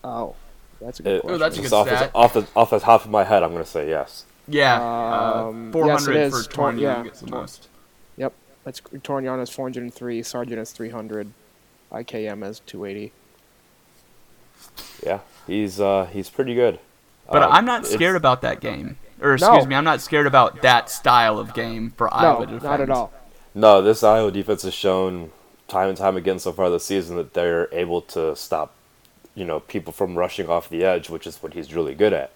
Oh, 0.05 0.35
that's 0.81 1.01
a 1.01 1.03
good 1.03 1.15
It- 1.17 1.21
question. 1.23 1.35
Ooh, 1.35 1.39
that's 1.39 1.57
a 1.57 1.61
just 1.61 1.71
good 1.71 1.77
off, 1.77 1.89
the, 1.89 2.11
off 2.15 2.33
the 2.35 2.47
off 2.57 2.71
the 2.71 2.79
top 2.81 3.05
of 3.05 3.11
my 3.11 3.25
head, 3.25 3.43
I'm 3.43 3.53
gonna 3.53 3.65
say 3.65 3.89
yes. 3.89 4.25
Yeah, 4.49 4.75
Um, 4.77 5.71
uh, 5.71 5.73
400 5.73 6.15
yes, 6.15 6.33
for 6.33 6.39
is. 6.41 6.47
Tor- 6.47 6.53
20 6.73 6.83
yeah, 6.83 7.03
gets 7.05 7.21
the 7.21 7.31
most. 7.31 7.69
Yep, 8.17 8.33
that's 8.65 8.81
Toren 8.81 9.25
Young 9.25 9.39
has 9.39 9.51
403, 9.51 10.23
Sargent 10.23 10.59
has 10.59 10.73
300, 10.73 11.33
IKM 11.91 12.43
has 12.43 12.61
280. 12.67 13.13
Yeah, 15.05 15.21
he's 15.47 15.81
uh 15.81 16.07
he's 16.13 16.31
pretty 16.31 16.55
good. 16.55 16.79
But 17.31 17.43
Um, 17.43 17.53
I'm 17.53 17.65
not 17.65 17.87
scared 17.87 18.17
about 18.17 18.43
that 18.43 18.61
game. 18.61 18.97
Or 19.21 19.35
excuse 19.35 19.65
No. 19.65 19.67
me, 19.67 19.75
I'm 19.75 19.85
not 19.85 20.01
scared 20.01 20.27
about 20.27 20.63
that 20.63 20.91
style 20.91 21.39
of 21.39 21.55
game 21.55 21.93
for 21.97 22.07
No, 22.07 22.13
Iowa 22.17 22.47
defense. 22.47 22.63
defend. 22.63 22.71
not 22.71 22.81
at 22.81 22.91
all. 22.91 23.13
No, 23.55 23.83
this 23.83 24.03
Iowa 24.05 24.31
defense 24.31 24.63
has 24.63 24.75
shown 24.75 25.33
time 25.69 25.89
and 25.89 25.99
time 25.99 26.17
again 26.17 26.39
so 26.39 26.53
far 26.53 26.71
this 26.71 26.85
season 26.85 27.17
that 27.17 27.35
they're 27.35 27.69
able 27.73 28.03
to 28.03 28.37
stop, 28.37 28.75
you 29.35 29.45
know, 29.45 29.61
people 29.61 29.93
from 29.93 30.17
rushing 30.17 30.49
off 30.49 30.69
the 30.69 30.85
edge, 30.85 31.09
which 31.11 31.27
is 31.27 31.43
what 31.43 31.55
he's 31.55 31.75
really 31.75 31.95
good 31.95 32.13
at. 32.13 32.31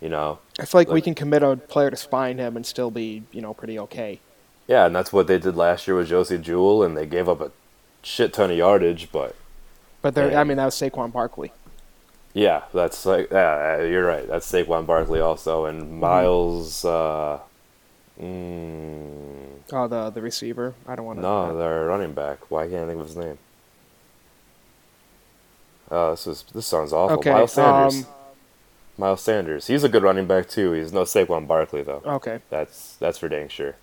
You 0.00 0.08
know, 0.08 0.38
I 0.58 0.64
feel 0.64 0.80
like 0.80 0.88
we 0.90 1.00
can 1.00 1.14
commit 1.14 1.42
a 1.42 1.56
player 1.56 1.90
to 1.90 1.96
spine 1.96 2.38
him 2.38 2.56
and 2.56 2.64
still 2.66 2.90
be, 2.90 3.22
you 3.32 3.40
know, 3.42 3.52
pretty 3.54 3.78
okay. 3.78 4.20
yeah, 4.66 4.86
and 4.86 4.94
that's 4.94 5.12
what 5.12 5.26
they 5.26 5.38
did 5.38 5.56
last 5.56 5.86
year 5.86 5.96
with 5.96 6.08
Josey 6.08 6.38
Jewell, 6.38 6.82
and 6.82 6.96
they 6.96 7.06
gave 7.06 7.28
up 7.28 7.40
a 7.40 7.50
shit 8.02 8.32
ton 8.32 8.50
of 8.50 8.56
yardage, 8.56 9.08
but 9.12 9.34
But 10.04 10.14
there, 10.14 10.30
Yeah. 10.30 10.40
I 10.42 10.44
mean, 10.44 10.58
that 10.58 10.66
was 10.66 10.74
Saquon 10.74 11.10
Barkley. 11.10 11.50
yeah, 12.34 12.64
that's 12.74 13.06
like 13.06 13.30
yeah, 13.32 13.80
you're 13.82 14.04
right. 14.04 14.28
That's 14.28 14.46
Saquon 14.52 14.84
Barkley 14.86 15.20
also, 15.20 15.64
Mm-hmm. 15.64 15.80
and 15.80 15.98
Miles. 15.98 16.84
Uh, 16.84 17.38
mm, 18.20 19.46
Oh, 19.72 19.88
the 19.88 20.10
the 20.10 20.20
receiver. 20.20 20.74
I 20.86 20.94
don't 20.94 21.06
want 21.06 21.18
to. 21.18 21.22
no, 21.22 21.56
their 21.56 21.86
running 21.86 22.12
back. 22.12 22.50
Why 22.50 22.68
can't 22.68 22.84
I 22.84 22.86
think 22.88 23.00
of 23.00 23.06
his 23.06 23.16
name? 23.16 23.38
Oh, 25.90 26.10
this 26.10 26.26
is 26.26 26.44
this 26.54 26.66
sounds 26.66 26.92
awful. 26.92 27.18
Okay. 27.18 27.32
Miles 27.32 27.52
Sanders. 27.54 28.04
Um, 28.04 28.06
Miles 28.98 29.22
Sanders. 29.22 29.66
He's 29.66 29.84
a 29.84 29.88
good 29.88 30.02
running 30.02 30.26
back 30.26 30.48
too. 30.48 30.72
He's 30.72 30.92
no 30.92 31.02
Saquon 31.04 31.46
Barkley 31.46 31.82
though. 31.82 32.02
okay. 32.04 32.40
That's 32.50 32.96
that's 32.96 33.16
for 33.18 33.28
dang 33.30 33.48
sure. 33.48 33.76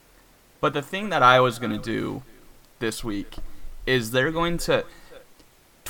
But 0.60 0.74
the 0.74 0.82
thing 0.84 1.10
that 1.10 1.24
I 1.24 1.40
was 1.40 1.58
going 1.58 1.72
to 1.72 1.80
do 1.80 2.22
this 2.78 3.04
week 3.04 3.38
is 3.88 4.12
they're 4.12 4.32
going 4.32 4.60
to 4.60 4.86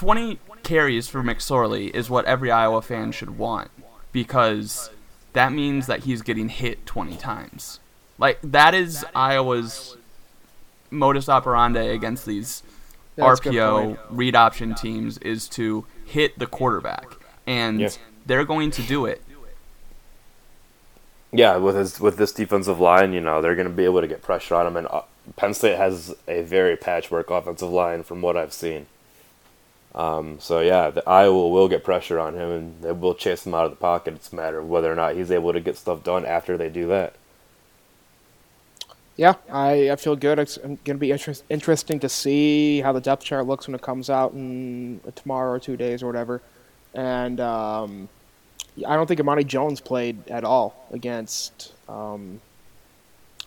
20 0.01 0.39
carries 0.63 1.07
for 1.07 1.21
McSorley 1.21 1.91
is 1.93 2.09
what 2.09 2.25
every 2.25 2.49
Iowa 2.49 2.81
fan 2.81 3.11
should 3.11 3.37
want 3.37 3.69
because 4.11 4.89
that 5.33 5.53
means 5.53 5.85
that 5.85 5.99
he's 6.01 6.23
getting 6.23 6.49
hit 6.49 6.87
20 6.87 7.17
times. 7.17 7.79
Like 8.17 8.39
that 8.41 8.73
is 8.73 9.05
Iowa's 9.13 9.95
modus 10.89 11.29
operandi 11.29 11.85
against 11.85 12.25
these 12.25 12.63
That's 13.15 13.41
RPO 13.41 13.99
read 14.09 14.35
option 14.35 14.73
teams 14.73 15.19
is 15.19 15.47
to 15.49 15.85
hit 16.03 16.39
the 16.39 16.47
quarterback 16.47 17.05
and 17.45 17.79
Yeah. 17.79 17.89
they're 18.25 18.43
going 18.43 18.71
to 18.71 18.81
do 18.81 19.05
it. 19.05 19.21
Yeah, 21.31 21.57
with 21.57 21.75
his 21.75 21.99
with 21.99 22.17
this 22.17 22.31
defensive 22.31 22.79
line, 22.79 23.13
you 23.13 23.21
know 23.21 23.39
they're 23.39 23.55
going 23.55 23.67
to 23.67 23.73
be 23.73 23.85
able 23.85 24.01
to 24.01 24.07
get 24.07 24.23
pressure 24.23 24.55
on 24.55 24.65
him, 24.67 24.75
and 24.75 24.87
uh, 24.87 25.03
Penn 25.37 25.53
State 25.53 25.77
has 25.77 26.13
a 26.27 26.41
very 26.41 26.75
patchwork 26.75 27.29
offensive 27.29 27.69
line 27.69 28.01
from 28.03 28.21
what 28.23 28.35
I've 28.35 28.51
seen. 28.51 28.87
Um, 29.93 30.39
so 30.39 30.61
yeah, 30.61 30.89
the 30.89 31.07
Iowa 31.07 31.49
will 31.49 31.67
get 31.67 31.83
pressure 31.83 32.19
on 32.19 32.35
him, 32.35 32.49
and 32.49 32.81
they 32.81 32.91
will 32.91 33.15
chase 33.15 33.45
him 33.45 33.53
out 33.53 33.65
of 33.65 33.71
the 33.71 33.77
pocket. 33.77 34.13
It's 34.13 34.31
a 34.31 34.35
matter 34.35 34.59
of 34.59 34.69
whether 34.69 34.91
or 34.91 34.95
not 34.95 35.15
he's 35.15 35.31
able 35.31 35.53
to 35.53 35.59
get 35.59 35.77
stuff 35.77 36.03
done 36.03 36.25
after 36.25 36.57
they 36.57 36.69
do 36.69 36.87
that. 36.87 37.13
Yeah, 39.17 39.35
I, 39.51 39.91
I 39.91 39.95
feel 39.97 40.15
good. 40.15 40.39
It's 40.39 40.57
going 40.57 40.77
to 40.77 40.95
be 40.95 41.11
interest, 41.11 41.43
interesting 41.49 41.99
to 41.99 42.09
see 42.09 42.79
how 42.81 42.93
the 42.93 43.01
depth 43.01 43.23
chart 43.23 43.45
looks 43.45 43.67
when 43.67 43.75
it 43.75 43.81
comes 43.81 44.09
out 44.09 44.33
in 44.33 45.01
tomorrow 45.15 45.51
or 45.51 45.59
two 45.59 45.75
days 45.75 46.01
or 46.01 46.07
whatever. 46.07 46.41
And 46.93 47.39
um, 47.39 48.09
I 48.87 48.95
don't 48.95 49.07
think 49.07 49.19
Amani 49.19 49.43
Jones 49.43 49.81
played 49.81 50.27
at 50.29 50.43
all 50.43 50.87
against 50.91 51.73
um, 51.89 52.39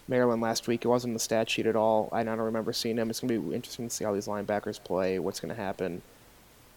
Maryland 0.06 0.42
last 0.42 0.68
week. 0.68 0.84
It 0.84 0.88
wasn't 0.88 1.10
in 1.10 1.14
the 1.14 1.20
stat 1.20 1.48
sheet 1.48 1.66
at 1.66 1.76
all. 1.76 2.10
I 2.12 2.22
don't 2.22 2.38
remember 2.38 2.72
seeing 2.72 2.98
him. 2.98 3.08
It's 3.08 3.20
going 3.20 3.34
to 3.34 3.48
be 3.48 3.54
interesting 3.54 3.88
to 3.88 3.94
see 3.94 4.04
how 4.04 4.12
these 4.12 4.28
linebackers 4.28 4.82
play, 4.82 5.18
what's 5.18 5.40
going 5.40 5.54
to 5.54 5.60
happen, 5.60 6.02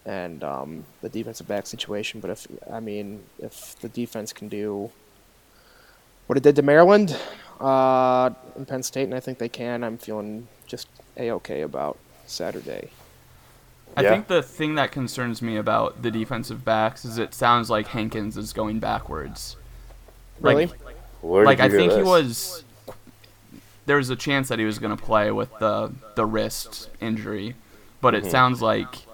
and 0.08 0.42
um, 0.42 0.84
the 1.02 1.08
defensive 1.10 1.46
back 1.46 1.66
situation. 1.66 2.20
But 2.20 2.30
if 2.30 2.46
I 2.72 2.80
mean, 2.80 3.20
if 3.38 3.76
the 3.80 3.88
defense 3.88 4.32
can 4.32 4.48
do 4.48 4.90
what 6.26 6.36
it 6.36 6.42
did 6.42 6.56
to 6.56 6.62
Maryland 6.62 7.16
uh, 7.60 8.30
in 8.56 8.66
Penn 8.66 8.82
State, 8.82 9.04
and 9.04 9.14
I 9.14 9.20
think 9.20 9.38
they 9.38 9.48
can. 9.48 9.84
I'm 9.84 9.98
feeling 9.98 10.48
just 10.66 10.88
a 11.16 11.30
okay 11.32 11.62
about 11.62 11.98
Saturday. 12.26 12.90
I 13.96 14.02
Yeah. 14.02 14.10
think 14.10 14.28
the 14.28 14.42
thing 14.42 14.76
that 14.76 14.92
concerns 14.92 15.42
me 15.42 15.56
about 15.56 16.02
the 16.02 16.10
defensive 16.10 16.64
backs 16.64 17.04
is 17.04 17.18
it 17.18 17.34
sounds 17.34 17.68
like 17.70 17.88
Hankins 17.88 18.36
is 18.36 18.52
going 18.52 18.78
backwards. 18.78 19.56
Really? 20.40 20.66
Like, 20.66 20.80
Where 21.20 21.44
like 21.44 21.58
did 21.58 21.60
I 21.60 21.64
you 21.64 21.70
hear 21.70 21.78
think 21.80 21.92
he 21.92 22.02
was. 22.02 22.64
There 23.86 23.96
was 23.96 24.10
a 24.10 24.16
chance 24.16 24.48
that 24.48 24.58
he 24.58 24.64
was 24.66 24.78
going 24.78 24.96
to 24.96 25.02
play 25.02 25.30
with 25.32 25.58
the 25.58 25.92
the 26.14 26.26
wrist 26.26 26.90
injury, 27.00 27.56
but 28.00 28.14
Mm-hmm. 28.14 28.26
it 28.26 28.30
sounds 28.30 28.62
like 28.62 29.07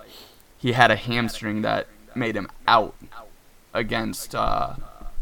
he 0.65 0.73
had 0.73 0.91
a 0.91 0.97
hamstring 0.97 1.61
that 1.61 1.87
made 2.15 2.35
him 2.35 2.49
out 2.67 2.95
against 3.75 4.35
uh, 4.35 4.73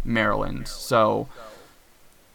Maryland. 0.05 0.69
So, 0.69 1.27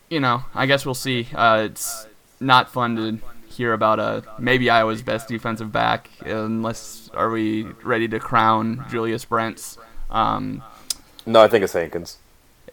you 0.09 0.19
know, 0.19 0.43
I 0.53 0.65
guess 0.65 0.85
we'll 0.85 0.93
see. 0.93 1.29
Uh, 1.33 1.61
it's 1.71 2.05
not 2.41 2.69
fun 2.69 2.97
to 2.97 3.19
hear 3.47 3.71
about 3.71 3.97
a 3.99 4.23
maybe 4.37 4.69
Iowa's 4.69 5.01
best 5.03 5.29
defensive 5.29 5.71
back, 5.71 6.09
unless 6.25 7.09
are 7.13 7.29
we 7.29 7.63
ready 7.81 8.09
to 8.09 8.19
crown 8.19 8.85
Julius 8.89 9.23
Brents. 9.23 9.77
Um, 10.09 10.61
No, 11.25 11.39
I 11.41 11.47
think 11.47 11.63
it's 11.63 11.71
Hankins. 11.71 12.17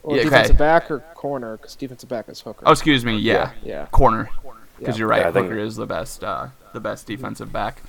Or 0.03 0.17
Yeah, 0.17 0.23
okay. 0.23 0.31
defensive 0.31 0.59
back 0.59 0.91
or 0.91 0.99
corner? 1.15 1.59
Because 1.59 1.77
defensive 1.77 2.09
back 2.09 2.29
is 2.29 2.41
Hooker. 2.41 2.65
oh, 2.67 2.73
excuse 2.73 3.05
me, 3.05 3.19
yeah, 3.19 3.53
yeah. 3.63 3.87
corner. 3.93 4.31
Because 4.81 4.97
Yeah. 4.97 4.99
you're 4.99 5.09
right, 5.09 5.21
Yeah, 5.21 5.29
I 5.29 5.33
think- 5.33 5.47
Hooker 5.47 5.61
is 5.61 5.77
the 5.77 5.87
best, 5.87 6.25
uh, 6.25 6.49
the 6.73 6.81
best 6.81 7.07
defensive 7.07 7.53
back. 7.53 7.83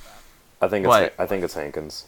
I 0.62 0.68
think 0.68 0.84
it's 0.84 0.88
What? 0.88 1.12
I 1.18 1.26
think 1.26 1.42
it's 1.42 1.54
Hankins. 1.54 2.06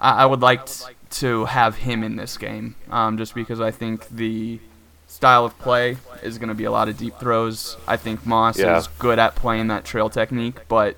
I, 0.00 0.22
I 0.22 0.26
would 0.26 0.40
like 0.40 0.66
t- 0.66 0.84
to 1.10 1.44
have 1.46 1.76
him 1.76 2.02
in 2.02 2.16
this 2.16 2.36
game, 2.36 2.74
um, 2.90 3.16
just 3.18 3.34
because 3.34 3.60
I 3.60 3.70
think 3.70 4.08
the 4.08 4.60
style 5.06 5.44
of 5.44 5.56
play 5.58 5.96
is 6.22 6.38
going 6.38 6.48
to 6.48 6.54
be 6.54 6.64
a 6.64 6.70
lot 6.70 6.88
of 6.88 6.96
deep 6.98 7.18
throws. 7.18 7.76
I 7.86 7.96
think 7.96 8.26
Moss 8.26 8.58
Yeah. 8.58 8.76
is 8.78 8.88
good 8.98 9.18
at 9.18 9.34
playing 9.36 9.68
that 9.68 9.84
trail 9.84 10.10
technique, 10.10 10.66
but 10.68 10.96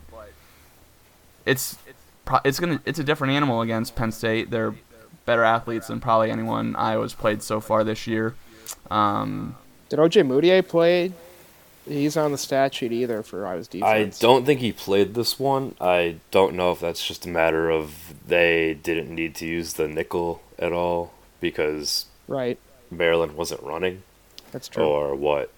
it's 1.44 1.76
it's 2.44 2.58
gonna 2.58 2.80
it's 2.84 2.98
a 2.98 3.04
different 3.04 3.32
animal 3.34 3.60
against 3.60 3.94
Penn 3.94 4.10
State. 4.12 4.50
They're 4.50 4.74
better 5.26 5.44
athletes 5.44 5.88
than 5.88 6.00
probably 6.00 6.30
anyone 6.30 6.74
Iowa's 6.76 7.14
played 7.14 7.42
so 7.42 7.60
far 7.60 7.84
this 7.84 8.06
year. 8.06 8.34
Um, 8.90 9.56
Did 9.88 9.98
Ojemudia 9.98 10.66
play? 10.66 11.12
He's 11.86 12.16
on 12.16 12.32
the 12.32 12.38
stat 12.38 12.74
sheet 12.74 12.90
either 12.92 13.22
for 13.22 13.46
Iowa's 13.46 13.68
I 13.68 13.70
defense. 13.78 14.22
I 14.22 14.26
don't 14.26 14.44
think 14.44 14.60
he 14.60 14.72
played 14.72 15.14
this 15.14 15.38
one. 15.38 15.74
I 15.80 16.16
don't 16.32 16.54
know 16.54 16.72
if 16.72 16.80
that's 16.80 17.06
just 17.06 17.26
a 17.26 17.28
matter 17.28 17.70
of 17.70 18.14
they 18.26 18.74
didn't 18.74 19.14
need 19.14 19.34
to 19.36 19.46
use 19.46 19.74
the 19.74 19.86
nickel 19.86 20.42
at 20.58 20.72
all 20.72 21.12
because 21.40 22.06
Right. 22.26 22.58
Maryland 22.90 23.36
wasn't 23.36 23.62
running, 23.62 24.02
That's 24.50 24.66
true. 24.68 24.84
or 24.84 25.14
what. 25.14 25.50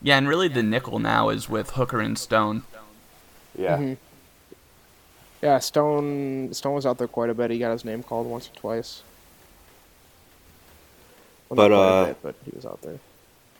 yeah, 0.00 0.16
and 0.16 0.26
really 0.26 0.48
the 0.48 0.62
nickel 0.62 0.98
now 0.98 1.28
is 1.28 1.48
with 1.50 1.70
Hooker 1.70 2.00
and 2.00 2.16
Stone. 2.18 2.62
Yeah. 3.56 3.76
Mhm. 3.76 3.96
Yeah, 5.42 5.58
Stone 5.58 6.54
Stone 6.54 6.74
was 6.76 6.86
out 6.86 6.96
there 6.98 7.08
quite 7.08 7.28
a 7.30 7.34
bit. 7.34 7.50
He 7.50 7.58
got 7.58 7.72
his 7.72 7.84
name 7.84 8.02
called 8.02 8.26
once 8.26 8.48
or 8.48 8.54
twice. 8.58 9.02
Well, 11.48 11.56
But, 11.56 11.68
quite 11.68 11.72
a 11.72 11.76
uh, 11.80 12.04
bit, 12.06 12.16
but 12.22 12.34
he 12.44 12.52
was 12.56 12.64
out 12.64 12.80
there. 12.82 12.98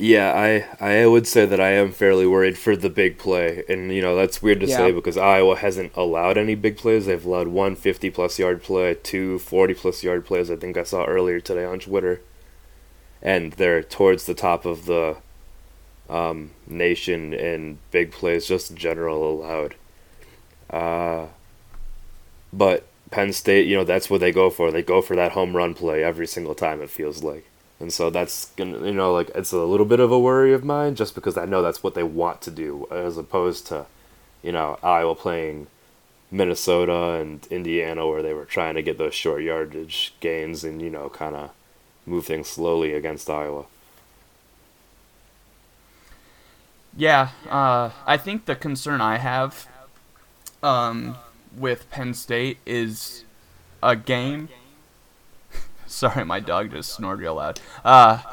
Yeah, 0.00 0.32
I 0.80 1.00
I 1.02 1.06
would 1.06 1.26
say 1.26 1.44
that 1.44 1.60
I 1.60 1.70
am 1.72 1.90
fairly 1.90 2.24
worried 2.26 2.56
for 2.56 2.76
the 2.76 2.88
big 2.88 3.18
play, 3.18 3.64
and 3.68 3.92
you 3.92 4.00
know 4.00 4.14
that's 4.14 4.40
weird 4.40 4.60
to 4.60 4.66
Yeah. 4.66 4.76
say 4.76 4.92
because 4.92 5.16
Iowa 5.16 5.56
hasn't 5.56 5.92
allowed 5.96 6.38
any 6.38 6.54
big 6.54 6.76
plays. 6.76 7.06
They've 7.06 7.24
allowed 7.24 7.48
one 7.48 7.74
fifty 7.74 8.08
plus 8.08 8.38
yard 8.38 8.62
play, 8.62 8.94
two 8.94 9.38
40 9.40 9.74
plus 9.74 10.04
yard 10.04 10.24
plays. 10.24 10.50
I 10.52 10.56
think 10.56 10.76
I 10.76 10.84
saw 10.84 11.04
earlier 11.04 11.40
today 11.40 11.64
on 11.64 11.80
Twitter, 11.80 12.20
and 13.22 13.52
they're 13.54 13.82
towards 13.82 14.26
the 14.26 14.34
top 14.34 14.64
of 14.64 14.86
the 14.86 15.16
um, 16.08 16.52
nation 16.68 17.34
in 17.34 17.78
big 17.90 18.12
plays, 18.12 18.46
just 18.46 18.70
in 18.70 18.76
general 18.76 19.28
allowed. 19.42 19.74
Uh, 20.70 21.26
but 22.52 22.86
Penn 23.10 23.32
State, 23.32 23.66
you 23.66 23.76
know, 23.76 23.84
that's 23.84 24.08
what 24.08 24.20
they 24.20 24.30
go 24.32 24.48
for. 24.48 24.70
They 24.70 24.82
go 24.82 25.02
for 25.02 25.16
that 25.16 25.32
home 25.32 25.56
run 25.56 25.74
play 25.74 26.04
every 26.04 26.26
single 26.28 26.54
time. 26.54 26.80
It 26.82 26.88
feels 26.90 27.24
like. 27.24 27.44
And 27.80 27.92
so 27.92 28.10
that's 28.10 28.50
gonna, 28.56 28.84
you 28.86 28.92
know, 28.92 29.12
like 29.12 29.30
it's 29.34 29.52
a 29.52 29.58
little 29.58 29.86
bit 29.86 30.00
of 30.00 30.10
a 30.10 30.18
worry 30.18 30.52
of 30.52 30.64
mine, 30.64 30.94
just 30.96 31.14
because 31.14 31.36
I 31.36 31.44
know 31.44 31.62
that's 31.62 31.82
what 31.82 31.94
they 31.94 32.02
want 32.02 32.40
to 32.42 32.50
do, 32.50 32.88
as 32.90 33.16
opposed 33.16 33.66
to, 33.68 33.86
you 34.42 34.52
know, 34.52 34.78
Iowa 34.82 35.14
playing 35.14 35.68
Minnesota 36.30 37.20
and 37.20 37.46
Indiana, 37.50 38.06
where 38.06 38.22
they 38.22 38.34
were 38.34 38.44
trying 38.44 38.74
to 38.74 38.82
get 38.82 38.98
those 38.98 39.14
short 39.14 39.42
yardage 39.42 40.14
gains 40.20 40.64
and 40.64 40.82
you 40.82 40.90
know, 40.90 41.08
kind 41.08 41.36
of 41.36 41.50
move 42.04 42.26
things 42.26 42.48
slowly 42.48 42.94
against 42.94 43.30
Iowa. 43.30 43.66
Yeah, 46.96 47.28
uh, 47.48 47.90
I 48.06 48.16
think 48.16 48.46
the 48.46 48.56
concern 48.56 49.00
I 49.00 49.18
have 49.18 49.68
um, 50.64 51.16
with 51.56 51.88
Penn 51.90 52.12
State 52.12 52.58
is 52.66 53.24
a 53.80 53.94
game. 53.94 54.48
Sorry, 55.90 56.24
my 56.24 56.40
dog 56.40 56.70
just 56.70 56.92
snored 56.94 57.20
real 57.20 57.34
loud. 57.36 57.60
Uh, 57.84 58.18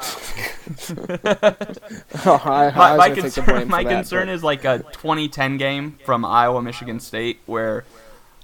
Oh, 2.25 2.41
I, 2.45 2.65
I 2.67 2.71
my 2.75 2.97
my 2.97 3.09
gonna 3.09 3.21
take 3.21 3.33
the 3.33 3.41
concern, 3.41 3.67
my 3.69 3.83
that, 3.83 3.89
concern 3.89 4.27
but- 4.27 4.33
is 4.33 4.43
like 4.43 4.65
a 4.65 4.79
2010 4.79 5.57
game 5.57 5.97
from 6.05 6.25
Iowa 6.25 6.61
Michigan 6.61 6.99
State 6.99 7.39
where 7.45 7.85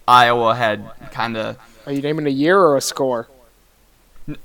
Iowa 0.07 0.55
had 0.55 0.89
kind 1.11 1.37
of 1.37 1.57
Are 1.85 1.91
you 1.93 2.01
naming 2.01 2.27
a 2.27 2.31
year 2.31 2.59
or 2.59 2.77
a 2.77 2.81
score? 2.81 3.27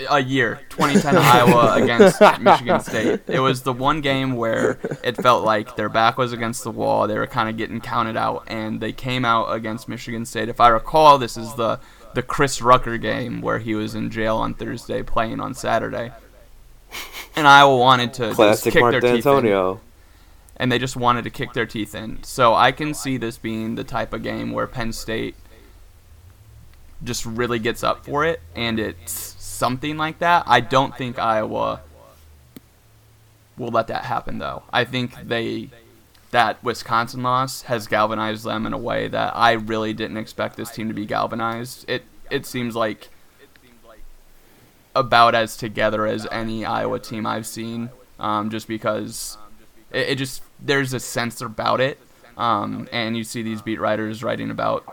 a 0.09 0.21
year 0.21 0.61
2010 0.71 1.17
Iowa 1.17 1.75
against 1.83 2.21
Michigan 2.41 2.81
State. 2.81 3.21
It 3.29 3.41
was 3.41 3.63
the 3.63 3.73
one 3.75 4.01
game 4.01 4.35
where 4.37 4.79
it 5.05 5.17
felt 5.17 5.45
like 5.45 5.77
their 5.77 5.89
back 5.91 6.17
was 6.19 6.33
against 6.33 6.65
the 6.65 6.71
wall. 6.71 7.07
They 7.07 7.17
were 7.19 7.27
kind 7.27 7.49
of 7.49 7.57
getting 7.57 7.81
counted 7.81 8.17
out, 8.17 8.45
and 8.49 8.81
they 8.81 8.93
came 8.93 9.25
out 9.25 9.53
against 9.53 9.87
Michigan 9.87 10.25
State. 10.25 10.49
If 10.49 10.61
I 10.61 10.69
recall, 10.69 11.19
this 11.19 11.37
is 11.37 11.55
the 11.55 11.79
the 12.17 12.23
Chris 12.23 12.63
Rucker 12.63 12.97
game 12.97 13.43
where 13.43 13.59
he 13.59 13.75
was 13.75 13.95
in 13.95 14.11
jail 14.11 14.39
on 14.39 14.55
Thursday, 14.55 15.03
playing 15.03 15.39
on 15.39 15.53
Saturday. 15.53 16.13
And 17.37 17.47
Iowa 17.47 17.77
wanted 17.77 18.15
to 18.15 18.33
Classic 18.33 18.73
kick 18.73 18.81
Mark 18.81 18.93
their 18.93 19.01
teeth 19.03 19.27
in 19.27 19.79
and 20.57 20.73
they 20.73 20.79
just 20.79 20.97
wanted 20.97 21.25
to 21.25 21.31
kick 21.31 21.53
their 21.53 21.67
teeth 21.67 21.95
in. 21.95 22.23
So 22.23 22.55
I 22.55 22.73
can 22.73 22.95
see 22.95 23.19
this 23.19 23.37
being 23.37 23.75
the 23.75 23.85
type 23.85 24.15
of 24.15 24.23
game 24.23 24.53
where 24.53 24.67
Penn 24.67 24.95
State 24.95 25.35
just 27.05 27.27
really 27.27 27.59
gets 27.59 27.85
up 27.85 28.07
for 28.07 28.25
it, 28.25 28.41
and 28.55 28.81
it's 28.81 29.13
something 29.39 29.99
like 29.99 30.21
that. 30.21 30.45
I 30.47 30.61
don't 30.61 30.97
think 30.97 31.19
Iowa 31.19 31.83
will 33.59 33.69
let 33.69 33.89
that 33.89 34.07
happen, 34.07 34.39
though. 34.39 34.63
I 34.73 34.85
think 34.85 35.29
they 35.29 35.69
that 36.31 36.63
Wisconsin 36.63 37.23
loss 37.23 37.63
has 37.63 37.87
galvanized 37.87 38.45
them 38.45 38.67
in 38.67 38.73
a 38.73 38.79
way 38.79 39.09
that 39.09 39.37
I 39.37 39.53
really 39.53 39.93
didn't 39.93 40.17
expect 40.17 40.57
this 40.57 40.71
team 40.71 40.89
to 40.89 40.95
be 40.95 41.07
galvanized. 41.07 41.89
It 41.89 42.05
it 42.31 42.47
seems 42.47 42.75
like 42.75 43.09
about 44.95 45.35
as 45.35 45.57
together 45.57 46.07
as 46.07 46.27
any 46.33 46.65
Iowa 46.65 46.99
team 46.99 47.27
I've 47.27 47.47
seen, 47.47 47.91
um, 48.19 48.51
just 48.51 48.67
because 48.67 49.37
it, 49.93 50.09
it 50.11 50.15
just 50.17 50.43
there's 50.59 50.93
a 50.95 51.01
sense 51.01 51.41
about 51.41 51.81
it, 51.81 51.99
um, 52.37 52.89
and 52.93 53.17
you 53.17 53.25
see 53.25 53.43
these 53.43 53.63
beat 53.63 53.81
writers 53.81 54.23
writing 54.23 54.51
about 54.51 54.85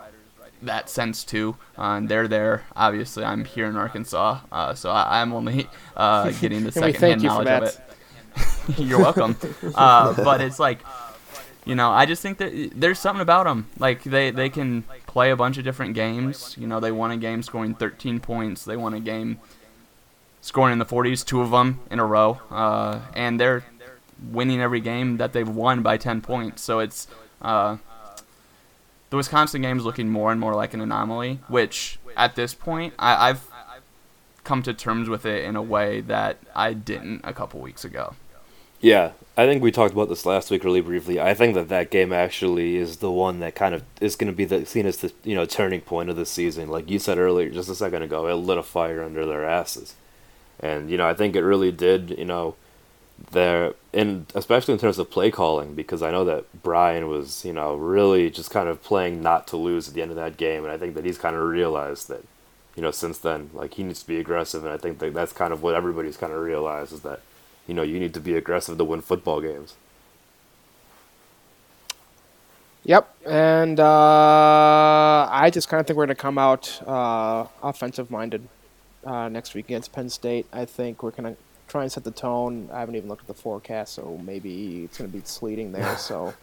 that 0.62 0.88
sense 0.88 1.24
too, 1.24 1.56
uh, 1.78 1.96
and 1.96 2.08
they're 2.08 2.28
there. 2.28 2.64
Obviously, 2.76 3.24
I'm 3.24 3.44
here 3.44 3.66
in 3.66 3.76
Arkansas, 3.76 4.40
uh, 4.52 4.74
so 4.74 4.90
I, 4.90 5.20
I'm 5.20 5.32
only 5.32 5.68
uh, 5.96 6.30
getting 6.32 6.64
the 6.64 6.72
secondhand 6.72 7.00
thank 7.00 7.22
you 7.22 7.30
for 7.30 7.44
knowledge 7.44 7.48
of 7.48 7.80
it. 7.80 7.80
You're 8.78 8.98
welcome. 8.98 9.36
Uh, 9.74 10.14
but 10.24 10.40
it's 10.40 10.58
like, 10.58 10.80
you 11.64 11.74
know, 11.74 11.90
I 11.90 12.06
just 12.06 12.22
think 12.22 12.38
that 12.38 12.72
there's 12.74 12.98
something 12.98 13.22
about 13.22 13.44
them. 13.44 13.68
Like 13.78 14.02
they 14.02 14.30
they 14.30 14.48
can 14.48 14.82
play 15.06 15.30
a 15.30 15.36
bunch 15.36 15.58
of 15.58 15.64
different 15.64 15.94
games. 15.94 16.56
You 16.58 16.66
know, 16.66 16.80
they 16.80 16.92
won 16.92 17.10
a 17.10 17.16
game 17.16 17.42
scoring 17.42 17.74
13 17.74 18.20
points. 18.20 18.64
They 18.64 18.76
won 18.76 18.94
a 18.94 19.00
game 19.00 19.38
scoring 20.40 20.74
in 20.74 20.78
the 20.78 20.84
40s, 20.84 21.24
two 21.24 21.40
of 21.40 21.50
them 21.50 21.80
in 21.90 21.98
a 21.98 22.04
row, 22.04 22.40
uh, 22.50 23.00
and 23.14 23.40
they're 23.40 23.64
winning 24.30 24.60
every 24.60 24.80
game 24.80 25.16
that 25.16 25.32
they've 25.32 25.48
won 25.48 25.82
by 25.82 25.96
10 25.96 26.20
points. 26.20 26.62
So 26.62 26.80
it's 26.80 27.08
uh, 27.40 27.78
the 29.10 29.16
Wisconsin 29.16 29.62
game 29.62 29.78
is 29.78 29.84
looking 29.84 30.10
more 30.10 30.32
and 30.32 30.40
more 30.40 30.54
like 30.54 30.74
an 30.74 30.80
anomaly. 30.80 31.40
Which 31.48 31.98
at 32.16 32.34
this 32.34 32.52
point, 32.52 32.92
I, 32.98 33.30
I've 33.30 33.48
come 34.44 34.62
to 34.62 34.74
terms 34.74 35.08
with 35.08 35.24
it 35.24 35.44
in 35.44 35.56
a 35.56 35.62
way 35.62 36.02
that 36.02 36.36
I 36.54 36.74
didn't 36.74 37.22
a 37.24 37.32
couple 37.32 37.60
weeks 37.60 37.84
ago. 37.84 38.14
Yeah, 38.84 39.12
I 39.34 39.46
think 39.46 39.62
we 39.62 39.72
talked 39.72 39.94
about 39.94 40.10
this 40.10 40.26
last 40.26 40.50
week 40.50 40.62
really 40.62 40.82
briefly. 40.82 41.18
I 41.18 41.32
think 41.32 41.54
that 41.54 41.70
that 41.70 41.90
game 41.90 42.12
actually 42.12 42.76
is 42.76 42.98
the 42.98 43.10
one 43.10 43.40
that 43.40 43.54
kind 43.54 43.74
of 43.74 43.82
is 43.98 44.14
going 44.14 44.30
to 44.30 44.36
be 44.36 44.44
the, 44.44 44.66
seen 44.66 44.84
as 44.84 44.98
the 44.98 45.10
you 45.24 45.34
know 45.34 45.46
turning 45.46 45.80
point 45.80 46.10
of 46.10 46.16
the 46.16 46.26
season. 46.26 46.68
Like 46.68 46.90
you 46.90 46.98
said 46.98 47.16
earlier, 47.16 47.48
just 47.48 47.70
a 47.70 47.74
second 47.74 48.02
ago, 48.02 48.26
it 48.26 48.34
lit 48.34 48.58
a 48.58 48.62
fire 48.62 49.02
under 49.02 49.24
their 49.24 49.42
asses, 49.42 49.94
and 50.60 50.90
you 50.90 50.98
know 50.98 51.08
I 51.08 51.14
think 51.14 51.34
it 51.34 51.40
really 51.40 51.72
did. 51.72 52.10
You 52.18 52.26
know, 52.26 52.56
there 53.30 53.72
and 53.94 54.26
especially 54.34 54.74
in 54.74 54.80
terms 54.80 54.98
of 54.98 55.10
play 55.10 55.30
calling 55.30 55.74
because 55.74 56.02
I 56.02 56.10
know 56.10 56.26
that 56.26 56.44
Brian 56.62 57.08
was 57.08 57.42
you 57.42 57.54
know 57.54 57.76
really 57.76 58.28
just 58.28 58.50
kind 58.50 58.68
of 58.68 58.82
playing 58.82 59.22
not 59.22 59.46
to 59.46 59.56
lose 59.56 59.88
at 59.88 59.94
the 59.94 60.02
end 60.02 60.10
of 60.10 60.18
that 60.18 60.36
game, 60.36 60.62
and 60.62 60.70
I 60.70 60.76
think 60.76 60.94
that 60.94 61.06
he's 61.06 61.16
kind 61.16 61.34
of 61.34 61.42
realized 61.42 62.08
that 62.08 62.22
you 62.76 62.82
know 62.82 62.90
since 62.90 63.16
then 63.16 63.48
like 63.54 63.72
he 63.72 63.82
needs 63.82 64.02
to 64.02 64.06
be 64.06 64.20
aggressive, 64.20 64.62
and 64.62 64.74
I 64.74 64.76
think 64.76 64.98
that 64.98 65.14
that's 65.14 65.32
kind 65.32 65.54
of 65.54 65.62
what 65.62 65.74
everybody's 65.74 66.18
kind 66.18 66.34
of 66.34 66.40
realized 66.40 66.92
is 66.92 67.00
that 67.00 67.22
you 67.66 67.74
know, 67.74 67.82
you 67.82 67.98
need 67.98 68.14
to 68.14 68.20
be 68.20 68.36
aggressive 68.36 68.76
to 68.78 68.84
win 68.84 69.00
football 69.00 69.40
games. 69.40 69.74
Yep, 72.86 73.14
and 73.26 73.80
uh, 73.80 75.28
I 75.30 75.48
just 75.50 75.68
kind 75.70 75.80
of 75.80 75.86
think 75.86 75.96
we're 75.96 76.04
going 76.04 76.14
to 76.16 76.20
come 76.20 76.36
out 76.36 76.82
uh, 76.86 77.46
offensive 77.62 78.10
minded 78.10 78.46
uh, 79.06 79.28
next 79.30 79.54
week 79.54 79.64
against 79.66 79.92
Penn 79.92 80.10
State. 80.10 80.46
I 80.52 80.66
think 80.66 81.02
we're 81.02 81.12
going 81.12 81.34
to 81.34 81.40
try 81.66 81.82
and 81.82 81.90
set 81.90 82.04
the 82.04 82.10
tone. 82.10 82.68
I 82.70 82.80
haven't 82.80 82.96
even 82.96 83.08
looked 83.08 83.22
at 83.22 83.26
the 83.28 83.34
forecast, 83.42 83.94
so 83.94 84.20
maybe 84.22 84.84
it's 84.84 84.98
going 84.98 85.10
to 85.10 85.16
be 85.16 85.24
sleeting 85.24 85.72
there. 85.72 85.96
so, 85.98 86.34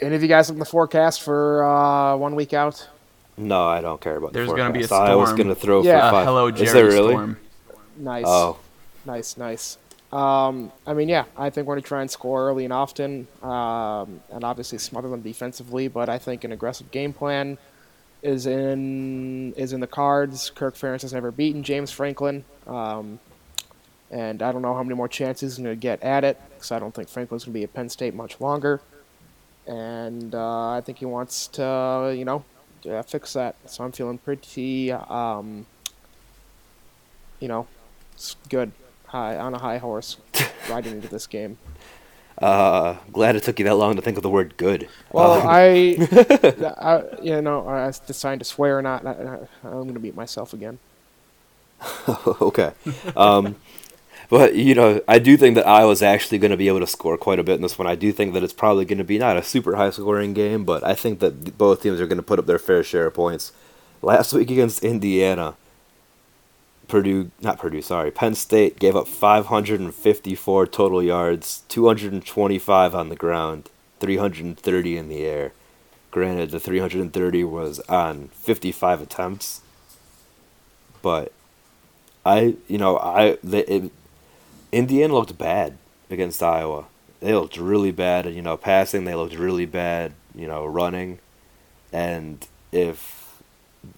any 0.00 0.16
of 0.16 0.22
you 0.22 0.28
guys 0.28 0.48
look 0.48 0.56
at 0.56 0.64
the 0.64 0.64
forecast 0.70 1.22
for 1.22 1.64
uh, 1.64 2.16
one 2.16 2.34
week 2.34 2.52
out? 2.52 2.88
No, 3.36 3.64
I 3.64 3.80
don't 3.82 4.00
care 4.00 4.16
about. 4.16 4.32
There's 4.32 4.48
the 4.48 4.56
gonna 4.56 4.72
be 4.72 4.82
a 4.82 4.88
forecast. 4.88 5.10
I 5.10 5.14
was 5.14 5.32
gonna 5.34 5.54
throw 5.54 5.82
Yeah. 5.82 6.00
for 6.00 6.06
Uh, 6.06 6.10
five. 6.10 6.26
hello, 6.26 6.46
Is 6.48 6.58
Jerry 6.58 6.72
there 6.72 6.86
really? 6.86 7.12
Storm. 7.12 7.36
Nice, 7.98 8.24
Oh, 8.26 8.56
nice, 9.06 9.36
nice. 9.36 9.78
Um, 10.12 10.70
I 10.86 10.94
mean, 10.94 11.08
yeah, 11.08 11.24
I 11.36 11.50
think 11.50 11.66
we're 11.66 11.74
going 11.74 11.82
to 11.82 11.88
try 11.88 12.00
and 12.00 12.10
score 12.10 12.48
early 12.48 12.64
and 12.64 12.72
often, 12.72 13.26
um, 13.42 14.20
and 14.30 14.44
obviously 14.44 14.78
smother 14.78 15.08
them 15.08 15.22
defensively. 15.22 15.88
But 15.88 16.08
I 16.08 16.18
think 16.18 16.44
an 16.44 16.52
aggressive 16.52 16.90
game 16.90 17.12
plan 17.12 17.58
is 18.22 18.46
in 18.46 19.52
is 19.54 19.72
in 19.72 19.80
the 19.80 19.86
cards. 19.86 20.50
Kirk 20.50 20.74
Ferentz 20.74 21.02
has 21.02 21.12
never 21.12 21.30
beaten 21.30 21.62
James 21.62 21.90
Franklin, 21.90 22.44
um, 22.66 23.18
and 24.10 24.42
I 24.42 24.52
don't 24.52 24.62
know 24.62 24.74
how 24.74 24.82
many 24.82 24.94
more 24.94 25.08
chances 25.08 25.56
he's 25.56 25.64
going 25.64 25.74
to 25.74 25.80
get 25.80 26.02
at 26.02 26.24
it 26.24 26.40
because 26.54 26.70
I 26.70 26.78
don't 26.78 26.94
think 26.94 27.08
Franklin's 27.08 27.44
going 27.44 27.52
to 27.52 27.58
be 27.58 27.64
at 27.64 27.74
Penn 27.74 27.88
State 27.88 28.14
much 28.14 28.40
longer. 28.40 28.80
And 29.66 30.34
uh, 30.34 30.70
I 30.70 30.80
think 30.80 30.98
he 30.98 31.06
wants 31.06 31.48
to, 31.48 32.14
you 32.16 32.24
know, 32.24 32.44
uh, 32.88 33.02
fix 33.02 33.32
that. 33.32 33.56
So 33.66 33.82
I'm 33.82 33.90
feeling 33.90 34.18
pretty, 34.18 34.92
um, 34.92 35.66
you 37.40 37.48
know, 37.48 37.66
good, 38.48 38.70
high 39.16 39.36
on 39.38 39.54
a 39.54 39.58
high 39.58 39.78
horse, 39.78 40.16
riding 40.70 40.92
into 40.92 41.08
this 41.08 41.26
game. 41.26 41.58
uh, 42.38 42.96
glad 43.12 43.36
it 43.36 43.42
took 43.42 43.58
you 43.58 43.64
that 43.64 43.76
long 43.76 43.96
to 43.96 44.02
think 44.02 44.16
of 44.16 44.22
the 44.22 44.30
word 44.30 44.56
"good." 44.56 44.88
Well, 45.12 45.40
Um, 45.40 45.46
I, 45.48 45.96
I, 46.78 47.22
you 47.22 47.40
know, 47.40 47.66
I 47.66 47.92
deciding 48.06 48.40
to 48.40 48.44
swear 48.44 48.78
or 48.78 48.82
not. 48.82 49.06
I, 49.06 49.38
I'm 49.64 49.82
going 49.88 49.94
to 49.94 50.00
beat 50.00 50.14
myself 50.16 50.52
again. 50.52 50.78
okay. 52.40 52.72
Um, 53.16 53.56
but 54.28 54.54
you 54.54 54.74
know, 54.74 55.00
I 55.06 55.18
do 55.18 55.36
think 55.36 55.54
that 55.56 55.66
Iowa's 55.66 56.02
actually 56.02 56.38
going 56.38 56.50
to 56.50 56.56
be 56.56 56.68
able 56.68 56.80
to 56.80 56.86
score 56.86 57.16
quite 57.16 57.38
a 57.38 57.44
bit 57.44 57.56
in 57.56 57.62
this 57.62 57.78
one. 57.78 57.86
I 57.86 57.94
do 57.94 58.12
think 58.12 58.34
that 58.34 58.42
it's 58.42 58.52
probably 58.52 58.84
going 58.84 58.98
to 58.98 59.04
be 59.04 59.18
not 59.18 59.36
a 59.36 59.42
super 59.42 59.76
high 59.76 59.90
scoring 59.90 60.34
game, 60.34 60.64
but 60.64 60.82
I 60.84 60.94
think 60.94 61.20
that 61.20 61.56
both 61.56 61.82
teams 61.82 62.00
are 62.00 62.06
going 62.06 62.18
to 62.18 62.22
put 62.22 62.38
up 62.38 62.46
their 62.46 62.58
fair 62.58 62.82
share 62.82 63.06
of 63.06 63.14
points. 63.14 63.52
Last 64.02 64.32
week 64.32 64.50
against 64.50 64.84
Indiana, 64.84 65.54
Purdue, 66.88 67.30
not 67.40 67.58
Purdue, 67.58 67.82
sorry, 67.82 68.10
Penn 68.10 68.34
State 68.34 68.78
gave 68.78 68.94
up 68.94 69.08
554 69.08 70.66
total 70.66 71.02
yards, 71.02 71.62
225 71.68 72.94
on 72.94 73.08
the 73.08 73.16
ground, 73.16 73.70
330 74.00 74.96
in 74.96 75.08
the 75.08 75.24
air. 75.24 75.52
Granted, 76.10 76.50
the 76.50 76.60
330 76.60 77.44
was 77.44 77.80
on 77.80 78.28
55 78.28 79.02
attempts, 79.02 79.60
but 81.02 81.32
I, 82.24 82.56
you 82.68 82.78
know, 82.78 82.98
I 82.98 83.38
the 83.42 83.70
it, 83.72 83.92
Indiana 84.72 85.14
looked 85.14 85.36
bad. 85.38 85.78
against 86.10 86.42
Iowa. 86.42 86.86
They 87.20 87.34
looked 87.34 87.56
really 87.56 87.92
bad, 87.92 88.26
you 88.34 88.42
know, 88.42 88.56
passing. 88.56 89.04
They 89.04 89.14
looked 89.14 89.36
really 89.36 89.66
bad, 89.66 90.12
you 90.34 90.46
know, 90.46 90.66
running. 90.66 91.18
And 91.92 92.46
if 92.72 93.25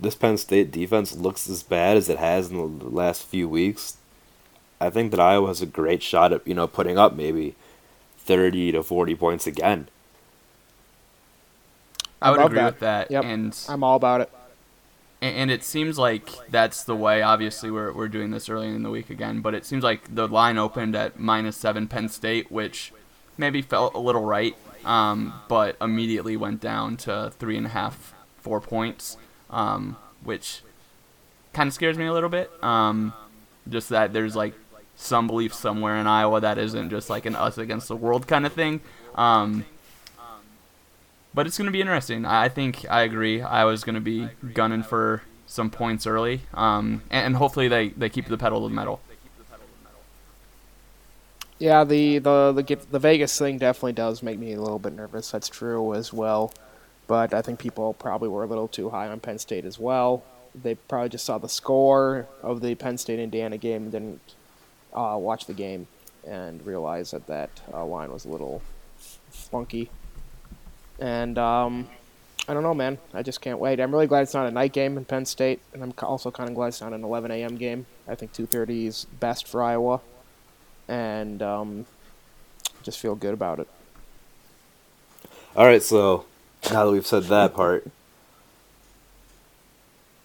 this 0.01 0.14
Penn 0.14 0.39
State 0.39 0.70
defense 0.70 1.14
looks 1.16 1.49
as 1.49 1.62
bad 1.62 1.97
as 1.97 2.09
it 2.09 2.18
has 2.18 2.51
in 2.51 2.78
the 2.78 2.86
last 2.86 3.24
few 3.24 3.49
weeks, 3.49 3.97
I 4.80 4.91
think 4.91 5.11
that 5.11 5.20
Iowa 5.20 5.49
has 5.49 5.61
a 5.61 5.66
great 5.66 6.03
shot 6.03 6.32
at, 6.32 6.47
you 6.47 6.55
know, 6.55 6.66
putting 6.66 6.99
up 6.99 7.14
maybe 7.14 7.57
30 8.18 8.72
to 8.72 8.82
40 8.82 9.14
points 9.14 9.47
again. 9.47 9.89
I 12.20 12.30
would 12.30 12.41
agree 12.41 12.59
that. 12.59 12.64
with 12.64 12.80
that. 12.80 13.11
Yep. 13.11 13.24
And 13.24 13.59
I'm 13.68 13.82
all 13.82 13.97
about 13.97 14.20
it. 14.20 14.30
And 15.20 15.34
and 15.36 15.51
it 15.51 15.64
seems 15.64 15.99
like 15.99 16.30
that's 16.49 16.84
the 16.84 16.95
way. 16.95 17.22
Obviously, 17.22 17.70
we're, 17.70 17.93
we're 17.93 18.09
doing 18.09 18.30
this 18.30 18.49
early 18.49 18.68
in 18.68 18.82
the 18.82 18.91
week 18.91 19.11
again, 19.11 19.41
but 19.41 19.55
it 19.55 19.66
seems 19.66 19.82
like 19.82 20.14
the 20.14 20.28
line 20.28 20.59
opened 20.59 20.95
at 20.95 21.18
minus 21.18 21.57
seven 21.57 21.89
Penn 21.89 22.09
State, 22.09 22.53
which 22.53 22.93
maybe 23.36 23.62
felt 23.62 23.95
a 23.95 23.99
little 23.99 24.24
right, 24.24 24.57
um, 24.84 25.32
but 25.49 25.76
immediately 25.80 26.36
went 26.36 26.61
down 26.61 26.97
to 26.99 27.32
three 27.39 27.57
and 27.57 27.66
a 27.66 27.70
half, 27.70 28.14
four 28.36 28.61
points, 28.61 29.16
um, 29.51 29.97
which 30.23 30.63
kind 31.53 31.69
of 31.69 31.75
scares 31.75 31.99
me 31.99 32.07
a 32.07 32.13
little 32.13 32.29
bit. 32.29 32.51
Um, 32.63 33.13
just 33.69 33.91
that 33.91 34.13
there's 34.13 34.37
like 34.37 34.55
some 34.97 35.27
belief 35.27 35.55
somewhere 35.55 35.97
in 35.97 36.07
Iowa 36.07 36.41
that 36.41 36.59
isn't 36.59 36.91
just 36.91 37.09
like 37.09 37.27
an 37.27 37.37
us 37.37 37.59
against 37.59 37.89
the 37.89 37.97
world 37.97 38.27
kind 38.27 38.47
of 38.47 38.53
thing. 38.53 38.81
Um, 39.15 39.65
but 41.35 41.47
it's 41.47 41.57
going 41.57 41.67
to 41.67 41.73
be 41.73 41.81
interesting. 41.81 42.25
I 42.25 42.49
think 42.49 42.85
I 42.91 43.03
agree. 43.03 43.43
I 43.43 43.65
was 43.65 43.85
going 43.85 43.95
to 43.95 44.01
be 44.01 44.29
gunning 44.55 44.83
for 44.83 45.23
some 45.47 45.71
points 45.71 46.07
early, 46.07 46.43
um, 46.55 47.03
and, 47.11 47.27
and 47.27 47.37
hopefully 47.37 47.69
they, 47.69 47.91
they 47.91 48.09
keep 48.09 48.27
the 48.27 48.39
pedal 48.39 48.63
to 48.63 48.69
the 48.69 48.75
metal. 48.75 49.01
Yeah, 51.59 51.85
the 51.85 52.19
the 52.19 52.53
the 52.53 52.79
the 52.91 52.99
Vegas 52.99 53.37
thing 53.37 53.59
definitely 53.59 53.95
does 53.95 54.23
make 54.23 54.39
me 54.39 54.53
a 54.53 54.61
little 54.61 54.79
bit 54.79 54.93
nervous. 54.93 55.31
That's 55.31 55.49
true 55.49 55.95
as 55.95 56.13
well, 56.13 56.53
but 57.09 57.35
I 57.35 57.43
think 57.43 57.59
people 57.59 57.95
probably 57.95 58.29
were 58.29 58.45
a 58.45 58.47
little 58.47 58.69
too 58.69 58.91
high 58.91 59.09
on 59.09 59.19
Penn 59.19 59.39
State 59.39 59.65
as 59.65 59.79
well. 59.79 60.23
They 60.55 60.77
probably 60.77 61.09
just 61.09 61.25
saw 61.25 61.39
the 61.39 61.49
score 61.49 62.29
of 62.43 62.61
the 62.61 62.77
Penn 62.77 62.99
State 62.99 63.19
Indiana 63.19 63.59
game 63.59 63.83
and 63.83 63.93
didn't 63.93 64.21
uh, 64.93 65.17
watch 65.19 65.47
the 65.47 65.55
game 65.55 65.89
and 66.25 66.65
realized 66.65 67.13
that 67.13 67.27
that 67.27 67.51
uh, 67.73 67.85
line 67.85 68.13
was 68.13 68.25
a 68.25 68.29
little 68.29 68.63
funky. 69.31 69.91
And 71.01 71.37
um, 71.39 71.89
I 72.49 72.55
don't 72.55 72.63
know, 72.63 72.75
man. 72.75 72.99
I 73.13 73.23
just 73.23 73.41
can't 73.41 73.59
wait. 73.59 73.81
I'm 73.81 73.91
really 73.91 74.07
glad 74.07 74.23
it's 74.23 74.35
not 74.35 74.47
a 74.47 74.51
night 74.53 74.73
game 74.73 74.97
in 74.97 75.05
Penn 75.05 75.25
State, 75.25 75.61
and 75.73 75.83
I'm 75.83 75.95
also 76.03 76.31
kind 76.31 76.49
of 76.49 76.55
glad 76.55 76.69
it's 76.69 76.81
not 76.81 76.93
an 76.93 77.03
11 77.03 77.33
a.m. 77.33 77.57
game. 77.57 77.87
I 78.07 78.15
think 78.15 78.33
2:30 78.33 78.87
is 78.87 79.07
best 79.19 79.49
for 79.49 79.63
Iowa 79.63 80.01
and 80.89 81.43
um, 81.43 81.87
just 82.83 82.99
feel 82.99 83.15
good 83.15 83.35
about 83.35 83.61
it. 83.61 83.69
All 85.55 85.67
right, 85.67 85.83
so 85.83 86.25
now 86.71 86.87
that 86.87 86.93
we've 86.93 87.07
said 87.07 87.25
that 87.25 87.55
part, 87.55 87.87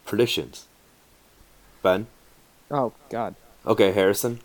predictions. 0.06 0.66
Ben? 1.82 2.08
Oh 2.72 2.94
God, 3.10 3.36
Okay, 3.66 3.92
Harrison. 3.92 4.40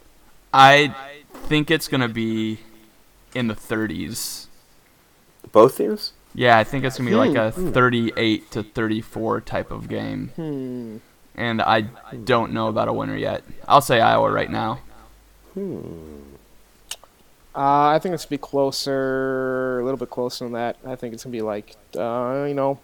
I 0.52 0.94
think 1.32 1.70
it's 1.70 1.88
going 1.88 2.00
to 2.00 2.08
be 2.08 2.60
in 3.34 3.48
the 3.48 3.54
30s. 3.54 4.46
Both 5.50 5.76
teams? 5.78 6.12
Yeah, 6.34 6.58
I 6.58 6.64
think 6.64 6.84
it's 6.84 6.98
going 6.98 7.10
to 7.10 7.12
be 7.12 7.16
like 7.16 7.36
a 7.36 7.50
38 7.50 8.50
to 8.52 8.62
34 8.62 9.40
type 9.40 9.70
of 9.70 9.88
game. 9.88 10.28
hmm. 10.36 10.96
And 11.34 11.62
I 11.62 11.82
don't 12.24 12.52
know 12.52 12.66
about 12.68 12.88
a 12.88 12.92
winner 12.92 13.16
yet. 13.16 13.44
I'll 13.68 13.80
say 13.80 14.00
Iowa 14.00 14.30
right 14.30 14.50
now. 14.50 14.80
Uh, 17.58 17.88
I 17.88 17.98
think 17.98 18.14
it's 18.14 18.24
gonna 18.24 18.30
be 18.30 18.38
closer, 18.38 19.80
a 19.80 19.84
little 19.84 19.98
bit 19.98 20.10
closer 20.10 20.44
than 20.44 20.52
that. 20.52 20.76
I 20.86 20.94
think 20.94 21.12
it's 21.12 21.24
gonna 21.24 21.32
be 21.32 21.42
like, 21.42 21.74
uh, 21.96 22.44
you 22.46 22.54
know, 22.54 22.78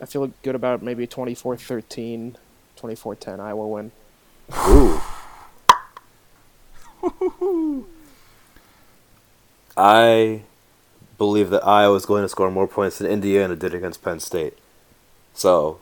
I 0.00 0.06
feel 0.06 0.32
good 0.42 0.56
about 0.56 0.82
maybe 0.82 1.06
24-13, 1.06 2.34
24-10 2.76 3.38
Iowa 3.38 3.68
win. 3.68 3.92
Ooh. 4.66 5.00
I 9.76 10.42
believe 11.16 11.50
that 11.50 11.64
Iowa 11.64 11.94
is 11.94 12.04
going 12.04 12.24
to 12.24 12.28
score 12.28 12.50
more 12.50 12.66
points 12.66 12.98
than 12.98 13.06
Indiana 13.06 13.54
did 13.54 13.74
against 13.74 14.02
Penn 14.02 14.18
State. 14.18 14.58
So, 15.34 15.78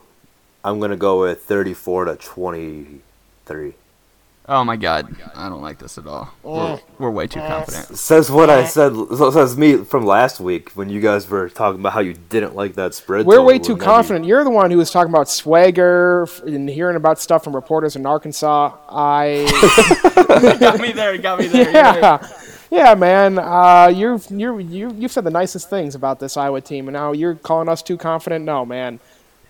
I'm 0.63 0.79
going 0.81 0.91
to 0.91 0.99
go 0.99 1.21
with 1.23 1.43
34 1.45 2.05
to 2.05 2.17
23. 2.17 3.75
Oh 4.49 4.63
my 4.63 4.77
god, 4.77 5.13
I 5.35 5.49
don't 5.49 5.61
like 5.61 5.81
this 5.81 5.99
at 5.99 6.07
all. 6.07 6.33
We're, 6.45 6.75
eh. 6.75 6.79
we're 6.99 7.11
way 7.11 7.27
too 7.27 7.41
eh. 7.41 7.49
confident. 7.49 7.99
Says 7.99 8.31
what 8.31 8.49
I 8.49 8.61
eh. 8.61 8.67
said. 8.67 8.95
Says 9.33 9.57
me 9.57 9.79
from 9.79 10.07
last 10.07 10.39
week 10.39 10.71
when 10.71 10.89
you 10.89 11.01
guys 11.01 11.29
were 11.29 11.49
talking 11.49 11.81
about 11.81 11.95
how 11.95 12.01
you 12.01 12.15
didn't 12.29 12.55
like 12.55 12.75
that 12.75 12.95
spread. 12.95 13.27
We're 13.27 13.43
way 13.43 13.59
too 13.59 13.77
confident. 13.77 14.25
You're 14.25 14.45
the 14.45 14.51
one 14.51 14.71
who 14.71 14.77
was 14.77 14.93
talking 14.93 15.13
about 15.13 15.29
swagger 15.29 16.29
and 16.47 16.69
hearing 16.69 16.95
about 16.95 17.19
stuff 17.19 17.43
from 17.43 17.57
reporters 17.57 17.97
in 17.97 18.07
Arkansas. 18.07 18.77
I. 18.89 19.47
got 20.61 20.81
me 20.81 20.93
there, 20.93 21.19
got 21.19 21.41
me 21.41 21.49
there. 21.49 21.65
you're 21.65 21.73
yeah, 21.73 22.29
yeah, 22.71 22.95
man. 22.95 23.41
Uh, 23.41 23.93
you've 23.93 24.31
you 24.31 24.59
you 24.61 24.93
you've 24.97 25.11
said 25.11 25.25
the 25.25 25.31
nicest 25.31 25.69
things 25.69 25.97
about 25.97 26.21
this 26.21 26.37
Iowa 26.37 26.61
team, 26.61 26.87
and 26.87 26.93
now 26.93 27.11
you're 27.11 27.35
calling 27.35 27.69
us 27.69 27.83
too 27.83 27.97
confident. 27.97 28.45
No, 28.45 28.65
man. 28.65 29.01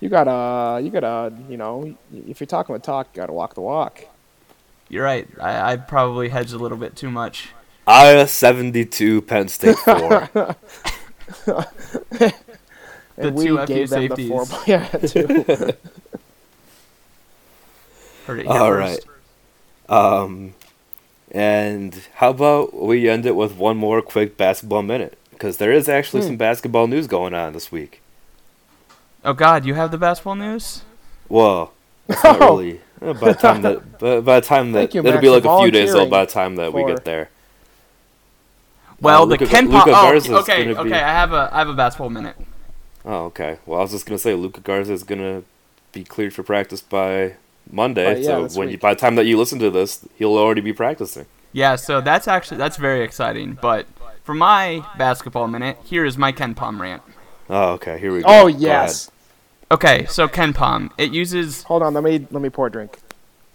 You 0.01 0.09
gotta 0.09 0.83
you 0.83 0.91
gotta 0.91 1.35
you 1.51 1.59
know 1.59 1.95
if 2.15 2.41
you're 2.41 2.47
talking 2.47 2.73
the 2.73 2.79
talk, 2.79 3.09
you 3.13 3.21
gotta 3.21 3.35
walk 3.35 3.55
the 3.55 3.61
walk. 3.61 4.07
You're 4.89 5.05
right. 5.05 5.29
I, 5.41 5.73
I 5.73 5.77
probably 5.77 6.29
hedged 6.29 6.53
a 6.53 6.59
little 6.59 6.79
bit 6.79 6.95
too 6.97 7.11
much. 7.11 7.49
Iowa 7.87 8.27
72, 8.27 9.23
Penn 9.23 9.49
State 9.49 9.77
4. 9.85 10.31
The 11.45 12.35
And 13.17 13.35
we 13.35 13.47
two 13.47 13.57
FU 13.59 13.67
gave 13.67 13.89
them 13.91 14.09
the 14.09 14.29
four. 14.29 14.45
Yeah, 14.67 14.87
two. 14.89 15.27
Heard 18.27 18.41
it 18.41 18.47
here 18.47 18.51
All 18.53 18.69
first. 18.71 19.07
right. 19.89 19.97
Um, 20.23 20.55
and 21.31 21.95
how 22.17 22.31
about 22.31 22.75
we 22.75 23.09
end 23.09 23.25
it 23.27 23.37
with 23.37 23.55
one 23.57 23.77
more 23.77 24.03
quick 24.03 24.37
basketball 24.37 24.83
minute? 24.83 25.17
Because 25.31 25.57
there 25.59 25.73
is 25.73 25.89
actually 25.89 26.23
Hmm. 26.23 26.27
some 26.29 26.37
basketball 26.37 26.87
news 26.89 27.07
going 27.07 27.35
on 27.35 27.53
this 27.53 27.71
week. 27.71 28.01
Oh 29.25 29.33
God, 29.33 29.65
you 29.65 29.75
have 29.75 29.91
the 29.91 29.99
basketball 29.99 30.35
news? 30.35 30.83
Well, 31.29 31.73
it's 32.09 32.23
not 32.23 32.37
Oh. 32.41 32.57
really. 32.59 32.81
Uh, 33.01 33.13
By 33.13 33.33
the 33.33 33.35
time 33.35 33.63
that, 33.63 33.99
by, 33.99 34.21
by 34.21 34.41
the 34.41 34.47
time 34.47 34.73
that 34.77 34.95
you, 34.95 35.01
it'll 35.01 35.13
Max, 35.13 35.21
be 35.23 35.29
like 35.29 35.45
a 35.45 35.59
few 35.61 35.71
days 35.71 35.95
old 35.95 36.11
by 36.11 36.25
the 36.25 36.31
time 36.31 36.57
that 36.57 36.73
we 36.73 36.85
get 36.85 37.05
there. 37.05 37.31
Well, 39.01 39.23
Uh, 39.23 39.27
the 39.27 39.31
Luka- 39.33 39.47
Ken 39.47 39.67
Luka 39.71 39.91
Pop. 39.91 40.15
Oh, 40.29 40.37
okay, 40.41 40.75
okay. 40.75 40.83
be- 40.89 40.95
I 40.95 40.99
have 40.99 41.33
a 41.33 41.51
I 41.53 41.59
have 41.59 41.69
a 41.69 41.75
basketball 41.75 42.11
minute. 42.11 42.37
Oh, 43.05 43.27
okay. 43.27 43.59
Well, 43.67 43.79
I 43.79 43.83
was 43.83 43.93
just 43.93 44.07
gonna 44.07 44.19
say 44.19 44.35
Luka 44.35 44.61
Garza 44.61 44.93
is 44.93 45.03
gonna 45.05 45.43
be 45.93 46.05
cleared 46.05 46.33
for 46.35 46.43
practice 46.43 46.81
by 46.81 47.35
Monday. 47.71 48.15
By- 48.15 48.21
yeah, 48.21 48.27
so 48.27 48.43
this 48.45 48.57
when 48.57 48.71
you, 48.71 48.79
by 48.79 48.95
the 48.95 49.01
time 49.01 49.17
that 49.17 49.27
you 49.27 49.37
listen 49.39 49.59
to 49.59 49.71
this, 49.71 50.07
he'll 50.17 50.37
already 50.37 50.63
be 50.63 50.73
practicing. 50.73 51.27
Yeah, 51.53 51.77
so 51.77 52.01
that's 52.01 52.27
actually 52.27 52.57
that's 52.57 52.79
very 52.79 53.03
exciting. 53.03 53.59
But 53.61 53.87
for 54.25 54.35
my 54.35 54.85
basketball 54.97 55.47
minute, 55.49 55.77
here 55.85 56.05
is 56.07 56.17
my 56.17 56.33
KenPom 56.33 56.81
rant. 56.81 57.03
Oh, 57.49 57.73
okay. 57.75 57.99
Here 57.99 58.13
we 58.13 58.23
go. 58.23 58.27
oh 58.29 58.43
Go 58.45 58.59
yes. 58.59 59.11
Okay, 59.71 60.07
so 60.07 60.29
KenPom, 60.29 60.91
it 60.97 61.13
uses 61.13 61.65
Hold 61.65 61.83
on. 61.83 61.93
Let 61.95 62.05
me 62.05 62.27
let 62.31 62.41
me 62.41 62.51
pour 62.51 62.69
a 62.69 62.71
drink. 62.71 62.99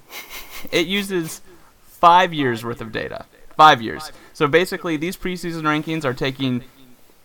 it 0.71 0.85
uses 0.87 1.41
five 1.83 2.33
years 2.33 2.65
worth 2.65 2.81
of 2.81 2.91
data. 2.91 3.25
Five 3.55 3.81
years. 3.81 4.11
So 4.33 4.47
basically, 4.47 4.97
these 4.97 5.15
preseason 5.15 5.61
rankings 5.61 6.03
are 6.03 6.13
taking 6.13 6.63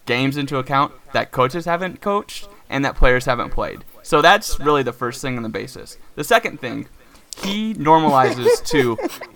games 0.04 0.36
into 0.36 0.58
account 0.58 0.92
that 1.12 1.32
coaches 1.32 1.64
haven't 1.64 2.00
coached 2.00 2.48
and 2.70 2.84
that 2.84 2.94
players 2.94 3.24
haven't 3.24 3.50
played. 3.50 3.84
So 4.02 4.22
that's 4.22 4.60
really 4.60 4.84
the 4.84 4.92
first 4.92 5.20
thing 5.20 5.36
on 5.36 5.42
the 5.42 5.48
basis. 5.48 5.98
The 6.14 6.22
second 6.22 6.60
thing, 6.60 6.88
he 7.42 7.74
normalizes 7.74 8.64
to 8.68 8.94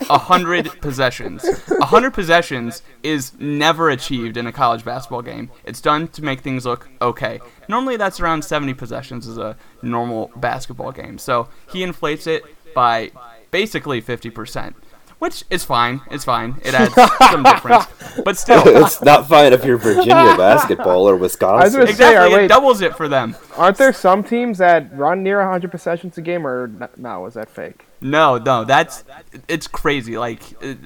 100 0.09 0.81
possessions. 0.81 1.45
100 1.69 2.13
possessions 2.13 2.83
is 3.03 3.33
never 3.39 3.91
achieved 3.91 4.37
in 4.37 4.47
a 4.47 4.53
college 4.53 4.85
basketball 4.85 5.23
game. 5.23 5.51
It's 5.65 5.81
done 5.81 6.09
to 6.09 6.23
make 6.25 6.41
things 6.41 6.65
look 6.65 6.89
okay. 7.03 7.41
Normally, 7.69 7.97
that's 7.97 8.19
around 8.21 8.43
70 8.45 8.75
possessions 8.75 9.27
is 9.27 9.39
a 9.39 9.57
normal 9.83 10.31
basketball 10.37 10.93
game. 10.93 11.19
So 11.19 11.49
he 11.73 11.83
inflates 11.83 12.27
it 12.27 12.43
by 12.75 13.11
basically 13.51 14.01
50%, 14.01 14.75
which 15.19 15.45
is 15.51 15.65
fine. 15.65 16.01
It's 16.11 16.25
fine. 16.25 16.57
It 16.65 16.73
adds 16.75 16.95
some 17.31 17.43
difference. 17.43 17.85
But 18.25 18.39
still, 18.39 18.63
it's 18.67 19.03
not 19.03 19.29
fine 19.29 19.53
if 19.53 19.65
you're 19.65 19.77
Virginia 19.77 20.35
basketball 20.39 21.09
or 21.09 21.17
Wisconsin. 21.17 21.73
gonna 21.73 21.87
say- 21.87 21.91
exactly, 21.93 22.35
wait. 22.35 22.45
it 22.45 22.49
doubles 22.49 22.81
it 22.81 22.97
for 22.97 23.09
them. 23.09 23.37
Aren't 23.57 23.77
there 23.77 23.93
some 23.93 24.25
teams 24.25 24.59
that 24.59 24.97
run 24.97 25.23
near 25.23 25.39
100 25.41 25.71
possessions 25.71 26.17
a 26.17 26.23
game, 26.23 26.47
or 26.47 26.65
n- 26.65 26.89
no? 26.97 27.27
Is 27.27 27.35
that 27.35 27.51
fake? 27.51 27.85
No, 28.01 28.39
no, 28.39 28.65
that's 28.65 29.05
it's 29.49 29.67
crazy. 29.67 30.17
Like 30.19 30.41
it, 30.63 30.79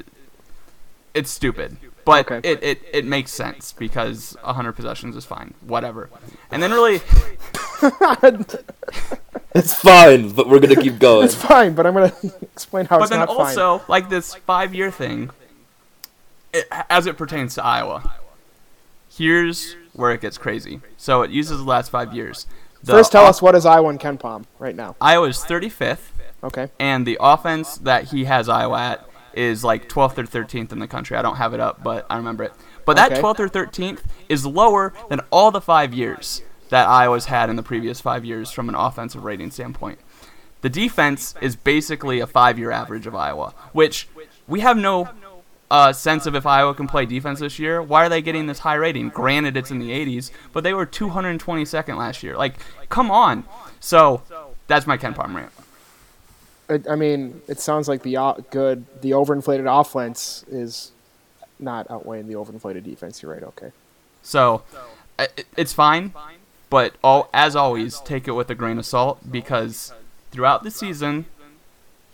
it's 1.15 1.31
stupid, 1.31 1.77
but 2.05 2.31
Okay. 2.31 2.49
it, 2.49 2.63
it 2.63 2.83
it 2.93 3.05
makes 3.05 3.31
sense 3.31 3.73
because 3.73 4.37
100 4.43 4.73
possessions 4.73 5.15
is 5.17 5.25
fine. 5.25 5.55
Whatever. 5.61 6.11
And 6.51 6.63
then 6.63 6.73
really, 6.73 7.01
It's 9.55 9.73
fine, 9.75 10.31
but 10.31 10.49
we're 10.49 10.59
gonna 10.59 10.75
keep 10.75 10.99
going. 10.99 11.27
It's 11.27 11.35
fine, 11.37 11.75
but 11.75 11.87
I'm 11.87 11.95
gonna 11.95 12.13
explain 12.43 12.87
how 12.87 13.01
it's 13.01 13.11
not 13.11 13.29
fine. 13.29 13.37
but 13.37 13.43
it's 13.43 13.55
then 13.55 13.57
not 13.65 13.71
also 13.71 13.85
like 13.89 14.09
this 14.09 14.35
five 14.35 14.75
year 14.75 14.91
thing. 14.91 15.31
it, 16.53 16.67
as 16.91 17.07
it 17.07 17.17
pertains 17.17 17.55
to 17.55 17.65
Iowa, 17.65 18.15
here's 19.17 19.77
where 19.93 20.11
it 20.11 20.21
gets 20.21 20.39
crazy. 20.39 20.81
So 20.97 21.23
it 21.23 21.31
uses 21.31 21.59
the 21.59 21.65
last 21.65 21.91
five 21.91 22.13
years. 22.13 22.49
The 22.83 22.93
First, 22.93 23.13
tell 23.13 23.23
off- 23.25 23.31
us 23.31 23.43
what 23.43 23.55
is 23.55 23.65
Iowa 23.65 23.89
and 23.91 24.01
KenPom 24.01 24.45
right 24.59 24.75
now. 24.75 24.97
Iowa's 25.01 25.39
35th, 25.45 26.11
Okay. 26.45 26.69
and 26.79 27.07
the 27.07 27.17
offense 27.21 27.79
that 27.79 28.05
he 28.05 28.25
has 28.27 28.49
Iowa 28.49 28.79
at 28.79 29.09
is 29.33 29.65
like 29.65 29.89
12th 29.89 30.19
or 30.19 30.23
13th 30.25 30.71
in 30.71 30.79
the 30.79 30.87
country. 30.87 31.17
I 31.17 31.23
don't 31.23 31.37
have 31.37 31.55
it 31.55 31.61
up, 31.61 31.83
but 31.83 32.07
I 32.09 32.17
remember 32.19 32.45
it. 32.45 32.53
But 32.85 32.95
that 32.97 33.11
Okay. 33.13 33.21
12th 33.21 33.41
or 33.41 33.49
13th 33.49 34.01
is 34.29 34.47
lower 34.47 34.93
than 35.09 35.21
all 35.31 35.51
the 35.51 35.61
five 35.61 35.93
years 35.93 36.43
that 36.69 36.87
Iowa's 36.87 37.25
had 37.27 37.51
in 37.51 37.57
the 37.57 37.63
previous 37.63 38.01
five 38.01 38.25
years 38.25 38.51
from 38.51 38.69
an 38.69 38.75
offensive 38.77 39.25
rating 39.25 39.51
standpoint. 39.51 39.99
The 40.61 40.69
defense 40.71 41.35
is 41.41 41.57
basically 41.57 42.21
a 42.21 42.27
five-year 42.27 42.71
average 42.71 43.07
of 43.07 43.15
Iowa, 43.15 43.55
which 43.73 44.09
we 44.47 44.61
have 44.61 44.77
no 44.79 45.09
uh, 45.71 45.93
sense 45.93 46.25
of 46.27 46.35
if 46.35 46.47
Iowa 46.47 46.75
can 46.75 46.87
play 46.87 47.05
defense 47.05 47.41
this 47.41 47.59
year. 47.59 47.83
Why 47.83 48.07
are 48.07 48.09
they 48.09 48.23
getting 48.23 48.47
this 48.47 48.61
high 48.61 48.75
rating? 48.77 49.09
Granted, 49.11 49.57
it's 49.57 49.71
in 49.71 49.79
the 49.79 49.91
80s, 49.91 50.31
but 50.53 50.63
they 50.65 50.73
were 50.73 50.87
222nd 50.87 51.97
last 51.99 52.23
year. 52.23 52.37
Like, 52.37 52.55
come 52.89 53.11
on. 53.11 53.45
So 53.81 54.23
that's 54.69 54.87
my 54.87 54.97
KenPom 54.97 55.35
rant. 55.35 55.53
I, 56.69 56.81
I 56.91 56.97
mean, 56.97 57.43
it 57.49 57.61
sounds 57.61 57.89
like 57.89 58.03
the 58.03 58.15
good, 58.51 58.85
the 59.03 59.11
overinflated 59.11 59.67
offense 59.81 60.45
is 60.51 60.93
not 61.59 61.87
outweighing 61.91 62.27
the 62.27 62.35
overinflated 62.35 62.85
defense. 62.85 63.23
You're 63.23 63.33
right. 63.33 63.43
Okay. 63.43 63.71
So 64.23 64.63
it's 65.57 65.73
fine, 65.73 66.13
but 66.71 66.95
all, 67.05 67.29
as 67.35 67.55
always, 67.55 68.01
take 68.01 68.27
it 68.27 68.33
with 68.33 68.49
a 68.51 68.55
grain 68.55 68.79
of 68.79 68.87
salt 68.87 69.21
because 69.31 69.93
throughout 70.31 70.63
the 70.63 70.71
season, 70.71 71.27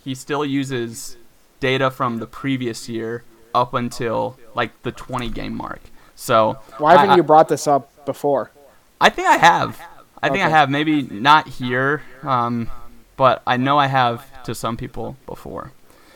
he 0.03 0.13
still 0.13 0.45
uses 0.45 1.17
data 1.59 1.89
from 1.89 2.19
the 2.19 2.27
previous 2.27 2.89
year 2.89 3.23
up 3.53 3.73
until 3.73 4.37
like 4.55 4.81
the 4.83 4.91
20 4.91 5.29
game 5.29 5.55
mark. 5.55 5.79
So 6.15 6.57
Why 6.77 6.93
haven't 6.93 7.11
I- 7.11 7.15
you 7.15 7.23
brought 7.23 7.47
this 7.47 7.67
up 7.67 8.05
before? 8.05 8.51
I 8.99 9.09
think 9.09 9.27
I 9.27 9.37
have. 9.37 9.81
I 10.21 10.29
think 10.29 10.43
I 10.43 10.49
have. 10.49 10.69
Maybe 10.69 11.01
not 11.01 11.47
here, 11.47 12.03
um, 12.21 12.69
but 13.21 13.43
I 13.45 13.55
know 13.55 13.77
I 13.77 13.85
have 13.85 14.41
to 14.45 14.55
some 14.55 14.75
people 14.75 15.15
before. 15.27 15.73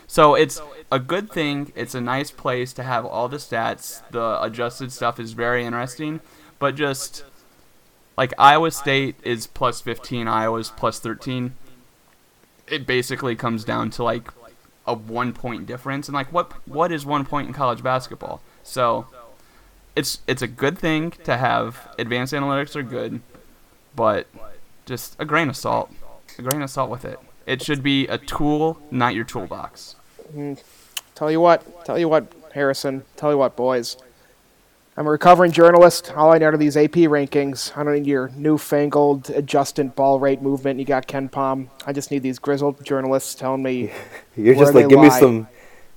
So 0.08 0.34
it's 0.34 0.60
a 0.92 0.98
good 0.98 1.30
thing. 1.30 1.72
It's 1.76 1.94
a 1.94 2.02
nice 2.02 2.32
place 2.32 2.74
to 2.74 2.82
have 2.82 3.06
all 3.06 3.30
the 3.30 3.38
stats. 3.38 4.02
The 4.10 4.42
adjusted 4.42 4.92
stuff 4.92 5.20
is 5.20 5.34
very 5.34 5.64
interesting, 5.64 6.20
but 6.58 6.74
just 6.74 7.24
like 8.18 8.34
Iowa 8.40 8.72
State 8.72 9.18
is 9.22 9.46
plus 9.46 9.82
15, 9.82 10.28
Iowa's 10.28 10.72
plus 10.72 10.98
13. 10.98 11.54
It 12.68 12.88
basically 12.88 13.36
comes 13.36 13.64
down 13.64 13.92
to 13.92 14.04
like 14.04 14.32
a 14.88 14.96
one 14.96 15.32
point 15.32 15.68
difference, 15.68 16.08
and 16.08 16.16
like 16.16 16.34
what 16.34 16.54
what 16.68 16.92
is 16.92 17.06
one 17.06 17.24
point 17.24 17.48
in 17.48 17.54
college 17.54 17.84
basketball? 17.84 18.42
So 18.64 19.06
it's 19.96 20.22
it's 20.26 20.42
a 20.42 20.48
good 20.48 20.80
thing 20.80 21.12
to 21.24 21.38
have. 21.38 21.88
Advanced 22.00 22.34
analytics 22.34 22.76
are 22.76 22.82
good, 22.82 23.22
but 23.96 24.26
just 24.88 25.16
a 25.20 25.26
grain 25.26 25.50
of 25.50 25.56
salt. 25.56 25.92
A 26.38 26.42
grain 26.42 26.62
of 26.62 26.70
salt 26.70 26.90
with 26.90 27.06
it. 27.06 27.20
It 27.46 27.62
should 27.62 27.84
be 27.84 28.08
a 28.08 28.18
tool, 28.18 28.80
not 28.92 29.16
your 29.16 29.24
toolbox. 29.24 29.96
Hmm. 30.32 30.54
Tell 31.14 31.32
you 31.32 31.40
what, 31.40 31.86
tell 31.86 31.98
you 31.98 32.10
what, 32.10 32.32
Harrison, 32.54 33.04
tell 33.16 33.32
you 33.32 33.38
what, 33.38 33.56
boys. 33.56 33.98
I'm 34.98 35.08
a 35.08 35.12
recovering 35.12 35.52
journalist. 35.52 36.14
All 36.16 36.32
I 36.32 36.38
need 36.38 36.46
are 36.46 36.56
these 36.58 36.78
AP 36.78 36.94
rankings. 36.94 37.76
I 37.78 37.84
don't 37.84 37.94
need 37.94 38.06
your 38.08 38.30
newfangled 38.36 39.30
adjustant 39.30 39.96
ball 39.96 40.20
rate 40.22 40.42
movement. 40.42 40.80
You 40.80 40.86
got 40.86 41.06
KenPom. 41.06 41.68
I 41.86 41.92
just 41.92 42.12
need 42.12 42.24
these 42.24 42.40
grizzled 42.40 42.84
journalists 42.86 43.36
telling 43.36 43.62
me 43.62 43.92
You're 44.38 44.56
Where 44.56 44.66
just 44.66 44.74
like 44.74 44.86
they 44.86 44.90
give 44.90 45.00
me 45.02 45.10
some, 45.10 45.48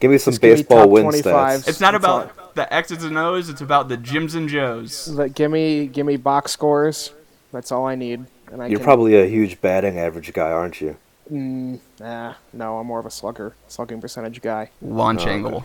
give 0.00 0.10
me 0.10 0.18
some 0.18 0.32
Just 0.32 0.40
give 0.40 0.50
me 0.50 0.56
baseball 0.62 0.78
top 0.82 0.90
win 0.90 1.02
25. 1.04 1.60
stats. 1.60 1.68
It's 1.68 1.80
not 1.80 1.92
That's 1.92 2.04
about 2.04 2.54
the 2.56 2.72
X's 2.74 3.04
and 3.04 3.16
O's. 3.16 3.48
It's 3.48 3.60
about 3.60 3.88
the 3.88 3.96
Jims 3.96 4.34
and 4.34 4.48
Joes. 4.48 5.08
like, 5.08 5.34
give 5.34 5.50
me 5.52 5.86
give 5.86 6.04
me 6.04 6.16
box 6.16 6.50
scores. 6.50 7.12
That's 7.52 7.70
all 7.70 7.86
I 7.86 7.94
need. 7.94 8.26
And 8.52 8.62
I 8.62 8.66
You're 8.66 8.78
can, 8.78 8.84
probably 8.84 9.20
a 9.20 9.26
huge 9.26 9.60
batting 9.60 9.98
average 9.98 10.32
guy, 10.32 10.50
aren't 10.50 10.80
you? 10.80 10.96
Mm, 11.30 11.80
nah, 12.00 12.34
no, 12.52 12.78
I'm 12.78 12.86
more 12.86 12.98
of 12.98 13.06
a 13.06 13.10
slugger, 13.10 13.54
slugging 13.68 14.00
percentage 14.00 14.40
guy. 14.40 14.70
Launch 14.80 15.26
Oh, 15.26 15.30
angle. 15.30 15.64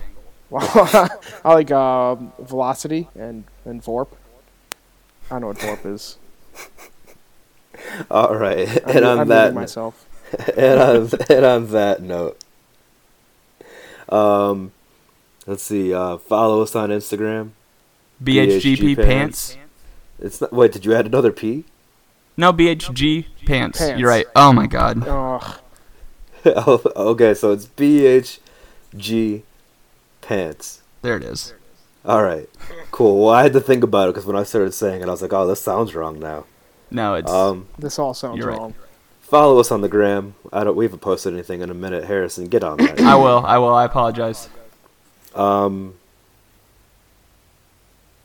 I 0.55 1.09
like 1.45 1.71
uh, 1.71 2.15
velocity 2.39 3.07
and 3.15 3.45
and 3.65 3.81
VORP. 3.81 4.09
I 5.31 5.39
don't 5.39 5.41
know 5.41 5.47
what 5.47 5.57
VORP 5.57 5.93
is. 5.93 6.17
All 8.11 8.35
right, 8.35 8.69
I'm, 8.85 8.97
and 8.97 9.05
I'm 9.05 9.19
on 9.19 9.27
that, 9.29 9.53
myself. 9.53 10.05
and 10.57 10.79
on 10.79 11.09
and 11.29 11.45
on 11.45 11.67
that 11.71 12.01
note, 12.01 12.43
um, 14.09 14.73
let's 15.47 15.63
see. 15.63 15.93
Uh, 15.93 16.17
follow 16.17 16.61
us 16.61 16.75
on 16.75 16.89
Instagram. 16.89 17.51
BHGP 18.23 18.95
BHG 18.95 18.95
pants. 18.95 19.57
It's 20.19 20.39
not. 20.39 20.53
Wait, 20.53 20.71
did 20.71 20.85
you 20.85 20.93
add 20.93 21.05
another 21.05 21.31
P? 21.31 21.65
No 22.35 22.51
BHG 22.53 23.25
pants. 23.45 23.79
Pants. 23.79 23.99
You're 23.99 24.09
right. 24.09 24.25
Oh 24.35 24.51
my 24.53 24.67
god. 24.67 25.07
Ugh. 25.07 25.59
oh, 26.45 26.81
okay, 26.95 27.33
so 27.33 27.51
it's 27.51 27.65
BHG 27.67 29.43
pants. 30.21 30.81
There 31.01 31.15
it 31.17 31.23
is. 31.23 31.53
All 32.05 32.21
right, 32.23 32.49
cool. 32.91 33.23
Well, 33.25 33.33
I 33.33 33.43
had 33.43 33.53
to 33.53 33.61
think 33.61 33.81
about 33.83 34.09
it 34.09 34.13
because 34.13 34.25
when 34.25 34.35
I 34.35 34.43
started 34.43 34.73
saying 34.73 35.01
it, 35.01 35.07
I 35.07 35.11
was 35.11 35.21
like, 35.21 35.31
"Oh, 35.31 35.47
this 35.47 35.61
sounds 35.61 35.95
wrong 35.95 36.19
now." 36.19 36.45
No, 36.91 37.13
it's 37.15 37.31
Um, 37.31 37.67
This 37.79 37.97
all 37.97 38.13
sounds 38.13 38.37
You're 38.37 38.49
right. 38.51 38.73
follow 39.21 39.57
us 39.59 39.71
on 39.71 39.79
the 39.81 39.87
gram. 39.87 40.35
I 40.51 40.63
don't. 40.65 40.75
We 40.75 40.83
haven't 40.85 40.99
posted 40.99 41.33
anything 41.33 41.61
in 41.61 41.69
a 41.69 41.73
minute. 41.73 42.03
Harrison, 42.03 42.47
get 42.47 42.63
on 42.63 42.77
that. 42.77 42.99
I 43.01 43.15
will. 43.15 43.43
I 43.45 43.57
will. 43.57 43.73
I 43.73 43.85
apologize. 43.85 44.49
Um, 45.33 45.95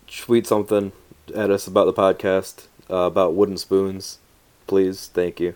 tweet 0.08 0.46
something 0.46 0.90
at 1.34 1.50
us 1.50 1.66
about 1.66 1.84
the 1.84 1.92
podcast, 1.92 2.66
uh, 2.90 2.96
about 2.96 3.34
wooden 3.34 3.56
spoons, 3.56 4.18
please. 4.66 5.08
Thank 5.08 5.40
you. 5.40 5.54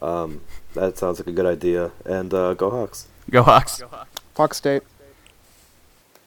Um, 0.00 0.42
that 0.74 0.98
sounds 0.98 1.18
like 1.18 1.28
a 1.28 1.32
good 1.32 1.46
idea. 1.46 1.92
And 2.04 2.32
uh, 2.34 2.54
go 2.54 2.70
Hawks. 2.70 3.08
Go 3.30 3.42
Hawks. 3.42 3.82
Fuck 4.34 4.54
state. 4.54 4.82